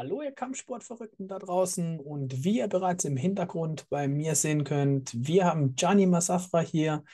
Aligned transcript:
Hallo, 0.00 0.22
ihr 0.22 0.32
Kampfsportverrückten 0.32 1.28
da 1.28 1.38
draußen 1.38 2.00
und 2.00 2.42
wie 2.42 2.56
ihr 2.60 2.68
bereits 2.68 3.04
im 3.04 3.18
Hintergrund 3.18 3.86
bei 3.90 4.08
mir 4.08 4.34
sehen 4.34 4.64
könnt, 4.64 5.12
wir 5.14 5.44
haben 5.44 5.74
Gianni 5.74 6.06
Masafra 6.06 6.60
hier 6.60 7.04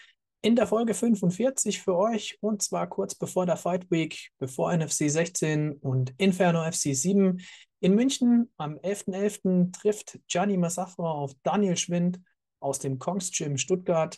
in 0.41 0.55
der 0.55 0.69
Folge 0.69 0.95
45 0.95 1.83
für 1.83 1.97
euch 1.97 2.39
und 2.41 2.63
zwar 2.63 2.87
kurz 2.87 3.17
bevor 3.17 3.45
der 3.45 3.57
Fight 3.57 3.91
Week, 3.91 4.31
bevor 4.39 4.73
NFC 4.73 5.11
16 5.11 5.73
und 5.73 6.15
Inferno 6.17 6.63
FC 6.63 6.95
7 6.95 7.41
in 7.81 7.97
München 7.97 8.53
am 8.57 8.77
11.11. 8.77 9.43
.11. 9.43 9.73
trifft 9.73 10.21
Gianni 10.29 10.57
Masafra 10.57 11.11
auf 11.11 11.33
Daniel 11.43 11.77
Schwind 11.77 12.21
aus 12.61 12.79
dem 12.79 13.01
Kongs 13.01 13.33
Gym 13.33 13.59
Stuttgart 13.59 14.17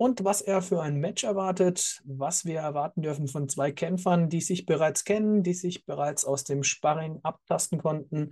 und 0.00 0.24
was 0.24 0.40
er 0.40 0.62
für 0.62 0.80
ein 0.80 0.96
Match 0.96 1.24
erwartet, 1.24 2.00
was 2.04 2.46
wir 2.46 2.60
erwarten 2.60 3.02
dürfen 3.02 3.28
von 3.28 3.50
zwei 3.50 3.70
Kämpfern, 3.70 4.30
die 4.30 4.40
sich 4.40 4.64
bereits 4.64 5.04
kennen, 5.04 5.42
die 5.42 5.52
sich 5.52 5.84
bereits 5.84 6.24
aus 6.24 6.42
dem 6.42 6.62
Sparring 6.62 7.20
abtasten 7.22 7.76
konnten. 7.76 8.30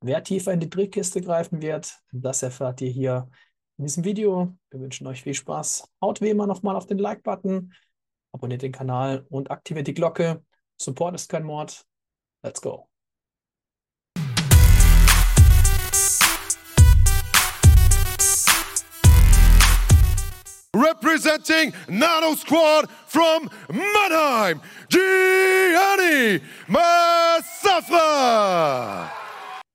Wer 0.00 0.24
tiefer 0.24 0.54
in 0.54 0.60
die 0.60 0.70
Trickkiste 0.70 1.20
greifen 1.20 1.60
wird, 1.60 1.94
das 2.10 2.42
erfahrt 2.42 2.80
ihr 2.80 2.88
hier 2.88 3.28
in 3.76 3.84
diesem 3.84 4.04
Video. 4.04 4.56
Wir 4.70 4.80
wünschen 4.80 5.06
euch 5.06 5.22
viel 5.22 5.34
Spaß. 5.34 5.90
Haut 6.00 6.22
wie 6.22 6.30
immer 6.30 6.46
nochmal 6.46 6.74
auf 6.74 6.86
den 6.86 6.98
Like-Button, 6.98 7.74
abonniert 8.32 8.62
den 8.62 8.72
Kanal 8.72 9.26
und 9.28 9.50
aktiviert 9.50 9.88
die 9.88 9.94
Glocke. 9.94 10.42
Support 10.80 11.16
ist 11.16 11.28
kein 11.28 11.44
Mord. 11.44 11.84
Let's 12.42 12.62
go. 12.62 12.89
Representing 20.80 21.72
Nano 21.88 22.34
Squad 22.34 22.88
from 23.06 23.50
Mannheim, 23.68 24.60
Gianni 24.88 26.40
Masafra. 26.68 28.00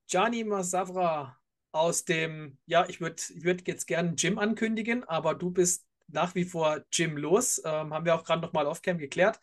Gianni 0.08 0.44
Masafra 0.44 1.36
aus 1.72 2.04
dem, 2.04 2.58
ja, 2.66 2.86
ich 2.88 3.00
würde 3.00 3.22
ich 3.34 3.44
würd 3.44 3.66
jetzt 3.68 3.86
gerne 3.86 4.14
Jim 4.16 4.38
ankündigen, 4.38 5.04
aber 5.04 5.34
du 5.34 5.50
bist 5.50 5.86
nach 6.08 6.34
wie 6.34 6.44
vor 6.44 6.80
Jim 6.92 7.16
los. 7.16 7.60
Ähm, 7.64 7.92
haben 7.92 8.04
wir 8.04 8.14
auch 8.14 8.24
gerade 8.24 8.42
nochmal 8.42 8.66
off-cam 8.66 8.98
geklärt. 8.98 9.40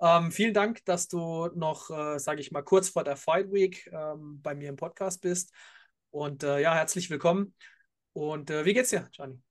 Ähm, 0.00 0.30
vielen 0.30 0.54
Dank, 0.54 0.84
dass 0.84 1.08
du 1.08 1.48
noch, 1.54 1.90
äh, 1.90 2.18
sage 2.18 2.40
ich 2.40 2.52
mal, 2.52 2.62
kurz 2.62 2.88
vor 2.88 3.04
der 3.04 3.16
Fight 3.16 3.52
Week 3.52 3.88
ähm, 3.92 4.40
bei 4.42 4.54
mir 4.54 4.68
im 4.68 4.76
Podcast 4.76 5.20
bist. 5.22 5.52
Und 6.10 6.42
äh, 6.42 6.60
ja, 6.60 6.74
herzlich 6.74 7.10
willkommen. 7.10 7.54
Und 8.12 8.50
äh, 8.50 8.64
wie 8.64 8.74
geht's 8.74 8.90
dir, 8.90 9.08
Gianni? 9.12 9.42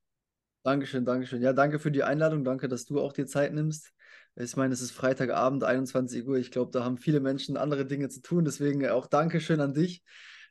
Dankeschön, 0.63 1.05
Dankeschön. 1.05 1.41
Ja, 1.41 1.53
danke 1.53 1.79
für 1.79 1.91
die 1.91 2.03
Einladung. 2.03 2.43
Danke, 2.43 2.67
dass 2.67 2.85
du 2.85 2.99
auch 2.99 3.13
dir 3.13 3.25
Zeit 3.25 3.53
nimmst. 3.53 3.93
Ich 4.35 4.55
meine, 4.55 4.73
es 4.73 4.81
ist 4.81 4.91
Freitagabend, 4.91 5.63
21 5.63 6.27
Uhr. 6.27 6.37
Ich 6.37 6.51
glaube, 6.51 6.71
da 6.71 6.83
haben 6.83 6.97
viele 6.97 7.19
Menschen 7.19 7.57
andere 7.57 7.85
Dinge 7.85 8.09
zu 8.09 8.21
tun. 8.21 8.45
Deswegen 8.45 8.87
auch 8.87 9.07
Dankeschön 9.07 9.61
an 9.61 9.73
dich. 9.73 10.03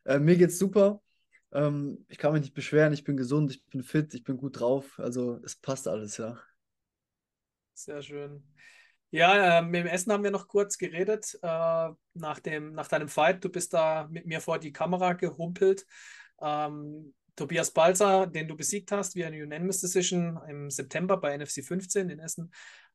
Äh, 0.04 0.18
mir 0.18 0.36
geht's 0.36 0.58
super. 0.58 1.02
Ähm, 1.52 2.04
ich 2.08 2.18
kann 2.18 2.32
mich 2.32 2.42
nicht 2.42 2.54
beschweren. 2.54 2.92
Ich 2.92 3.04
bin 3.04 3.16
gesund, 3.16 3.52
ich 3.52 3.64
bin 3.66 3.82
fit, 3.82 4.12
ich 4.14 4.24
bin 4.24 4.36
gut 4.36 4.58
drauf. 4.60 4.98
Also 4.98 5.38
es 5.44 5.54
passt 5.56 5.86
alles, 5.86 6.16
ja. 6.16 6.38
Sehr 7.74 8.02
schön. 8.02 8.42
Ja, 9.10 9.58
äh, 9.58 9.62
mit 9.62 9.82
dem 9.82 9.86
Essen 9.86 10.12
haben 10.12 10.24
wir 10.24 10.30
noch 10.30 10.48
kurz 10.48 10.78
geredet 10.78 11.38
äh, 11.42 11.88
nach, 12.14 12.40
dem, 12.40 12.72
nach 12.72 12.88
deinem 12.88 13.08
Fight. 13.08 13.44
Du 13.44 13.48
bist 13.48 13.72
da 13.72 14.08
mit 14.10 14.26
mir 14.26 14.40
vor 14.40 14.58
die 14.58 14.72
Kamera 14.72 15.12
gehumpelt. 15.12 15.86
Ähm, 16.40 17.14
Tobias 17.36 17.70
Balzer, 17.70 18.26
den 18.26 18.48
du 18.48 18.56
besiegt 18.56 18.92
hast, 18.92 19.14
wie 19.14 19.24
eine 19.24 19.42
Unanimous 19.42 19.80
Decision 19.80 20.40
im 20.48 20.70
September 20.70 21.16
bei 21.18 21.36
NFC 21.36 21.62
15 21.62 22.08
in 22.10 22.18
Essen. 22.18 22.50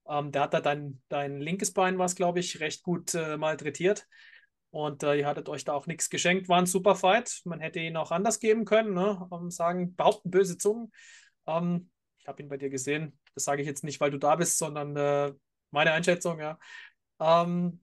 Ähm, 0.08 0.32
der 0.32 0.44
hat 0.44 0.54
da 0.54 0.62
dein, 0.62 1.02
dein 1.10 1.40
linkes 1.40 1.72
Bein, 1.74 1.98
was 2.00 2.16
glaube 2.16 2.40
ich, 2.40 2.60
recht 2.60 2.84
gut 2.84 3.14
äh, 3.14 3.38
malträtiert. 3.38 4.08
Und 4.72 5.04
äh, 5.04 5.16
ihr 5.16 5.28
hattet 5.28 5.50
euch 5.50 5.66
da 5.66 5.74
auch 5.74 5.86
nichts 5.86 6.10
geschenkt. 6.10 6.50
War 6.50 6.58
ein 6.58 6.66
super 6.66 6.96
Fight. 6.96 7.42
Man 7.46 7.60
hätte 7.60 7.80
ihn 7.80 7.98
auch 7.98 8.12
anders 8.12 8.40
geben 8.40 8.66
können. 8.66 8.94
Ne? 8.94 9.28
Um, 9.30 9.52
sagen, 9.52 9.96
behaupten 9.96 10.32
böse 10.32 10.58
Zungen. 10.58 10.92
Ähm, 11.46 11.90
ich 12.20 12.28
habe 12.28 12.42
ihn 12.42 12.50
bei 12.50 12.58
dir 12.58 12.70
gesehen. 12.70 13.20
Das 13.36 13.44
sage 13.44 13.62
ich 13.62 13.68
jetzt 13.68 13.84
nicht, 13.84 14.00
weil 14.00 14.12
du 14.12 14.18
da 14.18 14.36
bist, 14.36 14.58
sondern 14.58 14.96
äh, 14.96 15.34
meine 15.72 15.92
Einschätzung, 15.92 16.40
ja. 16.40 16.58
Ähm, 17.20 17.82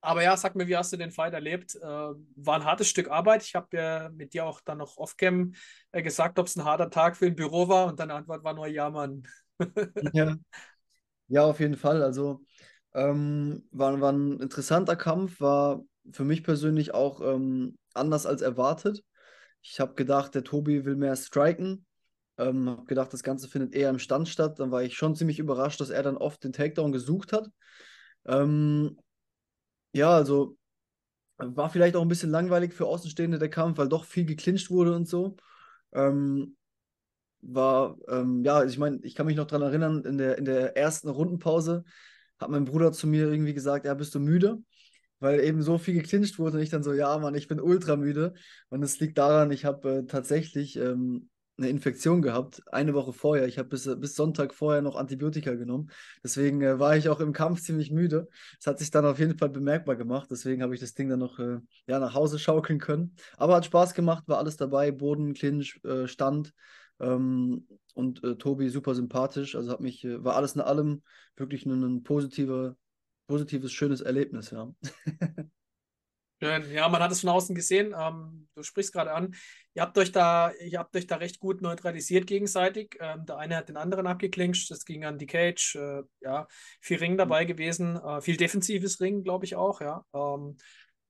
aber 0.00 0.22
ja, 0.22 0.36
sag 0.36 0.54
mir, 0.54 0.68
wie 0.68 0.76
hast 0.76 0.92
du 0.92 0.96
den 0.96 1.10
Fight 1.10 1.34
erlebt? 1.34 1.74
Äh, 1.74 1.82
war 1.82 2.54
ein 2.54 2.64
hartes 2.64 2.88
Stück 2.88 3.10
Arbeit. 3.10 3.42
Ich 3.42 3.54
habe 3.54 3.76
ja 3.76 4.08
mit 4.10 4.32
dir 4.32 4.44
auch 4.44 4.60
dann 4.60 4.78
noch 4.78 4.96
off-cam 4.96 5.54
äh, 5.92 6.02
gesagt, 6.02 6.38
ob 6.38 6.46
es 6.46 6.56
ein 6.56 6.64
harter 6.64 6.90
Tag 6.90 7.16
für 7.16 7.26
ein 7.26 7.34
Büro 7.34 7.68
war 7.68 7.86
und 7.86 7.98
deine 7.98 8.14
Antwort 8.14 8.44
war 8.44 8.54
nur 8.54 8.68
ja, 8.68 8.90
Mann. 8.90 9.24
ja. 10.12 10.36
ja, 11.28 11.44
auf 11.44 11.58
jeden 11.58 11.76
Fall. 11.76 12.02
Also 12.02 12.42
ähm, 12.94 13.66
war, 13.72 14.00
war 14.00 14.12
ein 14.12 14.40
interessanter 14.40 14.96
Kampf, 14.96 15.40
war 15.40 15.82
für 16.12 16.24
mich 16.24 16.44
persönlich 16.44 16.94
auch 16.94 17.20
ähm, 17.20 17.76
anders 17.92 18.24
als 18.24 18.40
erwartet. 18.40 19.02
Ich 19.62 19.80
habe 19.80 19.94
gedacht, 19.94 20.34
der 20.34 20.44
Tobi 20.44 20.84
will 20.84 20.96
mehr 20.96 21.16
striken. 21.16 21.84
Ähm, 22.38 22.70
habe 22.70 22.84
gedacht, 22.84 23.12
das 23.12 23.24
Ganze 23.24 23.48
findet 23.48 23.74
eher 23.74 23.90
im 23.90 23.98
Stand 23.98 24.28
statt. 24.28 24.60
Dann 24.60 24.70
war 24.70 24.84
ich 24.84 24.96
schon 24.96 25.16
ziemlich 25.16 25.40
überrascht, 25.40 25.80
dass 25.80 25.90
er 25.90 26.04
dann 26.04 26.16
oft 26.16 26.44
den 26.44 26.52
Takedown 26.52 26.92
gesucht 26.92 27.32
hat. 27.32 27.48
Ähm, 28.26 28.96
ja, 29.92 30.10
also 30.10 30.56
war 31.38 31.70
vielleicht 31.70 31.96
auch 31.96 32.02
ein 32.02 32.08
bisschen 32.08 32.30
langweilig 32.30 32.74
für 32.74 32.86
Außenstehende 32.86 33.38
der 33.38 33.50
Kampf, 33.50 33.78
weil 33.78 33.88
doch 33.88 34.04
viel 34.04 34.24
geklincht 34.24 34.70
wurde 34.70 34.94
und 34.94 35.08
so. 35.08 35.36
Ähm, 35.92 36.56
war, 37.40 37.96
ähm, 38.08 38.44
ja, 38.44 38.64
ich 38.64 38.78
meine, 38.78 38.98
ich 39.02 39.14
kann 39.14 39.26
mich 39.26 39.36
noch 39.36 39.46
daran 39.46 39.68
erinnern, 39.68 40.04
in 40.04 40.18
der, 40.18 40.38
in 40.38 40.44
der 40.44 40.76
ersten 40.76 41.08
Rundenpause 41.08 41.84
hat 42.40 42.50
mein 42.50 42.64
Bruder 42.64 42.92
zu 42.92 43.06
mir 43.06 43.30
irgendwie 43.30 43.54
gesagt, 43.54 43.86
ja, 43.86 43.94
bist 43.94 44.14
du 44.14 44.20
müde? 44.20 44.58
Weil 45.20 45.40
eben 45.40 45.62
so 45.62 45.78
viel 45.78 45.94
geklincht 45.94 46.38
wurde 46.38 46.58
und 46.58 46.62
ich 46.62 46.70
dann 46.70 46.84
so, 46.84 46.92
ja, 46.92 47.16
Mann, 47.18 47.34
ich 47.34 47.48
bin 47.48 47.60
ultra 47.60 47.96
müde. 47.96 48.34
Und 48.68 48.82
es 48.82 49.00
liegt 49.00 49.18
daran, 49.18 49.50
ich 49.50 49.64
habe 49.64 49.98
äh, 49.98 50.06
tatsächlich 50.06 50.76
ähm, 50.76 51.28
eine 51.58 51.68
Infektion 51.68 52.22
gehabt, 52.22 52.62
eine 52.72 52.94
Woche 52.94 53.12
vorher. 53.12 53.46
Ich 53.46 53.58
habe 53.58 53.68
bis, 53.68 53.84
bis 53.98 54.14
Sonntag 54.14 54.54
vorher 54.54 54.80
noch 54.80 54.96
Antibiotika 54.96 55.54
genommen. 55.54 55.90
Deswegen 56.22 56.62
äh, 56.62 56.78
war 56.78 56.96
ich 56.96 57.08
auch 57.08 57.20
im 57.20 57.32
Kampf 57.32 57.60
ziemlich 57.60 57.90
müde. 57.90 58.28
Es 58.60 58.66
hat 58.66 58.78
sich 58.78 58.90
dann 58.90 59.04
auf 59.04 59.18
jeden 59.18 59.36
Fall 59.36 59.48
bemerkbar 59.48 59.96
gemacht. 59.96 60.28
Deswegen 60.30 60.62
habe 60.62 60.74
ich 60.74 60.80
das 60.80 60.94
Ding 60.94 61.08
dann 61.08 61.18
noch 61.18 61.38
äh, 61.38 61.58
ja, 61.86 61.98
nach 61.98 62.14
Hause 62.14 62.38
schaukeln 62.38 62.78
können. 62.78 63.16
Aber 63.36 63.56
hat 63.56 63.64
Spaß 63.64 63.94
gemacht, 63.94 64.24
war 64.28 64.38
alles 64.38 64.56
dabei. 64.56 64.92
Boden, 64.92 65.34
Clinch, 65.34 65.80
äh, 65.84 66.06
Stand. 66.06 66.54
Ähm, 67.00 67.66
und 67.94 68.22
äh, 68.22 68.36
Tobi 68.36 68.68
super 68.68 68.94
sympathisch. 68.94 69.56
Also 69.56 69.72
hat 69.72 69.80
mich, 69.80 70.04
äh, 70.04 70.22
war 70.22 70.36
alles 70.36 70.54
in 70.54 70.60
allem 70.60 71.02
wirklich 71.36 71.66
ein, 71.66 71.82
ein 71.82 72.02
positive, 72.04 72.76
positives, 73.26 73.72
schönes 73.72 74.00
Erlebnis, 74.00 74.50
ja. 74.50 74.72
Schön. 76.40 76.70
Ja, 76.70 76.88
man 76.88 77.02
hat 77.02 77.10
es 77.10 77.20
von 77.22 77.30
außen 77.30 77.54
gesehen. 77.54 77.92
Ähm, 77.98 78.46
du 78.54 78.62
sprichst 78.62 78.92
gerade 78.92 79.12
an. 79.12 79.34
Ihr 79.74 79.82
habt 79.82 79.98
euch 79.98 80.12
da, 80.12 80.52
ihr 80.52 80.78
habt 80.78 80.94
euch 80.94 81.08
da 81.08 81.16
recht 81.16 81.40
gut 81.40 81.62
neutralisiert 81.62 82.28
gegenseitig. 82.28 82.96
Ähm, 83.00 83.26
der 83.26 83.38
eine 83.38 83.56
hat 83.56 83.68
den 83.68 83.76
anderen 83.76 84.06
abgeklincht. 84.06 84.70
Das 84.70 84.84
ging 84.84 85.04
an 85.04 85.18
die 85.18 85.26
Cage. 85.26 85.74
Äh, 85.74 86.02
ja, 86.20 86.46
viel 86.80 86.98
Ring 86.98 87.16
dabei 87.16 87.44
gewesen. 87.44 87.96
Äh, 87.96 88.20
viel 88.20 88.36
defensives 88.36 89.00
Ring, 89.00 89.24
glaube 89.24 89.46
ich 89.46 89.56
auch. 89.56 89.80
Ja, 89.80 90.04
ähm, 90.14 90.56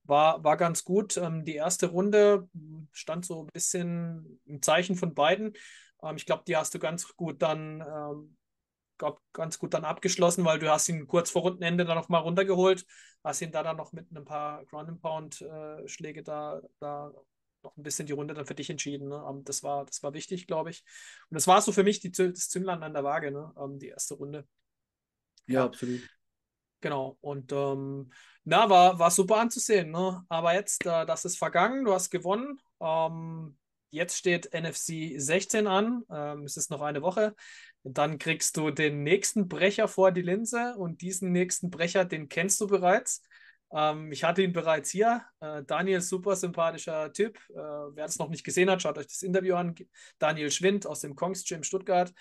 war, 0.05 0.43
war 0.45 0.57
ganz 0.57 0.83
gut. 0.85 1.19
Ähm, 1.19 1.45
die 1.45 1.57
erste 1.57 1.89
Runde 1.89 2.49
stand 2.93 3.27
so 3.27 3.43
ein 3.43 3.51
bisschen 3.53 4.41
im 4.47 4.63
Zeichen 4.63 4.97
von 4.97 5.13
beiden. 5.13 5.53
Ähm, 6.03 6.17
ich 6.17 6.25
glaube, 6.25 6.45
die 6.49 6.57
hast 6.57 6.75
du 6.75 6.79
ganz 6.79 7.07
gut 7.17 7.43
dann 7.43 7.83
ähm, 9.03 9.15
ganz 9.33 9.59
gut 9.59 9.75
dann 9.75 9.85
abgeschlossen, 9.85 10.45
weil 10.45 10.59
du 10.59 10.71
hast 10.71 10.89
ihn 10.89 11.07
kurz 11.07 11.31
vor 11.31 11.43
Rundenende 11.43 11.85
dann 11.85 11.97
noch 11.97 12.09
mal 12.09 12.19
runtergeholt, 12.19 12.87
hast 13.25 13.43
ihn 13.43 13.53
da 13.53 13.63
dann 13.63 13.77
noch 13.77 13.93
mit 13.93 14.11
ein 14.11 14.25
paar 14.25 14.65
Ground 14.67 14.89
and 14.89 15.03
Pound 15.03 15.41
äh, 15.43 15.87
Schläge 15.89 16.23
da, 16.23 16.61
da 16.81 17.13
noch 17.63 17.77
ein 17.77 17.83
bisschen 17.83 18.07
die 18.07 18.13
Runde 18.13 18.35
dann 18.35 18.47
für 18.47 18.55
dich 18.55 18.71
entschieden. 18.71 19.09
Ne? 19.09 19.23
Um, 19.23 19.39
ähm, 19.39 19.45
das 19.45 19.63
war, 19.63 19.85
das 19.85 20.03
war 20.03 20.13
wichtig, 20.15 20.47
glaube 20.47 20.71
ich. 20.71 20.85
Und 21.31 21.35
das 21.35 21.47
war 21.47 21.61
so 21.61 21.73
für 21.73 21.83
mich 21.85 22.01
die, 22.01 22.11
das 22.11 22.49
Zünglein 22.49 22.83
an 22.83 22.95
der 22.95 23.05
Waage, 23.05 23.31
ne? 23.31 23.53
Um, 23.55 23.73
ähm, 23.73 23.79
die 23.79 23.89
erste 23.89 24.15
Runde. 24.15 24.47
Ja, 25.47 25.61
ja. 25.61 25.65
absolut. 25.67 26.01
Genau. 26.81 27.19
Und 27.21 27.53
ähm, 27.53 28.11
na, 28.45 28.71
war, 28.71 28.99
war 28.99 29.11
super 29.11 29.39
anzusehen. 29.39 29.91
Ne? 29.91 30.25
Aber 30.29 30.55
jetzt, 30.55 30.87
äh, 30.87 31.05
das 31.07 31.25
ist 31.25 31.39
vergangen, 31.39 31.85
du 31.85 31.93
hast 31.93 32.11
gewonnen. 32.11 32.61
Ähm, 32.81 33.57
jetzt 33.91 34.17
steht 34.17 34.53
NFC 34.53 35.19
16 35.19 35.67
an. 35.67 36.03
Ähm, 36.11 36.45
es 36.45 36.57
ist 36.57 36.71
noch 36.71 36.83
eine 36.83 37.03
Woche. 37.03 37.35
Dann 37.85 38.19
kriegst 38.19 38.57
du 38.57 38.71
den 38.71 39.03
nächsten 39.03 39.49
Brecher 39.49 39.89
vor 39.89 40.13
die 40.13 40.23
Linse 40.23 40.75
und 40.77 41.01
diesen 41.01 41.33
nächsten 41.33 41.71
Brecher, 41.71 42.05
den 42.05 42.29
kennst 42.29 42.61
du 42.61 42.67
bereits. 42.67 43.23
Ähm, 43.73 44.13
ich 44.13 44.25
hatte 44.25 44.43
ihn 44.43 44.53
bereits 44.53 44.91
hier. 44.91 45.23
Äh, 45.41 45.63
Daniel, 45.65 46.01
super 46.01 46.37
sympathischer 46.37 47.13
Typ. 47.13 47.39
Äh, 47.51 47.55
wer 47.55 48.05
es 48.05 48.19
noch 48.19 48.29
nicht 48.29 48.45
gesehen 48.45 48.71
hat, 48.71 48.83
schaut 48.83 48.99
euch 48.99 49.07
das 49.07 49.23
Interview 49.23 49.55
an. 49.55 49.75
Daniel 50.19 50.51
Schwind 50.51 50.87
aus 50.87 51.01
dem 51.01 51.15
Kongs 51.15 51.45
Gym 51.45 51.63
Stuttgart. 51.63 52.13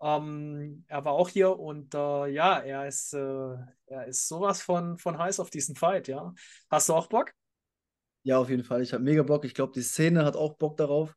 Ähm, 0.00 0.84
er 0.88 1.04
war 1.04 1.12
auch 1.12 1.28
hier 1.28 1.58
und 1.58 1.94
äh, 1.94 2.26
ja, 2.28 2.58
er 2.58 2.88
ist, 2.88 3.14
äh, 3.14 3.54
er 3.86 4.06
ist 4.06 4.26
sowas 4.26 4.60
von, 4.60 4.98
von 4.98 5.18
heiß 5.18 5.38
auf 5.38 5.50
diesen 5.50 5.76
Fight. 5.76 6.08
Ja. 6.08 6.34
Hast 6.70 6.88
du 6.88 6.94
auch 6.94 7.06
Bock? 7.06 7.32
Ja, 8.22 8.38
auf 8.38 8.50
jeden 8.50 8.64
Fall. 8.64 8.82
Ich 8.82 8.92
habe 8.92 9.02
mega 9.02 9.22
Bock. 9.22 9.44
Ich 9.44 9.54
glaube, 9.54 9.72
die 9.74 9.82
Szene 9.82 10.24
hat 10.24 10.36
auch 10.36 10.56
Bock 10.56 10.76
darauf. 10.76 11.16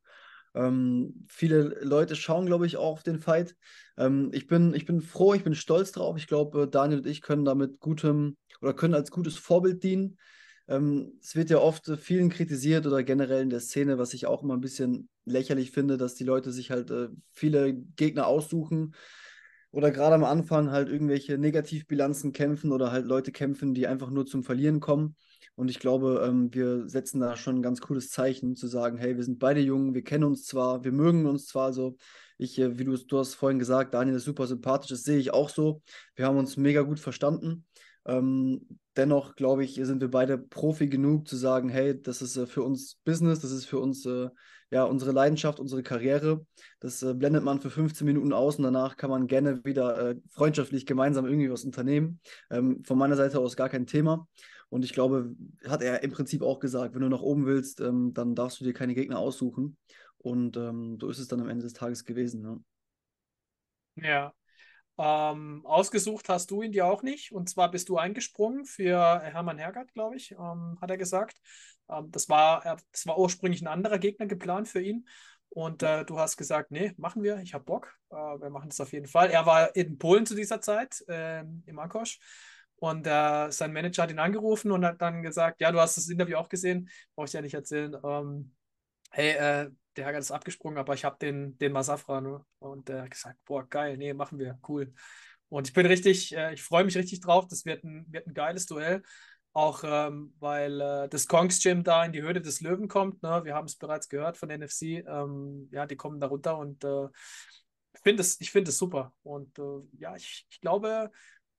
Ähm, 0.55 1.25
viele 1.27 1.77
Leute 1.83 2.15
schauen, 2.15 2.45
glaube 2.45 2.65
ich, 2.65 2.77
auch 2.77 2.93
auf 2.93 3.03
den 3.03 3.19
Fight. 3.19 3.55
Ähm, 3.97 4.31
ich, 4.33 4.47
bin, 4.47 4.73
ich 4.73 4.85
bin 4.85 5.01
froh, 5.01 5.33
ich 5.33 5.43
bin 5.43 5.53
stolz 5.53 5.91
drauf. 5.91 6.17
Ich 6.17 6.27
glaube, 6.27 6.67
Daniel 6.67 6.99
und 6.99 7.07
ich 7.07 7.21
können 7.21 7.45
damit 7.45 7.79
gutem 7.79 8.37
oder 8.61 8.73
können 8.73 8.93
als 8.95 9.11
gutes 9.11 9.37
Vorbild 9.37 9.83
dienen. 9.83 10.17
ähm, 10.67 11.13
es 11.21 11.35
wird 11.35 11.49
ja 11.51 11.59
oft 11.59 11.87
äh, 11.89 11.97
vielen 11.97 12.29
kritisiert 12.29 12.87
oder 12.87 13.03
generell 13.03 13.43
in 13.43 13.49
der 13.51 13.59
Szene, 13.59 13.97
was 13.99 14.13
ich 14.15 14.25
auch 14.25 14.41
immer 14.43 14.55
ein 14.55 14.61
bisschen 14.61 15.09
lächerlich 15.25 15.71
finde, 15.71 15.97
dass 15.97 16.15
die 16.15 16.23
Leute 16.23 16.51
sich 16.51 16.71
halt 16.71 16.89
äh, 16.89 17.09
viele 17.33 17.73
Gegner 17.75 18.25
aussuchen 18.27 18.95
oder 19.71 19.91
gerade 19.91 20.15
am 20.15 20.23
Anfang 20.23 20.71
halt 20.71 20.89
irgendwelche 20.89 21.37
Negativbilanzen 21.37 22.31
kämpfen 22.33 22.71
oder 22.71 22.91
halt 22.91 23.05
Leute 23.05 23.31
kämpfen, 23.31 23.73
die 23.73 23.87
einfach 23.87 24.09
nur 24.09 24.25
zum 24.25 24.43
Verlieren 24.43 24.79
kommen. 24.79 25.15
Und 25.55 25.69
ich 25.69 25.79
glaube, 25.79 26.23
ähm, 26.27 26.53
wir 26.53 26.87
setzen 26.89 27.19
da 27.19 27.35
schon 27.37 27.57
ein 27.57 27.61
ganz 27.61 27.81
cooles 27.81 28.09
Zeichen, 28.09 28.55
zu 28.55 28.67
sagen, 28.67 28.97
hey, 28.97 29.15
wir 29.15 29.23
sind 29.23 29.39
beide 29.39 29.61
jung, 29.61 29.93
wir 29.93 30.03
kennen 30.03 30.25
uns 30.25 30.45
zwar, 30.45 30.83
wir 30.83 30.91
mögen 30.91 31.25
uns 31.25 31.47
zwar 31.47 31.73
so. 31.73 31.95
Ich, 32.37 32.59
äh, 32.59 32.77
wie 32.77 32.83
du, 32.83 32.97
du 32.97 33.19
hast 33.19 33.35
vorhin 33.35 33.59
gesagt, 33.59 33.93
Daniel 33.93 34.17
ist 34.17 34.25
super 34.25 34.47
sympathisch, 34.47 34.89
das 34.89 35.03
sehe 35.03 35.17
ich 35.17 35.33
auch 35.33 35.49
so. 35.49 35.81
Wir 36.15 36.25
haben 36.25 36.37
uns 36.37 36.57
mega 36.57 36.81
gut 36.81 36.99
verstanden. 36.99 37.65
Ähm, 38.05 38.79
dennoch, 38.97 39.35
glaube 39.35 39.63
ich, 39.63 39.75
sind 39.75 40.01
wir 40.01 40.11
beide 40.11 40.37
Profi 40.37 40.87
genug 40.87 41.27
zu 41.27 41.37
sagen, 41.37 41.69
hey, 41.69 41.99
das 41.99 42.21
ist 42.21 42.37
äh, 42.37 42.45
für 42.45 42.63
uns 42.63 42.99
Business, 43.03 43.39
das 43.39 43.51
ist 43.51 43.65
für 43.65 43.79
uns 43.79 44.05
äh, 44.05 44.29
ja 44.71 44.83
unsere 44.83 45.11
Leidenschaft, 45.11 45.59
unsere 45.59 45.83
Karriere. 45.83 46.45
Das 46.79 47.01
äh, 47.01 47.13
blendet 47.13 47.43
man 47.43 47.61
für 47.61 47.69
15 47.69 48.05
Minuten 48.05 48.33
aus 48.33 48.57
und 48.57 48.63
danach 48.63 48.97
kann 48.97 49.09
man 49.09 49.27
gerne 49.27 49.63
wieder 49.63 50.11
äh, 50.11 50.15
freundschaftlich 50.29 50.85
gemeinsam 50.85 51.25
irgendwie 51.25 51.49
was 51.49 51.63
unternehmen. 51.63 52.19
Ähm, 52.51 52.83
von 52.83 52.97
meiner 52.97 53.15
Seite 53.15 53.39
aus 53.39 53.55
gar 53.55 53.69
kein 53.69 53.87
Thema. 53.87 54.27
Und 54.69 54.83
ich 54.83 54.93
glaube, 54.93 55.35
hat 55.67 55.81
er 55.81 56.03
im 56.03 56.11
Prinzip 56.11 56.41
auch 56.41 56.59
gesagt, 56.59 56.95
wenn 56.95 57.01
du 57.01 57.09
nach 57.09 57.21
oben 57.21 57.45
willst, 57.45 57.81
ähm, 57.81 58.13
dann 58.13 58.35
darfst 58.35 58.59
du 58.59 58.63
dir 58.63 58.73
keine 58.73 58.95
Gegner 58.95 59.19
aussuchen. 59.19 59.77
Und 60.17 60.57
ähm, 60.57 60.97
so 60.99 61.09
ist 61.09 61.19
es 61.19 61.27
dann 61.27 61.41
am 61.41 61.49
Ende 61.49 61.63
des 61.63 61.73
Tages 61.73 62.03
gewesen. 62.05 62.41
Ne? 62.41 62.63
Ja. 63.95 64.33
Ähm, 64.97 65.65
ausgesucht 65.65 66.29
hast 66.29 66.51
du 66.51 66.61
ihn 66.61 66.71
dir 66.71 66.87
auch 66.87 67.03
nicht. 67.03 67.31
Und 67.31 67.49
zwar 67.49 67.69
bist 67.69 67.89
du 67.89 67.97
eingesprungen 67.97 68.65
für 68.65 69.19
Hermann 69.19 69.57
Hergert, 69.57 69.93
glaube 69.93 70.15
ich, 70.15 70.31
ähm, 70.31 70.77
hat 70.81 70.89
er 70.89 70.97
gesagt. 70.97 71.37
Ähm, 71.89 72.09
das, 72.11 72.29
war, 72.29 72.77
das 72.91 73.05
war 73.05 73.17
ursprünglich 73.19 73.61
ein 73.61 73.67
anderer 73.67 73.99
Gegner 73.99 74.25
geplant 74.25 74.67
für 74.67 74.81
ihn. 74.81 75.05
Und 75.49 75.83
äh, 75.83 76.03
du 76.05 76.19
hast 76.19 76.37
gesagt, 76.37 76.71
nee, 76.71 76.93
machen 76.97 77.23
wir, 77.23 77.37
ich 77.37 77.53
habe 77.53 77.63
Bock, 77.63 77.95
äh, 78.09 78.15
wir 78.15 78.49
machen 78.49 78.69
das 78.69 78.81
auf 78.81 78.91
jeden 78.91 79.07
Fall. 79.07 79.29
Er 79.29 79.45
war 79.45 79.75
in 79.75 79.97
Polen 79.97 80.25
zu 80.25 80.35
dieser 80.35 80.59
Zeit, 80.59 81.03
äh, 81.07 81.41
im 81.41 81.79
Ankosch. 81.79 82.19
Und 82.77 83.07
äh, 83.07 83.51
sein 83.51 83.73
Manager 83.73 84.03
hat 84.03 84.11
ihn 84.11 84.19
angerufen 84.19 84.71
und 84.71 84.85
hat 84.85 85.01
dann 85.01 85.23
gesagt, 85.23 85.61
ja, 85.61 85.71
du 85.71 85.79
hast 85.79 85.97
das 85.97 86.09
Interview 86.09 86.37
auch 86.37 86.49
gesehen, 86.49 86.89
brauche 87.15 87.27
ich 87.27 87.33
ja 87.33 87.41
nicht 87.41 87.53
erzählen. 87.53 87.95
Ähm, 88.03 88.53
hey, 89.11 89.31
äh, 89.31 89.69
der 89.95 90.05
Herr 90.05 90.17
ist 90.17 90.31
abgesprungen, 90.31 90.77
aber 90.77 90.93
ich 90.93 91.05
habe 91.05 91.17
den, 91.19 91.57
den 91.57 91.71
Masafra 91.71 92.19
nur. 92.21 92.45
Und 92.59 92.89
er 92.89 93.03
hat 93.03 93.11
gesagt, 93.11 93.37
boah, 93.45 93.67
geil, 93.67 93.97
nee, 93.97 94.13
machen 94.13 94.39
wir, 94.39 94.59
cool. 94.67 94.93
Und 95.49 95.67
ich 95.67 95.73
bin 95.73 95.85
richtig, 95.85 96.35
äh, 96.35 96.53
ich 96.53 96.63
freue 96.63 96.83
mich 96.83 96.97
richtig 96.97 97.21
drauf. 97.21 97.47
Das 97.47 97.65
wird 97.65 97.83
ein, 97.83 98.05
wird 98.09 98.27
ein 98.27 98.33
geiles 98.33 98.65
Duell. 98.65 99.03
Auch 99.53 99.83
ähm, 99.85 100.33
weil 100.39 100.81
äh, 100.81 101.07
das 101.07 101.27
Kongs 101.27 101.63
Gym 101.63 101.83
da 101.83 102.03
in 102.03 102.11
die 102.11 102.21
Höhle 102.21 102.41
des 102.41 102.59
Löwen 102.59 102.89
kommt. 102.89 103.23
Ne? 103.23 103.41
Wir 103.45 103.55
haben 103.55 103.65
es 103.65 103.77
bereits 103.77 104.09
gehört 104.09 104.37
von 104.37 104.49
NFC. 104.49 105.05
Ähm, 105.07 105.69
ja, 105.71 105.85
die 105.85 105.95
kommen 105.95 106.19
da 106.19 106.27
runter 106.27 106.57
und 106.57 106.83
äh, 106.83 107.07
ich 108.39 108.51
finde 108.51 108.69
es 108.69 108.77
super. 108.77 109.13
Und 109.23 109.57
äh, 109.57 109.79
ja, 109.97 110.15
ich, 110.17 110.45
ich 110.49 110.59
glaube, 110.59 111.09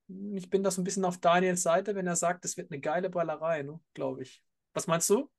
ich 0.09 0.51
bin 0.51 0.63
da 0.63 0.71
so 0.71 0.81
ein 0.81 0.85
bisschen 0.85 1.05
auf 1.05 1.19
Daniels 1.19 1.63
Seite, 1.63 1.95
wenn 1.95 2.07
er 2.07 2.17
sagt, 2.17 2.45
es 2.45 2.57
wird 2.57 2.71
eine 2.71 2.81
geile 2.81 3.11
Ballerei, 3.11 3.63
ne? 3.63 3.81
glaube 3.95 4.23
ich. 4.23 4.43
Was 4.73 4.87
meinst 4.87 5.11
du? 5.11 5.31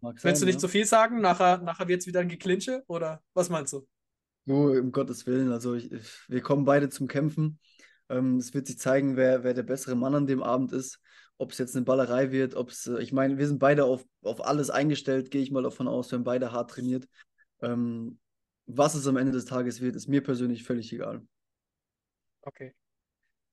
Mag 0.00 0.22
Willst 0.22 0.42
du 0.42 0.46
nicht 0.46 0.56
ja. 0.56 0.60
zu 0.60 0.68
viel 0.68 0.84
sagen? 0.84 1.20
Nachher, 1.20 1.58
nachher 1.58 1.88
wird 1.88 2.00
es 2.00 2.06
wieder 2.06 2.20
ein 2.20 2.28
Geklinche? 2.28 2.84
Oder 2.86 3.22
was 3.34 3.48
meinst 3.48 3.72
du? 3.72 3.86
So, 4.46 4.70
um 4.72 4.92
Gottes 4.92 5.26
Willen. 5.26 5.50
Also, 5.52 5.74
ich, 5.74 5.90
wir 6.28 6.40
kommen 6.40 6.64
beide 6.64 6.88
zum 6.88 7.08
Kämpfen. 7.08 7.58
Ähm, 8.08 8.36
es 8.36 8.54
wird 8.54 8.66
sich 8.66 8.78
zeigen, 8.78 9.16
wer, 9.16 9.44
wer 9.44 9.54
der 9.54 9.62
bessere 9.62 9.94
Mann 9.94 10.14
an 10.14 10.26
dem 10.26 10.42
Abend 10.42 10.72
ist. 10.72 11.00
Ob 11.36 11.52
es 11.52 11.58
jetzt 11.58 11.76
eine 11.76 11.84
Ballerei 11.84 12.30
wird, 12.30 12.54
ob 12.54 12.70
es, 12.70 12.86
äh, 12.86 13.00
ich 13.02 13.12
meine, 13.12 13.38
wir 13.38 13.46
sind 13.46 13.58
beide 13.58 13.84
auf, 13.84 14.04
auf 14.22 14.44
alles 14.44 14.70
eingestellt, 14.70 15.30
gehe 15.30 15.42
ich 15.42 15.50
mal 15.50 15.62
davon 15.62 15.88
aus. 15.88 16.10
Wir 16.10 16.18
haben 16.18 16.24
beide 16.24 16.52
hart 16.52 16.70
trainiert. 16.70 17.08
Ähm, 17.60 18.18
was 18.66 18.94
es 18.94 19.06
am 19.06 19.16
Ende 19.16 19.32
des 19.32 19.44
Tages 19.46 19.80
wird, 19.80 19.96
ist 19.96 20.08
mir 20.08 20.22
persönlich 20.22 20.64
völlig 20.64 20.92
egal. 20.92 21.22
Okay. 22.42 22.74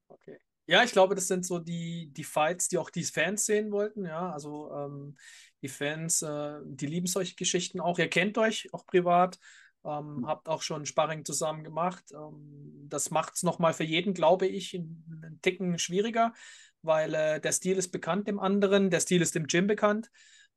Okay. 0.07 0.37
Ja, 0.67 0.83
ich 0.83 0.91
glaube, 0.91 1.13
das 1.13 1.27
sind 1.27 1.45
so 1.45 1.59
die, 1.59 2.11
die 2.11 2.23
Fights, 2.23 2.69
die 2.69 2.77
auch 2.77 2.89
die 2.89 3.03
Fans 3.03 3.45
sehen 3.45 3.71
wollten. 3.71 4.05
Ja, 4.05 4.31
also 4.31 4.71
ähm, 4.71 5.15
die 5.61 5.67
Fans, 5.67 6.21
äh, 6.23 6.59
die 6.65 6.87
lieben 6.87 7.07
solche 7.07 7.35
Geschichten 7.35 7.79
auch. 7.79 7.99
Ihr 7.99 8.09
kennt 8.09 8.37
euch 8.37 8.73
auch 8.73 8.85
privat, 8.87 9.37
ähm, 9.83 10.17
mhm. 10.17 10.27
habt 10.27 10.47
auch 10.47 10.63
schon 10.63 10.85
Sparring 10.85 11.23
zusammen 11.23 11.63
gemacht. 11.63 12.03
Ähm, 12.13 12.87
das 12.89 13.11
macht 13.11 13.35
es 13.35 13.43
nochmal 13.43 13.73
für 13.73 13.83
jeden, 13.83 14.13
glaube 14.15 14.47
ich, 14.47 14.73
einen 14.73 15.39
Ticken 15.43 15.77
schwieriger, 15.77 16.33
weil 16.81 17.13
äh, 17.13 17.39
der 17.39 17.51
Stil 17.51 17.77
ist 17.77 17.91
bekannt 17.91 18.27
dem 18.27 18.39
anderen, 18.39 18.89
der 18.89 19.01
Stil 19.01 19.21
ist 19.21 19.35
im 19.35 19.45
Gym 19.47 19.67
bekannt. 19.67 20.09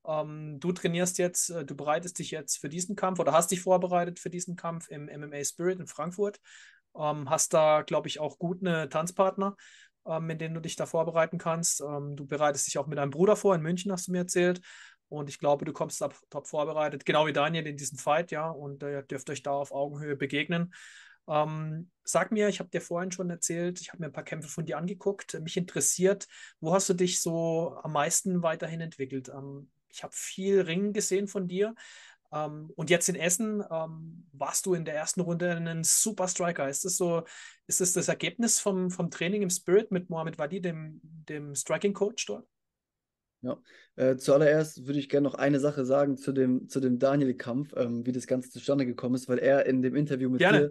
Ähm, 0.07 0.59
du 0.59 0.73
trainierst 0.73 1.19
jetzt, 1.19 1.51
äh, 1.51 1.67
du 1.67 1.77
bereitest 1.77 2.19
dich 2.19 2.31
jetzt 2.31 2.57
für 2.57 2.71
diesen 2.71 2.97
Kampf 2.97 3.19
oder 3.19 3.33
hast 3.33 3.51
dich 3.51 3.61
vorbereitet 3.61 4.19
für 4.19 4.31
diesen 4.31 4.57
Kampf 4.57 4.89
im 4.89 5.09
MMA 5.09 5.45
Spirit 5.45 5.79
in 5.81 5.87
Frankfurt. 5.87 6.41
Ähm, 6.99 7.31
hast 7.31 7.55
da, 7.55 7.83
glaube 7.83 8.09
ich, 8.09 8.21
auch 8.21 8.39
gut 8.39 8.61
eine 8.61 8.89
Tanzpartner, 8.89 9.57
ähm, 10.07 10.27
mit 10.27 10.41
denen 10.41 10.55
du 10.55 10.61
dich 10.61 10.77
da 10.77 10.87
vorbereiten 10.87 11.39
kannst. 11.39 11.81
Ähm, 11.81 12.17
du 12.17 12.27
bereitest 12.27 12.67
dich 12.67 12.79
auch 12.79 12.87
mit 12.87 12.99
deinem 12.99 13.11
Bruder 13.11 13.37
vor, 13.37 13.55
in 13.55 13.63
München 13.63 13.93
hast 13.93 14.09
du 14.09 14.13
mir 14.13 14.19
erzählt. 14.19 14.61
Und 15.09 15.31
ich 15.31 15.39
glaube, 15.39 15.65
du 15.65 15.73
kommst 15.73 16.01
da 16.01 16.11
top 16.29 16.47
vorbereitet, 16.47 17.05
genau 17.07 17.27
wie 17.27 17.33
Daniel 17.33 17.67
in 17.67 17.77
diesem 17.77 17.99
Fight, 17.99 18.31
ja. 18.31 18.51
Und 18.51 18.83
äh, 18.83 18.93
ihr 18.93 19.03
dürft 19.03 19.31
euch 19.31 19.43
da 19.43 19.53
auf 19.53 19.73
Augenhöhe 19.73 20.17
begegnen. 20.17 20.75
Ähm, 21.29 21.91
sag 22.05 22.33
mir, 22.33 22.49
ich 22.49 22.59
habe 22.59 22.71
dir 22.71 22.81
vorhin 22.81 23.13
schon 23.13 23.31
erzählt, 23.31 23.81
ich 23.81 23.91
habe 23.91 24.01
mir 24.01 24.07
ein 24.07 24.13
paar 24.13 24.25
Kämpfe 24.25 24.49
von 24.49 24.65
dir 24.65 24.79
angeguckt. 24.79 25.39
Mich 25.41 25.57
interessiert, 25.57 26.27
wo 26.61 26.75
hast 26.75 26.89
du 26.89 26.95
dich 26.95 27.21
so 27.21 27.77
am 27.83 27.93
meisten 27.93 28.43
weiterhin 28.43 28.81
entwickelt? 28.81 29.29
Ähm, 29.29 29.71
ich 29.91 30.03
habe 30.03 30.15
viel 30.15 30.61
Ringen 30.61 30.93
gesehen 30.93 31.29
von 31.29 31.49
dir. 31.49 31.75
Ähm, 32.33 32.71
und 32.77 32.91
jetzt 32.91 33.09
in 33.09 33.15
Essen 33.15 33.63
ähm, 33.71 34.27
warst 34.33 34.67
du 34.67 34.75
in 34.75 34.85
der 34.85 34.95
ersten 34.95 35.21
Runde 35.21 35.51
ein 35.51 35.85
super 35.85 36.29
Striker. 36.29 36.69
Ist 36.69 36.85
das 36.85 36.97
so, 36.97 37.25
ist 37.67 37.81
das 37.81 37.93
das 37.93 38.09
Ergebnis 38.09 38.61
vom, 38.61 38.91
vom 38.91 39.11
Training 39.11 39.43
im 39.43 39.51
Spirit 39.51 39.91
mit 39.91 40.11
Mohamed 40.11 40.39
Wadi, 40.39 40.61
dem, 40.61 41.01
dem 41.03 41.55
Striking 41.55 41.95
Coach 41.95 42.27
dort? 42.27 42.47
Ja, 43.41 43.57
äh, 43.97 44.17
zuallererst 44.17 44.87
würde 44.87 44.99
ich 44.99 45.09
gerne 45.09 45.29
noch 45.29 45.35
eine 45.35 45.61
Sache 45.61 45.85
sagen 45.85 46.17
zu 46.17 46.33
dem, 46.33 46.69
zu 46.69 46.81
dem 46.81 46.99
Daniel-Kampf, 46.99 47.73
ähm, 47.77 48.05
wie 48.05 48.13
das 48.13 48.27
Ganze 48.27 48.51
zustande 48.51 48.85
gekommen 48.85 49.15
ist, 49.15 49.29
weil 49.29 49.39
er 49.39 49.67
in 49.67 49.81
dem 49.81 49.95
Interview 49.95 50.29
mit 50.29 50.41
gerne. 50.41 50.71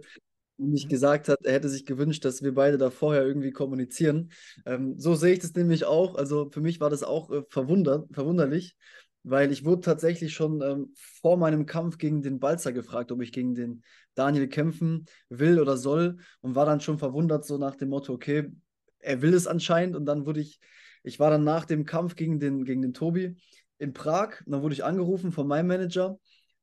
nicht 0.58 0.86
mhm. 0.86 0.90
gesagt 0.90 1.28
hat, 1.28 1.44
er 1.44 1.52
hätte 1.54 1.68
sich 1.68 1.86
gewünscht, 1.86 2.24
dass 2.24 2.42
wir 2.42 2.52
beide 2.52 2.78
da 2.78 2.90
vorher 2.90 3.24
irgendwie 3.24 3.52
kommunizieren. 3.52 4.32
Ähm, 4.66 4.98
so 4.98 5.14
sehe 5.14 5.32
ich 5.32 5.38
das 5.38 5.54
nämlich 5.54 5.84
auch. 5.84 6.16
Also 6.16 6.50
für 6.50 6.60
mich 6.60 6.80
war 6.80 6.90
das 6.90 7.02
auch 7.02 7.30
äh, 7.30 7.42
verwundert, 7.48 8.08
verwunderlich, 8.12 8.76
weil 9.22 9.52
ich 9.52 9.64
wurde 9.64 9.82
tatsächlich 9.82 10.34
schon 10.34 10.60
ähm, 10.62 10.92
vor 10.94 11.36
meinem 11.36 11.66
Kampf 11.66 11.98
gegen 11.98 12.22
den 12.22 12.38
Balzer 12.38 12.72
gefragt, 12.72 13.12
ob 13.12 13.20
ich 13.20 13.32
gegen 13.32 13.54
den 13.54 13.82
Daniel 14.14 14.48
kämpfen 14.48 15.06
will 15.28 15.60
oder 15.60 15.76
soll 15.76 16.18
und 16.40 16.54
war 16.54 16.66
dann 16.66 16.80
schon 16.80 16.98
verwundert 16.98 17.44
so 17.44 17.58
nach 17.58 17.76
dem 17.76 17.90
Motto, 17.90 18.12
okay, 18.12 18.50
er 18.98 19.22
will 19.22 19.34
es 19.34 19.46
anscheinend 19.46 19.96
und 19.96 20.06
dann 20.06 20.26
wurde 20.26 20.40
ich, 20.40 20.60
ich 21.02 21.20
war 21.20 21.30
dann 21.30 21.44
nach 21.44 21.64
dem 21.64 21.84
Kampf 21.84 22.16
gegen 22.16 22.40
den, 22.40 22.64
gegen 22.64 22.82
den 22.82 22.94
Tobi 22.94 23.36
in 23.78 23.92
Prag 23.92 24.40
und 24.44 24.52
dann 24.52 24.62
wurde 24.62 24.74
ich 24.74 24.84
angerufen 24.84 25.30
von 25.32 25.46
meinem 25.46 25.68
Manager 25.68 26.18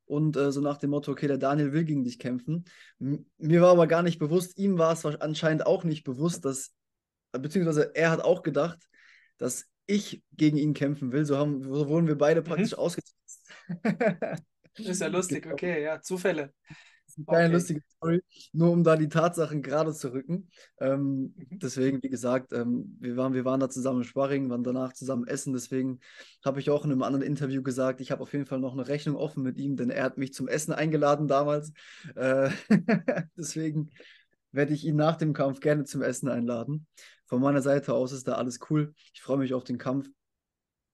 und 0.06 0.38
äh, 0.38 0.51
so 0.51 0.62
nach 0.62 0.77
dem 0.77 0.91
Motto, 0.91 1.12
okay, 1.12 1.27
der 1.27 1.38
Daniel 1.38 1.74
will 1.74 1.84
gegen 1.84 2.03
dich 2.03 2.20
kämpfen. 2.20 2.65
M 3.00 3.25
mir 3.38 3.62
war 3.62 3.72
aber 3.72 3.88
gar 3.88 4.03
nicht 4.03 4.20
bewusst, 4.20 4.58
ihm 4.58 4.77
war 4.77 4.94
es 4.94 5.06
anscheinend 5.06 5.65
auch 5.65 5.84
nicht 5.84 6.03
bewusst, 6.03 6.46
dass, 6.46 6.74
beziehungsweise 7.32 7.96
er 7.96 8.12
hat 8.12 8.22
auch 8.22 8.44
gedacht, 8.44 8.88
dass 9.38 9.65
ich 9.88 10.24
gegen 10.34 10.58
ihn 10.58 10.74
kämpfen 10.74 11.12
will. 11.12 11.25
So, 11.25 11.38
haben, 11.38 11.63
so 11.63 11.88
wurden 11.88 12.08
wir 12.08 12.18
beide 12.18 12.42
mhm. 12.42 12.46
praktisch 12.46 12.72
mhm. 12.72 12.80
ausgetestet. 12.80 13.15
ist 14.77 15.01
ja 15.01 15.08
lustig, 15.08 15.44
genau. 15.44 15.54
okay, 15.54 15.84
ja, 15.84 16.01
Zufälle. 16.01 16.54
Eine 17.18 17.25
kleine 17.25 17.46
okay. 17.46 17.54
lustige 17.54 17.82
Story, 17.96 18.24
nur 18.51 18.72
um 18.72 18.84
da 18.84 18.96
die 18.96 19.08
Tatsachen 19.08 19.62
gerade 19.62 19.94
zu 19.94 20.12
rücken. 20.12 20.50
Ähm, 20.80 21.34
mhm. 21.36 21.60
Deswegen, 21.60 22.01
wie 22.04 22.10
gesagt, 22.10 22.51
ähm, 22.51 22.98
wir, 23.00 23.15
waren, 23.15 23.34
wir 23.34 23.46
waren 23.46 23.60
da 23.60 23.70
zusammen 23.70 24.00
im 24.00 24.04
Sparring, 24.04 24.50
waren 24.50 24.63
danach 24.63 24.94
zusammen 24.94 25.27
essen. 25.27 25.54
Deswegen 25.54 26.00
habe 26.44 26.60
ich 26.60 26.70
auch 26.70 26.84
in 26.84 26.92
einem 26.92 27.04
anderen 27.04 27.25
Interview 27.25 27.62
gesagt, 27.62 28.01
ich 28.01 28.12
habe 28.12 28.22
auf 28.22 28.34
jeden 28.34 28.46
Fall 28.48 28.60
noch 28.60 28.74
eine 28.74 28.88
Rechnung 28.88 29.15
offen 29.15 29.44
mit 29.44 29.58
ihm, 29.58 29.75
denn 29.77 29.92
er 29.92 30.04
hat 30.04 30.18
mich 30.18 30.34
zum 30.34 30.48
Essen 30.48 30.74
eingeladen 30.74 31.27
damals. 31.27 31.72
Äh, 32.15 32.50
deswegen 33.38 33.92
werde 34.51 34.74
ich 34.74 34.86
ihn 34.86 34.96
nach 34.96 35.15
dem 35.15 35.34
Kampf 35.34 35.60
gerne 35.60 35.84
zum 35.84 36.01
Essen 36.01 36.27
einladen. 36.27 36.88
Von 37.25 37.41
meiner 37.41 37.62
Seite 37.62 37.94
aus 37.94 38.12
ist 38.12 38.27
da 38.27 38.34
alles 38.34 38.60
cool. 38.70 38.94
Ich 39.13 39.22
freue 39.22 39.38
mich 39.38 39.53
auf 39.53 39.63
den 39.63 39.77
Kampf. 39.77 40.08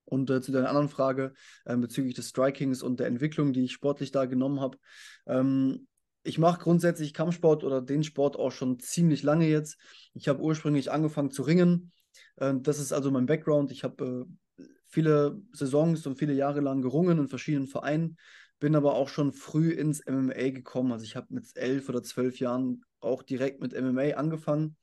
Und 0.05 0.29
äh, 0.29 0.41
zu 0.41 0.51
deiner 0.51 0.69
anderen 0.69 0.89
Frage 0.89 1.33
äh, 1.65 1.77
bezüglich 1.77 2.15
des 2.15 2.29
Strikings 2.29 2.83
und 2.83 2.99
der 2.99 3.07
Entwicklung, 3.07 3.53
die 3.53 3.63
ich 3.63 3.71
sportlich 3.71 4.11
da 4.11 4.25
genommen 4.25 4.59
habe. 4.59 4.77
Ähm, 5.25 5.87
ich 6.23 6.37
mache 6.37 6.61
grundsätzlich 6.61 7.13
Kampfsport 7.13 7.63
oder 7.63 7.81
den 7.81 8.03
Sport 8.03 8.37
auch 8.37 8.51
schon 8.51 8.79
ziemlich 8.79 9.23
lange 9.23 9.47
jetzt. 9.47 9.77
Ich 10.13 10.27
habe 10.27 10.41
ursprünglich 10.41 10.91
angefangen 10.91 11.31
zu 11.31 11.43
ringen. 11.43 11.91
Äh, 12.37 12.55
das 12.59 12.79
ist 12.79 12.91
also 12.91 13.11
mein 13.11 13.25
Background. 13.25 13.71
Ich 13.71 13.83
habe 13.83 14.27
äh, 14.59 14.63
viele 14.87 15.41
Saisons 15.53 16.05
und 16.05 16.17
viele 16.17 16.33
Jahre 16.33 16.59
lang 16.59 16.81
gerungen 16.81 17.17
in 17.17 17.27
verschiedenen 17.27 17.67
Vereinen, 17.67 18.17
bin 18.59 18.75
aber 18.75 18.95
auch 18.95 19.09
schon 19.09 19.31
früh 19.31 19.71
ins 19.71 20.01
MMA 20.05 20.49
gekommen. 20.51 20.91
Also 20.91 21.05
ich 21.05 21.15
habe 21.15 21.27
mit 21.29 21.47
elf 21.55 21.89
oder 21.89 22.03
zwölf 22.03 22.39
Jahren 22.39 22.83
auch 22.99 23.23
direkt 23.23 23.61
mit 23.61 23.73
MMA 23.73 24.15
angefangen. 24.15 24.75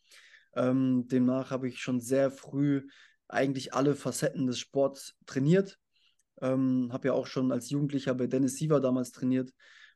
Ähm, 0.59 1.07
demnach 1.07 1.51
habe 1.51 1.69
ich 1.69 1.81
schon 1.81 2.01
sehr 2.01 2.31
früh 2.31 2.89
eigentlich 3.29 3.75
alle 3.75 3.95
Facetten 3.95 4.47
des 4.47 4.59
Sports 4.59 5.15
trainiert. 5.25 5.79
Ähm, 6.41 6.89
habe 6.93 7.09
ja 7.09 7.15
auch 7.15 7.27
schon 7.27 7.53
als 7.53 7.71
Jugendlicher 7.71 8.15
bei 8.15 8.27
Dennis 8.27 8.57
Siever 8.57 8.81
damals 8.81 9.13
trainiert. 9.13 9.53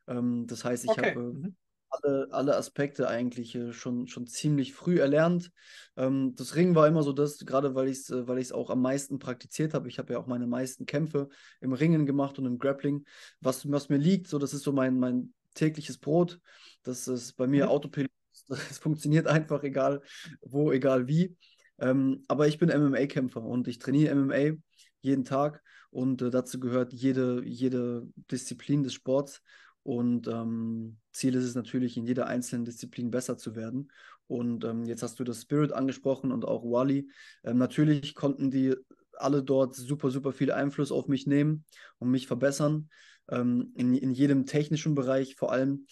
Ähm, 0.07 0.47
das 0.47 0.63
heißt, 0.63 0.85
ich 0.85 0.89
okay. 0.89 1.09
habe 1.09 1.33
mhm. 1.33 1.55
alle, 1.89 2.27
alle 2.31 2.55
Aspekte 2.55 3.09
eigentlich 3.09 3.55
äh, 3.55 3.73
schon, 3.73 4.07
schon 4.07 4.25
ziemlich 4.25 4.73
früh 4.73 4.99
erlernt. 4.99 5.51
Ähm, 5.97 6.33
das 6.35 6.55
Ringen 6.55 6.75
war 6.75 6.87
immer 6.87 7.03
so 7.03 7.11
das, 7.11 7.39
gerade 7.39 7.75
weil 7.75 7.89
ich 7.89 7.99
es 7.99 8.09
äh, 8.09 8.27
weil 8.27 8.43
auch 8.53 8.69
am 8.69 8.81
meisten 8.81 9.19
praktiziert 9.19 9.73
habe. 9.73 9.89
Ich 9.89 9.99
habe 9.99 10.13
ja 10.13 10.19
auch 10.19 10.27
meine 10.27 10.47
meisten 10.47 10.85
Kämpfe 10.85 11.27
im 11.59 11.73
Ringen 11.73 12.05
gemacht 12.05 12.39
und 12.39 12.45
im 12.45 12.57
Grappling. 12.57 13.05
Was, 13.41 13.69
was 13.69 13.89
mir 13.89 13.97
liegt, 13.97 14.27
so 14.27 14.37
das 14.39 14.53
ist 14.53 14.63
so 14.63 14.71
mein, 14.71 14.97
mein 14.97 15.33
tägliches 15.55 15.97
Brot. 15.97 16.39
Das 16.83 17.07
ist 17.07 17.33
bei 17.33 17.47
mir 17.47 17.65
mhm. 17.65 17.71
Autopilot. 17.71 18.12
Es 18.69 18.77
funktioniert 18.79 19.27
einfach, 19.27 19.63
egal 19.63 20.01
wo, 20.41 20.71
egal 20.71 21.07
wie. 21.07 21.35
Ähm, 21.79 22.23
aber 22.27 22.47
ich 22.47 22.59
bin 22.59 22.69
MMA-Kämpfer 22.69 23.41
und 23.41 23.67
ich 23.67 23.79
trainiere 23.79 24.15
MMA 24.15 24.57
jeden 25.01 25.25
Tag 25.25 25.61
und 25.89 26.21
äh, 26.21 26.29
dazu 26.29 26.59
gehört 26.59 26.93
jede, 26.93 27.43
jede 27.45 28.07
Disziplin 28.31 28.83
des 28.83 28.93
Sports. 28.93 29.41
Und 29.83 30.27
ähm, 30.27 30.97
Ziel 31.11 31.35
ist 31.35 31.43
es 31.43 31.55
natürlich, 31.55 31.97
in 31.97 32.05
jeder 32.05 32.27
einzelnen 32.27 32.63
Disziplin 32.65 33.11
besser 33.11 33.37
zu 33.37 33.55
werden. 33.55 33.91
Und 34.27 34.63
ähm, 34.63 34.85
jetzt 34.85 35.03
hast 35.03 35.19
du 35.19 35.23
das 35.23 35.41
Spirit 35.41 35.73
angesprochen 35.73 36.31
und 36.31 36.45
auch 36.45 36.63
Wally. 36.63 37.09
Ähm, 37.43 37.57
natürlich 37.57 38.15
konnten 38.15 38.49
die 38.49 38.75
alle 39.17 39.43
dort 39.43 39.75
super, 39.75 40.09
super 40.09 40.31
viel 40.31 40.51
Einfluss 40.51 40.91
auf 40.91 41.07
mich 41.07 41.27
nehmen 41.27 41.65
und 41.99 42.09
mich 42.09 42.27
verbessern. 42.27 42.89
Ähm, 43.29 43.71
in, 43.75 43.93
in 43.93 44.13
jedem 44.13 44.45
technischen 44.45 44.95
Bereich 44.95 45.35
vor 45.35 45.51
allem. 45.51 45.87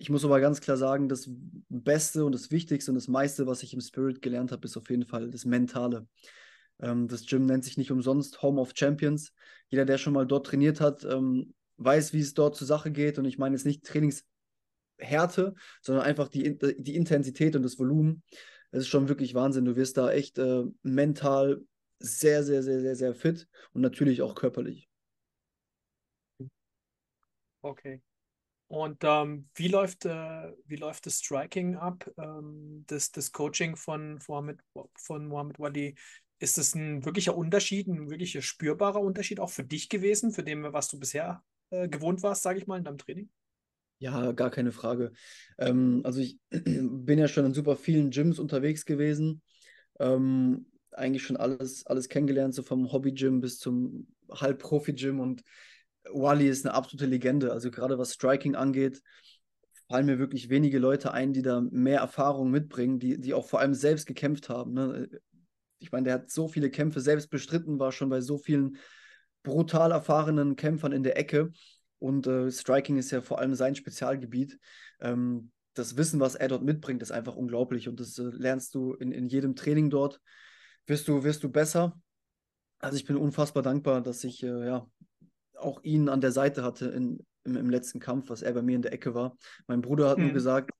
Ich 0.00 0.08
muss 0.08 0.24
aber 0.24 0.40
ganz 0.40 0.62
klar 0.62 0.78
sagen, 0.78 1.10
das 1.10 1.28
Beste 1.68 2.24
und 2.24 2.34
das 2.34 2.50
Wichtigste 2.50 2.90
und 2.90 2.94
das 2.94 3.06
meiste, 3.06 3.46
was 3.46 3.62
ich 3.62 3.74
im 3.74 3.82
Spirit 3.82 4.22
gelernt 4.22 4.50
habe, 4.50 4.64
ist 4.64 4.78
auf 4.78 4.88
jeden 4.88 5.04
Fall 5.04 5.30
das 5.30 5.44
Mentale. 5.44 6.08
Ähm, 6.80 7.06
das 7.06 7.26
Gym 7.26 7.44
nennt 7.44 7.64
sich 7.64 7.76
nicht 7.76 7.90
umsonst 7.92 8.40
Home 8.40 8.58
of 8.62 8.72
Champions. 8.74 9.34
Jeder, 9.68 9.84
der 9.84 9.98
schon 9.98 10.14
mal 10.14 10.26
dort 10.26 10.46
trainiert 10.46 10.80
hat, 10.80 11.04
ähm, 11.04 11.52
weiß, 11.76 12.14
wie 12.14 12.20
es 12.20 12.32
dort 12.32 12.56
zur 12.56 12.66
Sache 12.66 12.90
geht. 12.90 13.18
Und 13.18 13.26
ich 13.26 13.36
meine 13.36 13.54
jetzt 13.54 13.66
nicht 13.66 13.84
Trainingshärte, 13.84 15.54
sondern 15.82 16.06
einfach 16.06 16.28
die, 16.28 16.56
die 16.78 16.96
Intensität 16.96 17.54
und 17.54 17.62
das 17.62 17.78
Volumen. 17.78 18.22
Es 18.70 18.80
ist 18.80 18.88
schon 18.88 19.10
wirklich 19.10 19.34
Wahnsinn. 19.34 19.66
Du 19.66 19.76
wirst 19.76 19.98
da 19.98 20.10
echt 20.10 20.38
äh, 20.38 20.64
mental 20.82 21.60
sehr, 21.98 22.42
sehr, 22.42 22.62
sehr, 22.62 22.80
sehr, 22.80 22.96
sehr 22.96 23.14
fit 23.14 23.48
und 23.74 23.82
natürlich 23.82 24.22
auch 24.22 24.34
körperlich. 24.34 24.88
Okay. 27.62 28.00
Und 28.70 28.98
ähm, 29.02 29.48
wie, 29.56 29.66
läuft, 29.66 30.04
äh, 30.04 30.52
wie 30.66 30.76
läuft 30.76 31.04
das 31.04 31.18
Striking 31.18 31.74
ab, 31.74 32.08
ähm, 32.16 32.84
das, 32.86 33.10
das 33.10 33.32
Coaching 33.32 33.74
von, 33.74 34.20
Mohamed, 34.28 34.60
von 34.96 35.26
Mohamed 35.26 35.58
Wadi? 35.58 35.96
Ist 36.38 36.56
das 36.56 36.76
ein 36.76 37.04
wirklicher 37.04 37.36
Unterschied, 37.36 37.88
ein 37.88 38.08
wirklicher 38.08 38.42
spürbarer 38.42 39.00
Unterschied 39.00 39.40
auch 39.40 39.50
für 39.50 39.64
dich 39.64 39.88
gewesen, 39.88 40.30
für 40.30 40.44
dem, 40.44 40.72
was 40.72 40.86
du 40.86 41.00
bisher 41.00 41.42
äh, 41.70 41.88
gewohnt 41.88 42.22
warst, 42.22 42.42
sage 42.42 42.60
ich 42.60 42.68
mal, 42.68 42.78
in 42.78 42.84
deinem 42.84 42.98
Training? 42.98 43.28
Ja, 43.98 44.30
gar 44.30 44.52
keine 44.52 44.70
Frage. 44.70 45.10
Ähm, 45.58 46.02
also 46.04 46.20
ich 46.20 46.38
bin 46.50 47.18
ja 47.18 47.26
schon 47.26 47.46
in 47.46 47.54
super 47.54 47.74
vielen 47.74 48.10
Gyms 48.10 48.38
unterwegs 48.38 48.84
gewesen. 48.84 49.42
Ähm, 49.98 50.66
eigentlich 50.92 51.24
schon 51.24 51.36
alles, 51.36 51.84
alles 51.86 52.08
kennengelernt, 52.08 52.54
so 52.54 52.62
vom 52.62 52.92
Hobby-Gym 52.92 53.40
bis 53.40 53.58
zum 53.58 54.06
Halb-Profi-Gym 54.30 55.18
und 55.18 55.42
Wally 56.12 56.48
ist 56.48 56.66
eine 56.66 56.74
absolute 56.74 57.06
Legende. 57.06 57.52
Also 57.52 57.70
gerade 57.70 57.98
was 57.98 58.14
Striking 58.14 58.54
angeht, 58.54 59.02
fallen 59.88 60.06
mir 60.06 60.18
wirklich 60.18 60.48
wenige 60.48 60.78
Leute 60.78 61.12
ein, 61.12 61.32
die 61.32 61.42
da 61.42 61.60
mehr 61.60 62.00
Erfahrung 62.00 62.50
mitbringen, 62.50 62.98
die, 62.98 63.20
die 63.20 63.34
auch 63.34 63.46
vor 63.46 63.60
allem 63.60 63.74
selbst 63.74 64.06
gekämpft 64.06 64.48
haben. 64.48 64.72
Ne? 64.72 65.08
Ich 65.78 65.90
meine, 65.92 66.04
der 66.04 66.14
hat 66.14 66.30
so 66.30 66.48
viele 66.48 66.70
Kämpfe 66.70 67.00
selbst 67.00 67.30
bestritten, 67.30 67.78
war 67.78 67.90
schon 67.90 68.08
bei 68.08 68.20
so 68.20 68.38
vielen 68.38 68.76
brutal 69.42 69.90
erfahrenen 69.92 70.56
Kämpfern 70.56 70.92
in 70.92 71.02
der 71.02 71.18
Ecke. 71.18 71.50
Und 71.98 72.26
äh, 72.26 72.50
Striking 72.50 72.98
ist 72.98 73.10
ja 73.10 73.20
vor 73.20 73.40
allem 73.40 73.54
sein 73.54 73.74
Spezialgebiet. 73.74 74.58
Ähm, 75.00 75.50
das 75.74 75.96
Wissen, 75.96 76.20
was 76.20 76.34
er 76.34 76.48
dort 76.48 76.62
mitbringt, 76.62 77.02
ist 77.02 77.12
einfach 77.12 77.36
unglaublich. 77.36 77.88
Und 77.88 78.00
das 78.00 78.18
äh, 78.18 78.22
lernst 78.22 78.74
du 78.74 78.94
in, 78.94 79.12
in 79.12 79.28
jedem 79.28 79.56
Training 79.56 79.90
dort. 79.90 80.20
Wirst 80.86 81.08
du, 81.08 81.24
wirst 81.24 81.42
du 81.42 81.50
besser. 81.50 82.00
Also 82.78 82.96
ich 82.96 83.04
bin 83.04 83.16
unfassbar 83.16 83.62
dankbar, 83.62 84.00
dass 84.02 84.24
ich 84.24 84.42
äh, 84.42 84.66
ja, 84.66 84.86
auch 85.60 85.82
ihn 85.82 86.08
an 86.08 86.20
der 86.20 86.32
Seite 86.32 86.62
hatte 86.62 86.86
in, 86.86 87.24
im, 87.44 87.56
im, 87.56 87.70
letzten 87.70 88.00
Kampf, 88.00 88.30
was 88.30 88.42
er 88.42 88.52
bei 88.52 88.62
mir 88.62 88.76
in 88.76 88.82
der 88.82 88.92
Ecke 88.92 89.14
war. 89.14 89.36
Mein 89.66 89.82
Bruder 89.82 90.08
hat 90.08 90.18
mhm. 90.18 90.24
nur 90.24 90.32
gesagt, 90.32 90.70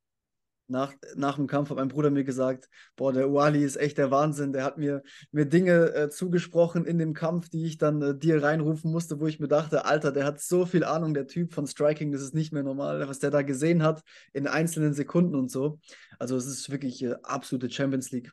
nach, 0.70 0.94
nach 1.16 1.34
dem 1.34 1.48
Kampf 1.48 1.70
hat 1.70 1.76
mein 1.76 1.88
Bruder 1.88 2.10
mir 2.10 2.24
gesagt, 2.24 2.68
boah, 2.96 3.12
der 3.12 3.28
Uali 3.28 3.62
ist 3.62 3.76
echt 3.76 3.98
der 3.98 4.10
Wahnsinn. 4.10 4.52
Der 4.52 4.64
hat 4.64 4.78
mir, 4.78 5.02
mir 5.32 5.44
Dinge 5.44 5.92
äh, 5.94 6.08
zugesprochen 6.10 6.84
in 6.86 6.98
dem 6.98 7.12
Kampf, 7.12 7.48
die 7.48 7.64
ich 7.66 7.76
dann 7.76 8.00
äh, 8.00 8.16
dir 8.16 8.42
reinrufen 8.42 8.92
musste, 8.92 9.20
wo 9.20 9.26
ich 9.26 9.40
mir 9.40 9.48
dachte, 9.48 9.84
Alter, 9.84 10.12
der 10.12 10.24
hat 10.24 10.40
so 10.40 10.66
viel 10.66 10.84
Ahnung, 10.84 11.12
der 11.12 11.26
Typ 11.26 11.52
von 11.52 11.66
Striking, 11.66 12.12
das 12.12 12.22
ist 12.22 12.34
nicht 12.34 12.52
mehr 12.52 12.62
normal, 12.62 13.06
was 13.08 13.18
der 13.18 13.30
da 13.30 13.42
gesehen 13.42 13.82
hat 13.82 14.02
in 14.32 14.46
einzelnen 14.46 14.94
Sekunden 14.94 15.34
und 15.34 15.50
so. 15.50 15.80
Also 16.18 16.36
es 16.36 16.46
ist 16.46 16.70
wirklich 16.70 17.02
äh, 17.02 17.16
absolute 17.24 17.68
Champions 17.68 18.12
League. 18.12 18.32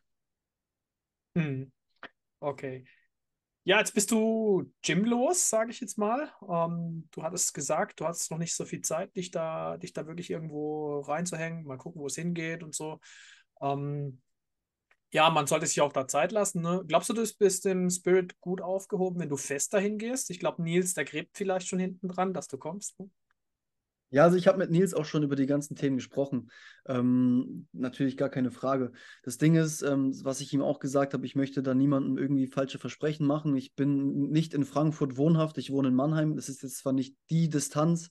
Hm. 1.35 1.71
Okay. 2.39 2.85
Ja, 3.67 3.79
jetzt 3.79 3.93
bist 3.93 4.11
du 4.11 4.71
gymlos, 4.81 5.49
sage 5.49 5.71
ich 5.71 5.81
jetzt 5.81 5.97
mal. 5.97 6.31
Ähm, 6.49 7.09
du 7.11 7.21
hattest 7.21 7.53
gesagt, 7.53 7.99
du 7.99 8.05
hattest 8.05 8.31
noch 8.31 8.37
nicht 8.37 8.55
so 8.55 8.63
viel 8.63 8.79
Zeit, 8.79 9.13
dich 9.17 9.29
da, 9.29 9.75
dich 9.75 9.91
da 9.91 10.07
wirklich 10.07 10.29
irgendwo 10.29 11.01
reinzuhängen, 11.01 11.65
mal 11.65 11.77
gucken, 11.77 11.99
wo 11.99 12.05
es 12.07 12.15
hingeht 12.15 12.63
und 12.63 12.73
so. 12.73 13.01
Ähm, 13.61 14.21
ja, 15.11 15.29
man 15.29 15.47
sollte 15.47 15.67
sich 15.67 15.81
auch 15.81 15.91
da 15.91 16.07
Zeit 16.07 16.31
lassen. 16.31 16.61
Ne? 16.61 16.81
Glaubst 16.87 17.09
du, 17.09 17.13
du 17.13 17.25
bist 17.39 17.65
im 17.65 17.89
Spirit 17.89 18.39
gut 18.39 18.61
aufgehoben, 18.61 19.19
wenn 19.19 19.27
du 19.27 19.35
fest 19.35 19.73
dahin 19.73 19.97
gehst? 19.97 20.29
Ich 20.29 20.39
glaube, 20.39 20.63
Nils, 20.63 20.93
der 20.93 21.03
gräbt 21.03 21.35
vielleicht 21.35 21.67
schon 21.67 21.79
hinten 21.79 22.07
dran, 22.07 22.33
dass 22.33 22.47
du 22.47 22.57
kommst. 22.57 22.97
Ne? 23.01 23.09
Ja, 24.09 24.23
also 24.23 24.37
ich 24.37 24.47
habe 24.47 24.57
mit 24.57 24.71
Nils 24.71 24.93
auch 24.93 25.03
schon 25.03 25.23
über 25.23 25.35
die 25.35 25.47
ganzen 25.47 25.75
Themen 25.75 25.97
gesprochen. 25.97 26.49
Ähm, 26.85 27.67
natürlich 27.73 28.15
gar 28.15 28.29
keine 28.29 28.51
Frage. 28.51 28.93
Das 29.23 29.37
Ding 29.37 29.55
ist, 29.55 29.81
ähm, 29.81 30.13
was 30.23 30.39
ich 30.39 30.53
ihm 30.53 30.61
auch 30.61 30.79
gesagt 30.79 31.13
habe, 31.13 31.25
ich 31.25 31.35
möchte 31.35 31.61
da 31.61 31.73
niemandem 31.73 32.17
irgendwie 32.17 32.47
falsche 32.47 32.79
Versprechen 32.79 33.27
machen. 33.27 33.55
Ich 33.57 33.75
bin 33.75 34.29
nicht 34.29 34.53
in 34.53 34.63
Frankfurt 34.63 35.17
wohnhaft, 35.17 35.57
ich 35.57 35.71
wohne 35.71 35.89
in 35.89 35.95
Mannheim. 35.95 36.37
Das 36.37 36.47
ist 36.47 36.63
jetzt 36.63 36.77
zwar 36.77 36.93
nicht 36.93 37.17
die 37.29 37.49
Distanz, 37.49 38.09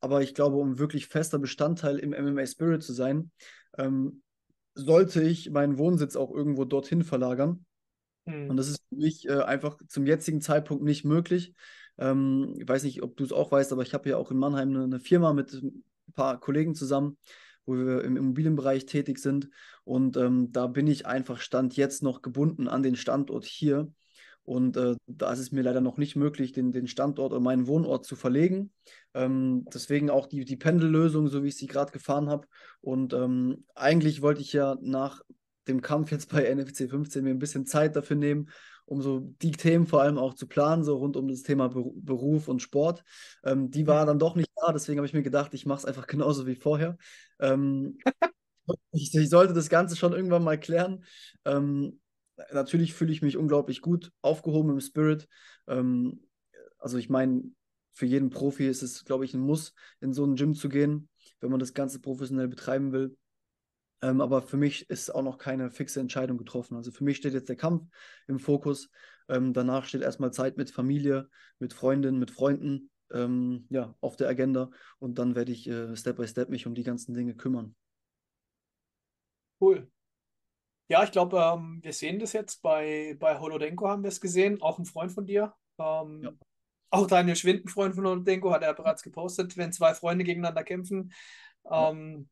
aber 0.00 0.22
ich 0.22 0.34
glaube, 0.34 0.56
um 0.56 0.78
wirklich 0.78 1.06
fester 1.06 1.38
Bestandteil 1.38 1.98
im 1.98 2.12
MMA 2.12 2.46
Spirit 2.46 2.82
zu 2.82 2.94
sein, 2.94 3.30
ähm, 3.76 4.22
sollte 4.74 5.22
ich 5.22 5.50
meinen 5.50 5.76
Wohnsitz 5.76 6.16
auch 6.16 6.34
irgendwo 6.34 6.64
dorthin 6.64 7.02
verlagern. 7.02 7.66
Mhm. 8.24 8.50
Und 8.50 8.56
das 8.56 8.68
ist 8.68 8.82
für 8.88 8.96
mich 8.96 9.26
äh, 9.26 9.42
einfach 9.42 9.78
zum 9.86 10.06
jetzigen 10.06 10.40
Zeitpunkt 10.40 10.82
nicht 10.82 11.04
möglich. 11.04 11.54
Ähm, 11.98 12.54
ich 12.58 12.68
weiß 12.68 12.82
nicht, 12.84 13.02
ob 13.02 13.16
du 13.16 13.24
es 13.24 13.32
auch 13.32 13.52
weißt, 13.52 13.72
aber 13.72 13.82
ich 13.82 13.94
habe 13.94 14.08
ja 14.08 14.16
auch 14.16 14.30
in 14.30 14.38
Mannheim 14.38 14.70
eine, 14.70 14.84
eine, 14.84 15.00
Firma 15.00 15.32
mit 15.32 15.52
ein 15.52 15.84
paar 16.14 16.38
Kollegen 16.40 16.74
zusammen, 16.74 17.16
wo 17.64 17.74
wir 17.74 18.04
im 18.04 18.16
Immobilienbereich 18.16 18.86
tätig 18.86 19.18
sind. 19.18 19.48
Und 19.84 20.16
ähm, 20.16 20.52
da 20.52 20.66
bin 20.66 20.86
ich 20.86 21.06
einfach 21.06 21.40
Stand 21.40 21.76
jetzt 21.76 22.02
noch 22.02 22.22
gebunden 22.22 22.68
an 22.68 22.82
den 22.82 22.96
Standort 22.96 23.44
hier. 23.44 23.90
Und 24.42 24.76
äh, 24.76 24.94
da 25.08 25.32
ist 25.32 25.40
es 25.40 25.50
mir 25.50 25.62
leider 25.62 25.80
noch 25.80 25.96
nicht 25.96 26.14
möglich, 26.14 26.52
den, 26.52 26.70
den 26.70 26.86
Standort 26.86 27.32
oder 27.32 27.40
meinen 27.40 27.66
Wohnort 27.66 28.06
zu 28.06 28.14
verlegen. 28.14 28.70
Ähm, 29.12 29.64
deswegen 29.74 30.08
auch 30.08 30.26
die, 30.26 30.44
die 30.44 30.56
Pendellösung, 30.56 31.26
so 31.26 31.42
wie 31.42 31.48
ich 31.48 31.56
sie 31.56 31.66
gerade 31.66 31.90
gefahren 31.90 32.28
habe. 32.28 32.46
Und 32.80 33.12
ähm, 33.12 33.64
eigentlich 33.74 34.22
wollte 34.22 34.42
ich 34.42 34.52
ja 34.52 34.76
nach 34.80 35.22
dem 35.66 35.80
Kampf 35.80 36.12
jetzt 36.12 36.30
bei 36.30 36.48
NFC 36.54 36.88
15 36.88 37.24
mir 37.24 37.30
ein 37.30 37.40
bisschen 37.40 37.66
Zeit 37.66 37.96
dafür 37.96 38.14
nehmen 38.14 38.48
um 38.86 39.02
so 39.02 39.20
die 39.42 39.50
Themen 39.50 39.86
vor 39.86 40.00
allem 40.00 40.16
auch 40.16 40.34
zu 40.34 40.46
planen, 40.46 40.84
so 40.84 40.96
rund 40.96 41.16
um 41.16 41.28
das 41.28 41.42
Thema 41.42 41.68
Beruf 41.68 42.48
und 42.48 42.62
Sport. 42.62 43.04
Ähm, 43.44 43.70
die 43.70 43.86
war 43.86 44.06
dann 44.06 44.18
doch 44.18 44.36
nicht 44.36 44.50
da, 44.56 44.72
deswegen 44.72 44.98
habe 44.98 45.06
ich 45.06 45.12
mir 45.12 45.22
gedacht, 45.22 45.52
ich 45.54 45.66
mache 45.66 45.80
es 45.80 45.84
einfach 45.84 46.06
genauso 46.06 46.46
wie 46.46 46.54
vorher. 46.54 46.96
Ähm, 47.40 47.98
ich, 48.92 49.14
ich, 49.14 49.28
sollte 49.28 49.54
das 49.54 49.68
Ganze 49.68 49.96
schon 49.96 50.12
irgendwann 50.12 50.44
mal 50.44 50.58
klären. 50.58 51.04
Ähm, 51.44 52.00
natürlich 52.52 52.94
fühle 52.94 53.12
ich 53.12 53.22
mich 53.22 53.36
unglaublich 53.36 53.80
gut 53.80 54.12
aufgehoben 54.22 54.70
im 54.70 54.80
Spirit. 54.80 55.28
Ähm, 55.66 56.20
also 56.78 56.98
ich 56.98 57.10
meine, 57.10 57.42
für 57.92 58.06
jeden 58.06 58.30
Profi 58.30 58.68
ist 58.68 58.82
es, 58.82 59.04
glaube 59.04 59.24
ich, 59.24 59.34
ein 59.34 59.40
Muss, 59.40 59.72
in 60.00 60.12
so 60.12 60.24
ein 60.24 60.36
Gym 60.36 60.54
zu 60.54 60.68
gehen, 60.68 61.08
wenn 61.40 61.50
man 61.50 61.60
das 61.60 61.74
Ganze 61.74 61.98
professionell 62.00 62.46
betreiben 62.46 62.92
will. 62.92 63.16
Ähm, 64.02 64.20
aber 64.20 64.42
für 64.42 64.56
mich 64.56 64.88
ist 64.90 65.14
auch 65.14 65.22
noch 65.22 65.38
keine 65.38 65.70
fixe 65.70 66.00
Entscheidung 66.00 66.38
getroffen. 66.38 66.76
Also 66.76 66.90
für 66.92 67.04
mich 67.04 67.16
steht 67.16 67.32
jetzt 67.32 67.48
der 67.48 67.56
Kampf 67.56 67.84
im 68.26 68.38
Fokus. 68.38 68.90
Ähm, 69.28 69.52
danach 69.52 69.84
steht 69.84 70.02
erstmal 70.02 70.32
Zeit 70.32 70.56
mit 70.56 70.70
Familie, 70.70 71.28
mit 71.58 71.72
Freundinnen, 71.72 72.18
mit 72.18 72.30
Freunden 72.30 72.90
ähm, 73.12 73.66
ja, 73.70 73.94
auf 74.00 74.16
der 74.16 74.28
Agenda. 74.28 74.70
Und 74.98 75.18
dann 75.18 75.34
werde 75.34 75.52
ich 75.52 75.68
äh, 75.68 75.96
Step 75.96 76.16
by 76.16 76.28
Step 76.28 76.50
mich 76.50 76.66
um 76.66 76.74
die 76.74 76.84
ganzen 76.84 77.14
Dinge 77.14 77.34
kümmern. 77.34 77.74
Cool. 79.60 79.90
Ja, 80.88 81.02
ich 81.02 81.10
glaube, 81.10 81.38
ähm, 81.38 81.80
wir 81.82 81.92
sehen 81.92 82.18
das 82.18 82.32
jetzt 82.32 82.62
bei, 82.62 83.16
bei 83.18 83.38
Holodenko, 83.40 83.88
haben 83.88 84.02
wir 84.02 84.08
es 84.08 84.20
gesehen. 84.20 84.60
Auch 84.60 84.78
ein 84.78 84.84
Freund 84.84 85.10
von 85.10 85.26
dir. 85.26 85.54
Ähm, 85.78 86.22
ja. 86.22 86.32
Auch 86.90 87.06
Daniel 87.06 87.34
Schwind, 87.34 87.64
ein 87.64 87.68
Freund 87.68 87.94
von 87.94 88.06
Holodenko, 88.06 88.52
hat 88.52 88.62
er 88.62 88.74
bereits 88.74 89.02
gepostet, 89.02 89.56
wenn 89.56 89.72
zwei 89.72 89.94
Freunde 89.94 90.24
gegeneinander 90.24 90.62
kämpfen. 90.62 91.12
Ja. 91.64 91.90
Ähm, 91.90 92.28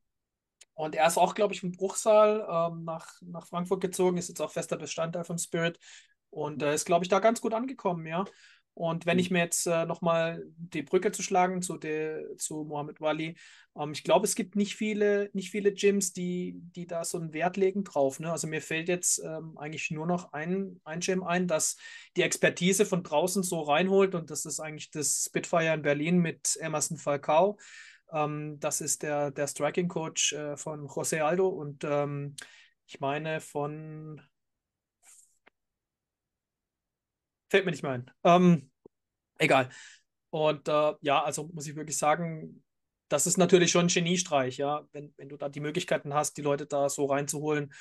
Und 0.75 0.95
er 0.95 1.07
ist 1.07 1.17
auch, 1.17 1.35
glaube 1.35 1.53
ich, 1.53 1.63
im 1.63 1.71
Bruchsal 1.71 2.45
ähm, 2.49 2.83
nach, 2.83 3.07
nach 3.21 3.47
Frankfurt 3.47 3.81
gezogen, 3.81 4.17
ist 4.17 4.29
jetzt 4.29 4.41
auch 4.41 4.51
fester 4.51 4.77
Bestandteil 4.77 5.23
von 5.23 5.37
Spirit 5.37 5.79
und 6.29 6.61
äh, 6.61 6.73
ist, 6.73 6.85
glaube 6.85 7.05
ich, 7.05 7.09
da 7.09 7.19
ganz 7.19 7.41
gut 7.41 7.53
angekommen, 7.53 8.05
ja. 8.05 8.25
Und 8.75 9.05
wenn 9.05 9.19
ich 9.19 9.31
mir 9.31 9.39
jetzt 9.39 9.67
äh, 9.67 9.85
nochmal 9.85 10.43
die 10.57 10.83
Brücke 10.83 11.13
zu 11.13 11.23
schlagen 11.23 11.61
zu, 11.61 11.77
de, 11.77 12.35
zu 12.35 12.65
Mohammed 12.65 12.99
Wali, 12.99 13.37
ähm, 13.79 13.93
ich 13.93 14.03
glaube, 14.03 14.25
es 14.25 14.35
gibt 14.35 14.57
nicht 14.57 14.75
viele, 14.75 15.29
nicht 15.31 15.49
viele 15.49 15.73
Gyms, 15.73 16.11
die, 16.11 16.55
die 16.57 16.85
da 16.85 17.05
so 17.05 17.17
einen 17.17 17.31
Wert 17.31 17.55
legen 17.55 17.85
drauf. 17.85 18.19
Ne? 18.19 18.29
Also 18.29 18.47
mir 18.47 18.61
fällt 18.61 18.89
jetzt 18.89 19.23
ähm, 19.25 19.57
eigentlich 19.57 19.91
nur 19.91 20.05
noch 20.05 20.33
ein, 20.33 20.81
ein 20.83 20.99
Gym 20.99 21.23
ein, 21.23 21.47
das 21.47 21.77
die 22.17 22.23
Expertise 22.23 22.85
von 22.85 23.01
draußen 23.01 23.43
so 23.43 23.61
reinholt 23.61 24.13
und 24.13 24.29
das 24.29 24.43
ist 24.45 24.59
eigentlich 24.59 24.91
das 24.91 25.23
Spitfire 25.25 25.73
in 25.73 25.81
Berlin 25.81 26.17
mit 26.19 26.57
Emerson 26.59 26.97
Falcao. 26.97 27.57
Ähm, 28.11 28.59
das 28.59 28.81
ist 28.81 29.03
der, 29.03 29.31
der 29.31 29.47
Striking 29.47 29.87
Coach 29.87 30.33
äh, 30.33 30.57
von 30.57 30.87
José 30.87 31.21
Aldo 31.21 31.47
und 31.47 31.83
ähm, 31.83 32.35
ich 32.87 32.99
meine 32.99 33.41
von 33.41 34.21
Fällt 37.49 37.65
mir 37.65 37.71
nicht 37.71 37.83
mehr 37.83 37.93
ein. 37.93 38.11
Ähm, 38.23 38.71
egal. 39.37 39.69
Und 40.29 40.67
äh, 40.67 40.93
ja, 41.01 41.23
also 41.23 41.49
muss 41.53 41.67
ich 41.67 41.75
wirklich 41.75 41.97
sagen, 41.97 42.63
das 43.07 43.27
ist 43.27 43.37
natürlich 43.37 43.71
schon 43.71 43.85
ein 43.85 43.89
Geniestreich, 43.89 44.57
ja, 44.57 44.85
wenn, 44.91 45.13
wenn 45.17 45.29
du 45.29 45.37
da 45.37 45.47
die 45.47 45.59
Möglichkeiten 45.59 46.13
hast, 46.13 46.37
die 46.37 46.41
Leute 46.41 46.65
da 46.65 46.89
so 46.89 47.05
reinzuholen. 47.05 47.71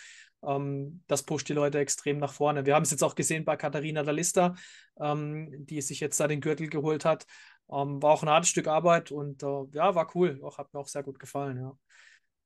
Ähm, 0.47 1.03
das 1.07 1.23
pusht 1.23 1.49
die 1.49 1.55
Leute 1.55 1.79
extrem 1.79 2.19
nach 2.19 2.33
vorne. 2.33 2.67
Wir 2.67 2.75
haben 2.75 2.83
es 2.83 2.91
jetzt 2.91 3.03
auch 3.03 3.15
gesehen 3.15 3.45
bei 3.45 3.57
Katharina 3.57 4.03
Dalista, 4.03 4.55
ähm, 5.01 5.67
die 5.67 5.81
sich 5.81 6.01
jetzt 6.01 6.21
da 6.21 6.29
den 6.29 6.41
Gürtel 6.41 6.69
geholt 6.69 7.05
hat. 7.05 7.27
Ähm, 7.71 8.03
war 8.03 8.13
auch 8.13 8.23
ein 8.23 8.29
hartes 8.29 8.51
Stück 8.51 8.67
Arbeit 8.67 9.11
und 9.11 9.43
äh, 9.43 9.65
ja, 9.73 9.95
war 9.95 10.11
cool. 10.15 10.41
Auch, 10.43 10.59
hat 10.59 10.73
mir 10.73 10.81
auch 10.81 10.89
sehr 10.89 11.03
gut 11.03 11.19
gefallen, 11.19 11.59
ja. 11.59 11.77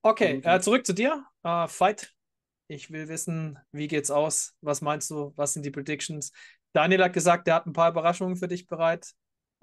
Okay, 0.02 0.40
äh, 0.44 0.60
zurück 0.60 0.86
zu 0.86 0.92
dir. 0.92 1.24
Äh, 1.42 1.66
Fight. 1.68 2.14
Ich 2.68 2.90
will 2.90 3.08
wissen, 3.08 3.58
wie 3.72 3.88
geht's 3.88 4.10
aus? 4.10 4.54
Was 4.60 4.82
meinst 4.82 5.10
du? 5.10 5.32
Was 5.36 5.54
sind 5.54 5.64
die 5.64 5.70
Predictions? 5.70 6.32
Daniel 6.72 7.02
hat 7.02 7.14
gesagt, 7.14 7.48
er 7.48 7.54
hat 7.54 7.66
ein 7.66 7.72
paar 7.72 7.90
Überraschungen 7.90 8.36
für 8.36 8.46
dich 8.46 8.66
bereit. 8.66 9.14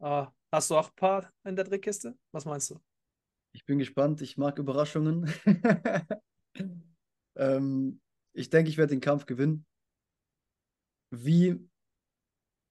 Uh, 0.01 0.25
hast 0.51 0.71
du 0.71 0.75
auch 0.75 0.89
ein 0.89 0.95
paar 0.95 1.31
in 1.45 1.55
der 1.55 1.65
Trickkiste? 1.65 2.17
Was 2.31 2.45
meinst 2.45 2.71
du? 2.71 2.81
Ich 3.53 3.63
bin 3.63 3.79
gespannt. 3.79 4.21
Ich 4.21 4.37
mag 4.37 4.57
Überraschungen. 4.57 5.31
ähm, 7.37 8.01
ich 8.33 8.49
denke, 8.49 8.69
ich 8.69 8.77
werde 8.77 8.95
den 8.95 9.01
Kampf 9.01 9.25
gewinnen. 9.25 9.65
Wie? 11.11 11.59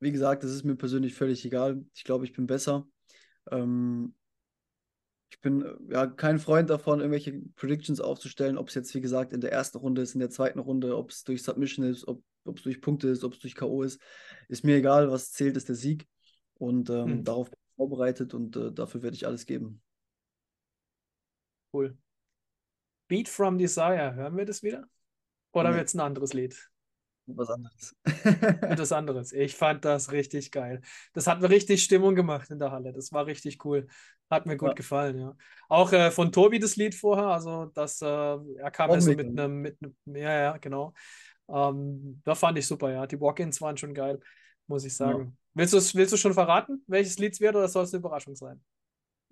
Wie 0.04 0.12
gesagt, 0.12 0.44
das 0.44 0.50
ist 0.50 0.64
mir 0.64 0.76
persönlich 0.76 1.14
völlig 1.14 1.42
egal. 1.46 1.82
Ich 1.94 2.04
glaube, 2.04 2.26
ich 2.26 2.34
bin 2.34 2.46
besser. 2.46 2.86
Ähm, 3.50 4.14
ich 5.30 5.40
bin 5.40 5.62
äh, 5.62 5.94
ja 5.94 6.06
kein 6.06 6.38
Freund 6.38 6.68
davon, 6.68 7.00
irgendwelche 7.00 7.40
Predictions 7.56 8.02
aufzustellen, 8.02 8.58
ob 8.58 8.68
es 8.68 8.74
jetzt, 8.74 8.94
wie 8.94 9.00
gesagt, 9.00 9.32
in 9.32 9.40
der 9.40 9.50
ersten 9.50 9.78
Runde 9.78 10.02
ist, 10.02 10.12
in 10.12 10.20
der 10.20 10.28
zweiten 10.28 10.58
Runde, 10.58 10.94
ob 10.98 11.08
es 11.08 11.24
durch 11.24 11.42
Submission 11.42 11.86
ist, 11.86 12.06
ob 12.06 12.22
es 12.44 12.62
durch 12.62 12.82
Punkte 12.82 13.08
ist, 13.08 13.24
ob 13.24 13.32
es 13.32 13.38
durch 13.38 13.54
K.O. 13.54 13.82
ist. 13.82 13.98
Ist 14.48 14.62
mir 14.62 14.76
egal, 14.76 15.10
was 15.10 15.32
zählt, 15.32 15.56
ist 15.56 15.70
der 15.70 15.74
Sieg. 15.74 16.06
Und 16.58 16.90
ähm, 16.90 17.06
hm. 17.06 17.24
darauf 17.24 17.50
bin 17.50 17.58
ich 17.58 17.76
vorbereitet 17.76 18.34
und 18.34 18.56
äh, 18.56 18.72
dafür 18.72 19.02
werde 19.02 19.16
ich 19.16 19.26
alles 19.26 19.46
geben. 19.46 19.80
Cool. 21.72 21.96
Beat 23.08 23.30
from 23.30 23.56
Desire, 23.56 24.14
hören 24.14 24.36
wir 24.36 24.44
das 24.44 24.62
wieder? 24.62 24.86
Oder 25.52 25.70
nee. 25.70 25.76
wird 25.78 25.88
es 25.88 25.94
ein 25.94 26.00
anderes 26.00 26.34
Lied? 26.34 26.70
Was 27.26 27.50
anderes. 27.50 27.96
Etwas 28.24 28.92
anderes. 28.92 29.32
Ich 29.32 29.54
fand 29.54 29.84
das 29.84 30.12
richtig 30.12 30.50
geil. 30.50 30.80
Das 31.12 31.26
hat 31.26 31.40
mir 31.40 31.50
richtig 31.50 31.82
Stimmung 31.82 32.14
gemacht 32.14 32.50
in 32.50 32.58
der 32.58 32.70
Halle. 32.70 32.92
Das 32.92 33.12
war 33.12 33.26
richtig 33.26 33.64
cool. 33.64 33.86
Hat 34.30 34.46
mir 34.46 34.56
gut 34.56 34.70
ja. 34.70 34.74
gefallen, 34.74 35.18
ja. 35.18 35.36
Auch 35.68 35.92
äh, 35.92 36.10
von 36.10 36.32
Tobi 36.32 36.58
das 36.58 36.76
Lied 36.76 36.94
vorher, 36.94 37.26
also 37.26 37.66
das, 37.66 38.00
äh, 38.02 38.06
er 38.06 38.70
kam 38.70 38.90
ja 38.90 39.00
so 39.00 39.12
mit 39.12 39.26
einem, 39.26 39.60
mit 39.60 39.78
einem, 39.80 40.16
ja, 40.16 40.38
ja, 40.38 40.56
genau. 40.56 40.92
Ähm, 41.48 42.20
da 42.24 42.34
fand 42.34 42.58
ich 42.58 42.66
super, 42.66 42.90
ja. 42.90 43.06
Die 43.06 43.20
Walk-Ins 43.20 43.60
waren 43.60 43.76
schon 43.76 43.94
geil, 43.94 44.20
muss 44.66 44.84
ich 44.84 44.96
sagen. 44.96 45.24
Ja. 45.24 45.32
Willst, 45.54 45.94
willst 45.94 46.12
du 46.12 46.16
schon 46.16 46.34
verraten, 46.34 46.82
welches 46.86 47.18
Lied 47.18 47.34
es 47.34 47.40
wird 47.40 47.54
oder 47.54 47.68
soll 47.68 47.84
es 47.84 47.92
eine 47.92 48.00
Überraschung 48.00 48.34
sein? 48.34 48.60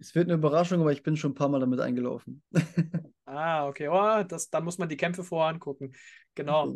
Es 0.02 0.16
wird 0.16 0.26
eine 0.26 0.34
Überraschung, 0.34 0.80
aber 0.80 0.90
ich 0.90 1.04
bin 1.04 1.16
schon 1.16 1.30
ein 1.30 1.36
paar 1.36 1.48
Mal 1.48 1.60
damit 1.60 1.78
eingelaufen. 1.78 2.42
ah, 3.24 3.68
okay. 3.68 3.86
Oh, 3.88 4.24
das, 4.24 4.50
dann 4.50 4.64
muss 4.64 4.76
man 4.76 4.88
die 4.88 4.96
Kämpfe 4.96 5.22
vorher 5.22 5.54
angucken. 5.54 5.92
Genau. 6.34 6.74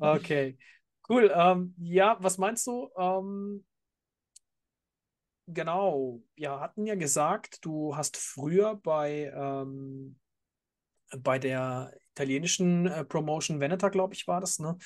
Okay. 0.00 0.56
Cool. 1.08 1.30
Ähm, 1.34 1.74
ja, 1.78 2.16
was 2.20 2.38
meinst 2.38 2.66
du? 2.66 2.88
Ähm, 2.96 3.64
genau. 5.46 6.22
Wir 6.36 6.58
hatten 6.58 6.86
ja 6.86 6.94
gesagt, 6.94 7.64
du 7.66 7.94
hast 7.94 8.16
früher 8.16 8.76
bei, 8.76 9.30
ähm, 9.34 10.18
bei 11.18 11.38
der 11.38 11.92
italienischen 12.12 12.86
äh, 12.86 13.04
Promotion 13.04 13.60
Veneta, 13.60 13.90
glaube 13.90 14.14
ich, 14.14 14.26
war 14.26 14.40
das, 14.40 14.58
ne? 14.58 14.78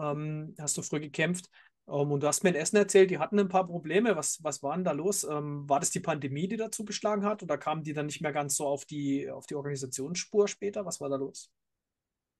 Ähm, 0.00 0.54
hast 0.58 0.76
du 0.76 0.82
früher 0.82 1.00
gekämpft. 1.00 1.48
Um, 1.86 2.00
ähm, 2.00 2.12
und 2.12 2.22
du 2.22 2.26
hast 2.26 2.42
mir 2.44 2.50
in 2.50 2.56
Essen 2.56 2.76
erzählt, 2.76 3.10
die 3.10 3.18
hatten 3.18 3.38
ein 3.38 3.48
paar 3.48 3.66
Probleme. 3.66 4.16
Was, 4.16 4.42
was 4.42 4.62
war 4.62 4.74
denn 4.74 4.84
da 4.84 4.92
los? 4.92 5.24
Ähm, 5.24 5.68
war 5.68 5.80
das 5.80 5.90
die 5.90 6.00
Pandemie, 6.00 6.48
die 6.48 6.56
dazu 6.56 6.84
geschlagen 6.84 7.24
hat? 7.24 7.42
Oder 7.42 7.58
kamen 7.58 7.82
die 7.82 7.92
dann 7.92 8.06
nicht 8.06 8.22
mehr 8.22 8.32
ganz 8.32 8.56
so 8.56 8.66
auf 8.66 8.84
die, 8.84 9.30
auf 9.30 9.46
die 9.46 9.54
Organisationsspur 9.54 10.48
später? 10.48 10.86
Was 10.86 11.00
war 11.00 11.08
da 11.08 11.16
los? 11.16 11.50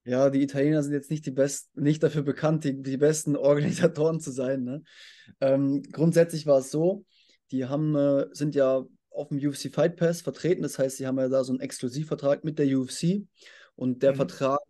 Ja, 0.06 0.28
die 0.28 0.42
Italiener 0.42 0.82
sind 0.82 0.92
jetzt 0.92 1.10
nicht 1.10 1.24
die 1.24 1.30
besten, 1.30 1.82
nicht 1.82 2.02
dafür 2.02 2.22
bekannt, 2.22 2.64
die, 2.64 2.82
die 2.82 2.96
besten 2.96 3.36
Organisatoren 3.36 4.20
zu 4.20 4.30
sein. 4.30 4.64
Ne? 4.64 4.82
Ähm, 5.40 5.82
grundsätzlich 5.82 6.46
war 6.46 6.58
es 6.58 6.70
so, 6.70 7.04
die 7.50 7.66
haben, 7.66 7.94
äh, 7.94 8.26
sind 8.32 8.54
ja 8.54 8.84
auf 9.10 9.28
dem 9.28 9.38
UFC 9.38 9.72
Fight 9.72 9.96
Pass 9.96 10.22
vertreten. 10.22 10.62
Das 10.62 10.78
heißt, 10.78 10.96
sie 10.96 11.06
haben 11.06 11.18
ja 11.18 11.28
da 11.28 11.44
so 11.44 11.52
einen 11.52 11.60
Exklusivvertrag 11.60 12.44
mit 12.44 12.58
der 12.58 12.66
UFC. 12.66 13.26
Und 13.76 14.02
der 14.02 14.12
mhm. 14.12 14.16
Vertrag 14.16 14.60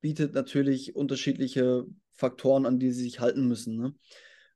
bietet 0.00 0.34
natürlich 0.34 0.96
unterschiedliche 0.96 1.86
Faktoren, 2.14 2.66
an 2.66 2.78
die 2.78 2.92
sie 2.92 3.04
sich 3.04 3.20
halten 3.20 3.48
müssen. 3.48 3.76
Ne? 3.76 3.94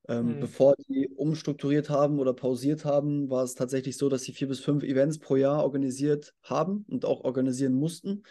Ähm, 0.09 0.37
mhm. 0.37 0.40
Bevor 0.40 0.77
die 0.88 1.09
umstrukturiert 1.09 1.90
haben 1.90 2.19
oder 2.19 2.33
pausiert 2.33 2.85
haben, 2.85 3.29
war 3.31 3.42
es 3.42 3.55
tatsächlich 3.55 3.97
so, 3.97 4.09
dass 4.09 4.23
sie 4.23 4.33
vier 4.33 4.49
bis 4.49 4.61
fünf 4.61 4.83
Events 4.83 5.19
pro 5.19 5.37
Jahr 5.37 5.62
organisiert 5.62 6.35
haben 6.42 6.85
und 6.88 7.05
auch 7.05 7.25
organisieren 7.25 7.75
mussten. 7.75 8.23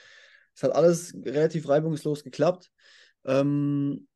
Es 0.55 0.63
hat 0.63 0.71
alles 0.71 1.13
relativ 1.25 1.67
reibungslos 1.67 2.23
geklappt. 2.23 2.71
Ähm, 3.25 4.07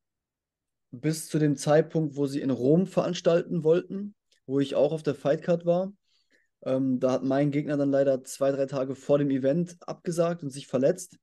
bis 0.90 1.28
zu 1.28 1.38
dem 1.38 1.56
Zeitpunkt, 1.56 2.16
wo 2.16 2.26
sie 2.26 2.40
in 2.40 2.50
Rom 2.50 2.86
veranstalten 2.86 3.62
wollten, 3.62 4.14
wo 4.46 4.58
ich 4.58 4.74
auch 4.74 4.92
auf 4.92 5.02
der 5.02 5.14
Fightcard 5.14 5.66
war. 5.66 5.92
Ähm, 6.62 6.98
da 6.98 7.12
hat 7.12 7.22
mein 7.22 7.50
Gegner 7.50 7.76
dann 7.76 7.90
leider 7.90 8.22
zwei, 8.24 8.50
drei 8.50 8.66
Tage 8.66 8.94
vor 8.94 9.18
dem 9.18 9.30
Event 9.30 9.76
abgesagt 9.86 10.42
und 10.42 10.50
sich 10.50 10.66
verletzt. 10.66 11.18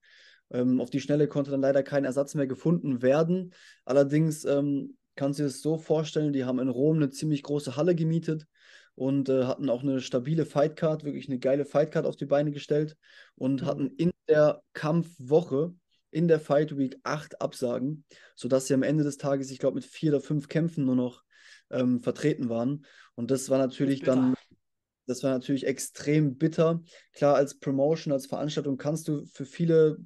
Ähm, 0.51 0.79
auf 0.81 0.89
die 0.89 0.99
Schnelle 0.99 1.27
konnte 1.27 1.51
dann 1.51 1.61
leider 1.61 1.83
kein 1.83 2.05
Ersatz 2.05 2.35
mehr 2.35 2.47
gefunden 2.47 3.01
werden. 3.01 3.53
Allerdings 3.85 4.45
ähm, 4.45 4.97
kannst 5.15 5.39
du 5.39 5.43
dir 5.43 5.49
das 5.49 5.61
so 5.61 5.77
vorstellen, 5.77 6.33
die 6.33 6.45
haben 6.45 6.59
in 6.59 6.69
Rom 6.69 6.97
eine 6.97 7.09
ziemlich 7.09 7.43
große 7.43 7.75
Halle 7.75 7.95
gemietet 7.95 8.47
und 8.95 9.29
äh, 9.29 9.43
hatten 9.43 9.69
auch 9.69 9.83
eine 9.83 9.99
stabile 9.99 10.45
Fightcard, 10.45 11.03
wirklich 11.03 11.27
eine 11.27 11.39
geile 11.39 11.65
Fightcard 11.65 12.05
auf 12.05 12.15
die 12.15 12.25
Beine 12.25 12.51
gestellt 12.51 12.97
und 13.35 13.61
mhm. 13.61 13.65
hatten 13.65 13.87
in 13.97 14.11
der 14.27 14.61
Kampfwoche 14.73 15.73
in 16.09 16.27
der 16.27 16.39
Fight 16.39 16.77
Week 16.77 16.97
acht 17.03 17.41
Absagen, 17.41 18.05
sodass 18.35 18.67
sie 18.67 18.73
am 18.73 18.83
Ende 18.83 19.03
des 19.03 19.17
Tages, 19.17 19.51
ich 19.51 19.59
glaube, 19.59 19.75
mit 19.75 19.85
vier 19.85 20.13
oder 20.13 20.21
fünf 20.21 20.47
Kämpfen 20.47 20.85
nur 20.85 20.95
noch 20.95 21.23
ähm, 21.69 21.99
vertreten 21.99 22.49
waren. 22.49 22.85
Und 23.15 23.29
das 23.29 23.49
war 23.49 23.57
natürlich 23.57 23.99
das 23.99 24.15
dann, 24.15 24.33
das 25.05 25.23
war 25.23 25.31
natürlich 25.31 25.67
extrem 25.67 26.37
bitter. 26.37 26.81
Klar, 27.13 27.35
als 27.35 27.59
Promotion, 27.59 28.13
als 28.13 28.25
Veranstaltung 28.25 28.77
kannst 28.77 29.07
du 29.07 29.25
für 29.25 29.45
viele 29.45 29.97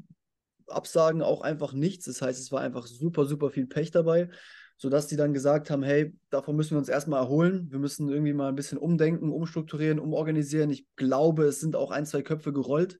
Absagen 0.71 1.21
auch 1.21 1.41
einfach 1.41 1.73
nichts. 1.73 2.05
Das 2.05 2.21
heißt, 2.21 2.39
es 2.39 2.51
war 2.51 2.61
einfach 2.61 2.87
super, 2.87 3.25
super 3.25 3.49
viel 3.49 3.67
Pech 3.67 3.91
dabei, 3.91 4.29
sodass 4.77 5.07
die 5.07 5.15
dann 5.15 5.33
gesagt 5.33 5.69
haben, 5.69 5.83
hey, 5.83 6.13
davon 6.29 6.55
müssen 6.55 6.71
wir 6.71 6.79
uns 6.79 6.89
erstmal 6.89 7.21
erholen. 7.21 7.67
Wir 7.71 7.79
müssen 7.79 8.09
irgendwie 8.09 8.33
mal 8.33 8.49
ein 8.49 8.55
bisschen 8.55 8.77
umdenken, 8.77 9.31
umstrukturieren, 9.31 9.99
umorganisieren. 9.99 10.69
Ich 10.69 10.85
glaube, 10.95 11.45
es 11.45 11.59
sind 11.59 11.75
auch 11.75 11.91
ein, 11.91 12.05
zwei 12.05 12.21
Köpfe 12.21 12.53
gerollt, 12.53 12.99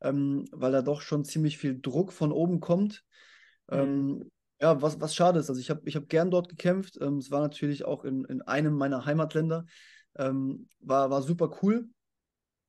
ähm, 0.00 0.46
weil 0.52 0.72
da 0.72 0.82
doch 0.82 1.00
schon 1.00 1.24
ziemlich 1.24 1.58
viel 1.58 1.80
Druck 1.80 2.12
von 2.12 2.32
oben 2.32 2.60
kommt. 2.60 3.04
Mhm. 3.70 3.78
Ähm, 3.78 4.30
ja, 4.60 4.82
was, 4.82 5.00
was 5.00 5.14
schade 5.14 5.38
ist. 5.38 5.48
Also 5.48 5.60
ich 5.60 5.70
habe 5.70 5.82
ich 5.84 5.96
hab 5.96 6.08
gern 6.08 6.30
dort 6.30 6.48
gekämpft. 6.48 6.98
Ähm, 7.00 7.18
es 7.18 7.30
war 7.30 7.40
natürlich 7.40 7.84
auch 7.84 8.04
in, 8.04 8.24
in 8.24 8.42
einem 8.42 8.74
meiner 8.74 9.04
Heimatländer. 9.04 9.66
Ähm, 10.16 10.68
war, 10.80 11.10
war 11.10 11.22
super 11.22 11.58
cool. 11.62 11.88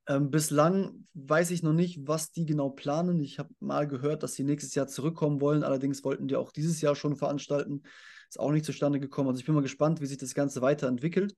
Ähm, 0.10 0.32
bislang 0.32 1.06
weiß 1.14 1.52
ich 1.52 1.62
noch 1.62 1.74
nicht, 1.74 2.08
was 2.08 2.32
die 2.32 2.48
genau 2.48 2.72
planen. 2.72 3.22
Ich 3.22 3.38
habe 3.38 3.54
mal 3.60 3.88
gehört, 3.88 4.24
dass 4.24 4.34
sie 4.34 4.44
nächstes 4.44 4.74
Jahr 4.74 4.88
zurückkommen 4.88 5.40
wollen. 5.40 5.64
Allerdings 5.64 6.04
wollten 6.04 6.28
die 6.28 6.36
auch 6.36 6.52
dieses 6.52 6.82
Jahr 6.82 6.96
schon 6.96 7.16
veranstalten. 7.16 7.84
Ist 8.28 8.40
auch 8.40 8.52
nicht 8.52 8.66
zustande 8.66 9.00
gekommen. 9.00 9.30
Also 9.30 9.40
ich 9.40 9.46
bin 9.46 9.54
mal 9.54 9.62
gespannt, 9.62 10.02
wie 10.02 10.08
sich 10.08 10.18
das 10.18 10.34
Ganze 10.34 10.64
weiterentwickelt. 10.64 11.36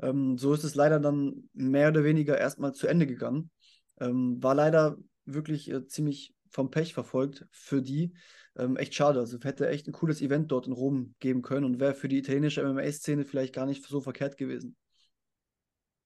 Ähm, 0.00 0.36
so 0.38 0.52
ist 0.52 0.64
es 0.64 0.74
leider 0.74 0.98
dann 0.98 1.48
mehr 1.52 1.90
oder 1.90 2.02
weniger 2.02 2.36
erstmal 2.36 2.72
zu 2.72 2.88
Ende 2.88 3.06
gegangen. 3.06 3.52
Ähm, 4.00 4.42
war 4.42 4.56
leider 4.56 4.98
wirklich 5.24 5.70
äh, 5.70 5.86
ziemlich 5.86 6.34
vom 6.50 6.72
Pech 6.72 6.94
verfolgt 6.94 7.46
für 7.52 7.80
die. 7.80 8.14
Ähm, 8.56 8.76
echt 8.76 8.94
schade. 8.96 9.20
Also 9.20 9.38
hätte 9.40 9.68
echt 9.68 9.86
ein 9.86 9.92
cooles 9.92 10.20
Event 10.20 10.50
dort 10.50 10.66
in 10.66 10.72
Rom 10.72 11.14
geben 11.20 11.42
können 11.42 11.64
und 11.64 11.78
wäre 11.78 11.94
für 11.94 12.08
die 12.08 12.18
italienische 12.18 12.64
MMA-Szene 12.64 13.24
vielleicht 13.24 13.54
gar 13.54 13.66
nicht 13.66 13.84
so 13.84 14.00
verkehrt 14.00 14.36
gewesen. 14.36 14.74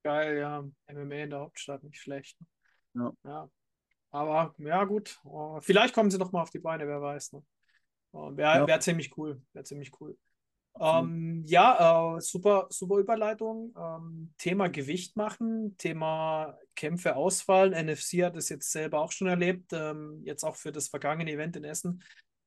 Geil, 0.04 0.36
ja. 0.36 0.62
MMA 0.92 1.14
in 1.14 1.30
der 1.30 1.40
Hauptstadt, 1.40 1.82
nicht 1.82 1.98
schlecht. 1.98 2.38
Ja. 2.94 3.12
ja. 3.24 3.50
Aber 4.10 4.54
ja, 4.58 4.84
gut. 4.84 5.18
Uh, 5.24 5.60
vielleicht 5.60 5.94
kommen 5.94 6.10
sie 6.10 6.18
noch 6.18 6.30
mal 6.30 6.42
auf 6.42 6.50
die 6.50 6.60
Beine, 6.60 6.86
wer 6.86 7.00
weiß. 7.00 7.32
Ne? 7.32 7.42
Uh, 8.12 8.36
Wäre 8.36 8.58
ja. 8.58 8.66
wär 8.66 8.80
ziemlich 8.80 9.16
cool. 9.16 9.42
Wäre 9.52 9.64
ziemlich 9.64 9.90
cool. 10.00 10.16
Ähm, 10.78 11.44
ja, 11.46 12.16
äh, 12.16 12.20
super, 12.20 12.66
super 12.68 12.98
Überleitung. 12.98 13.74
Ähm, 13.78 14.34
Thema 14.38 14.68
Gewicht 14.68 15.16
machen, 15.16 15.76
Thema 15.78 16.58
Kämpfe 16.74 17.16
ausfallen. 17.16 17.72
NFC 17.72 18.24
hat 18.24 18.36
es 18.36 18.48
jetzt 18.48 18.70
selber 18.72 19.00
auch 19.00 19.12
schon 19.12 19.28
erlebt. 19.28 19.72
Ähm, 19.72 20.20
jetzt 20.24 20.44
auch 20.44 20.56
für 20.56 20.72
das 20.72 20.88
vergangene 20.88 21.32
Event 21.32 21.56
in 21.56 21.64
Essen 21.64 22.02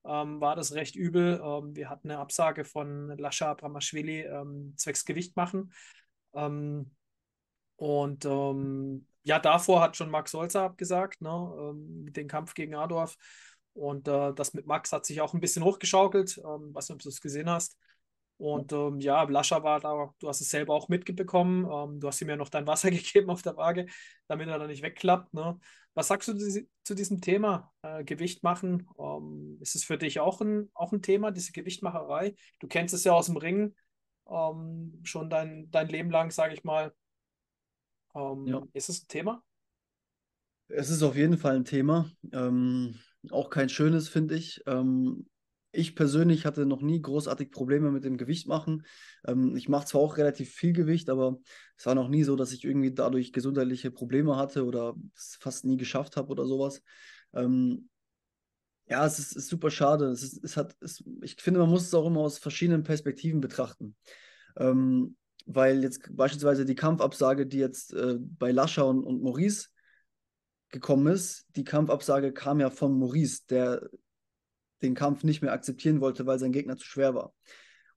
ähm, 0.05 0.39
war 0.39 0.55
das 0.55 0.73
recht 0.73 0.95
übel. 0.95 1.41
Ähm, 1.43 1.75
wir 1.75 1.89
hatten 1.89 2.11
eine 2.11 2.19
Absage 2.19 2.65
von 2.65 3.17
Lascha 3.17 3.49
Abramashvili 3.49 4.21
ähm, 4.21 4.73
zwecks 4.77 5.05
Gewicht 5.05 5.35
machen. 5.35 5.73
Und 7.77 8.25
ja, 9.23 9.39
davor 9.39 9.81
hat 9.81 9.97
schon 9.97 10.09
Max 10.09 10.31
Solzer 10.31 10.63
abgesagt, 10.63 11.21
ne, 11.21 11.73
mit 11.75 12.15
dem 12.17 12.27
Kampf 12.27 12.53
gegen 12.53 12.75
Adorf. 12.75 13.17
Und 13.77 14.07
äh, 14.07 14.33
das 14.33 14.53
mit 14.53 14.65
Max 14.65 14.91
hat 14.91 15.05
sich 15.05 15.21
auch 15.21 15.33
ein 15.33 15.39
bisschen 15.39 15.63
hochgeschaukelt. 15.63 16.39
Ähm, 16.39 16.73
weiß 16.73 16.89
nicht, 16.89 16.95
ob 16.95 17.01
du 17.01 17.09
es 17.09 17.21
gesehen 17.21 17.49
hast. 17.49 17.77
Und 18.37 18.71
ähm, 18.71 18.99
ja, 18.99 19.23
Lascha 19.23 19.63
war 19.63 19.79
da, 19.79 20.13
du 20.19 20.27
hast 20.27 20.41
es 20.41 20.49
selber 20.49 20.73
auch 20.73 20.89
mitbekommen. 20.89 21.65
Ähm, 21.65 21.99
du 21.99 22.07
hast 22.07 22.21
ihm 22.21 22.29
ja 22.29 22.35
noch 22.35 22.49
dein 22.49 22.65
Wasser 22.65 22.89
gegeben 22.91 23.29
auf 23.29 23.43
der 23.43 23.55
Waage, 23.55 23.85
damit 24.27 24.47
er 24.47 24.57
da 24.57 24.67
nicht 24.67 24.81
wegklappt. 24.81 25.33
Ne? 25.33 25.59
Was 25.93 26.07
sagst 26.07 26.27
du 26.27 26.35
zu 26.83 26.95
diesem 26.95 27.21
Thema 27.21 27.71
äh, 27.83 28.03
Gewicht 28.03 28.43
machen? 28.43 28.87
Ähm, 28.99 29.57
ist 29.61 29.75
es 29.75 29.83
für 29.83 29.97
dich 29.97 30.19
auch 30.19 30.41
ein, 30.41 30.69
auch 30.73 30.91
ein 30.91 31.01
Thema, 31.01 31.31
diese 31.31 31.51
Gewichtmacherei? 31.51 32.35
Du 32.59 32.67
kennst 32.67 32.93
es 32.93 33.03
ja 33.03 33.13
aus 33.13 33.27
dem 33.27 33.37
Ring 33.37 33.75
ähm, 34.29 35.01
schon 35.03 35.29
dein, 35.29 35.69
dein 35.69 35.87
Leben 35.87 36.09
lang, 36.09 36.31
sage 36.31 36.53
ich 36.53 36.63
mal. 36.63 36.93
Ähm, 38.17 38.47
ja. 38.47 38.63
Ist 38.73 38.89
es 38.89 39.03
ein 39.03 39.07
Thema? 39.07 39.43
Es 40.69 40.89
ist 40.89 41.03
auf 41.03 41.15
jeden 41.15 41.37
Fall 41.37 41.55
ein 41.55 41.65
Thema. 41.65 42.11
Ähm, 42.33 42.95
auch 43.31 43.49
kein 43.49 43.69
schönes, 43.69 44.09
finde 44.09 44.35
ich. 44.35 44.61
Ähm, 44.65 45.27
ich 45.71 45.95
persönlich 45.95 46.45
hatte 46.45 46.65
noch 46.65 46.81
nie 46.81 47.01
großartig 47.01 47.51
Probleme 47.51 47.91
mit 47.91 48.03
dem 48.03 48.17
Gewicht 48.17 48.47
machen. 48.47 48.85
Ähm, 49.25 49.55
ich 49.55 49.69
mache 49.69 49.85
zwar 49.85 50.01
auch 50.01 50.17
relativ 50.17 50.51
viel 50.51 50.73
Gewicht, 50.73 51.09
aber 51.09 51.37
es 51.77 51.85
war 51.85 51.95
noch 51.95 52.09
nie 52.09 52.23
so, 52.23 52.35
dass 52.35 52.51
ich 52.51 52.63
irgendwie 52.63 52.93
dadurch 52.93 53.31
gesundheitliche 53.31 53.91
Probleme 53.91 54.35
hatte 54.35 54.65
oder 54.65 54.95
es 55.15 55.37
fast 55.39 55.65
nie 55.65 55.77
geschafft 55.77 56.17
habe 56.17 56.29
oder 56.29 56.45
sowas. 56.45 56.81
Ähm, 57.33 57.89
ja, 58.89 59.05
es 59.05 59.19
ist, 59.19 59.35
ist, 59.35 59.49
super 59.49 59.69
schade. 59.69 60.05
Es 60.07 60.23
ist, 60.23 60.43
es 60.43 60.57
hat, 60.57 60.75
es, 60.79 61.03
ich 61.21 61.35
finde, 61.35 61.59
man 61.59 61.69
muss 61.69 61.83
es 61.83 61.93
auch 61.93 62.07
immer 62.07 62.21
aus 62.21 62.37
verschiedenen 62.37 62.83
Perspektiven 62.83 63.41
betrachten. 63.41 63.95
Ähm, 64.55 65.17
weil 65.47 65.81
jetzt 65.81 66.15
beispielsweise 66.15 66.65
die 66.65 66.75
Kampfabsage, 66.75 67.47
die 67.47 67.57
jetzt 67.57 67.93
äh, 67.93 68.17
bei 68.19 68.51
Lascha 68.51 68.83
und, 68.83 69.03
und 69.03 69.23
Maurice 69.23 69.69
gekommen 70.69 71.07
ist, 71.07 71.45
die 71.55 71.63
Kampfabsage 71.63 72.33
kam 72.33 72.59
ja 72.59 72.69
von 72.69 72.99
Maurice, 72.99 73.43
der 73.49 73.89
den 74.81 74.93
Kampf 74.93 75.23
nicht 75.23 75.41
mehr 75.41 75.53
akzeptieren 75.53 76.01
wollte, 76.01 76.25
weil 76.25 76.37
sein 76.37 76.51
Gegner 76.51 76.77
zu 76.77 76.85
schwer 76.85 77.15
war. 77.15 77.33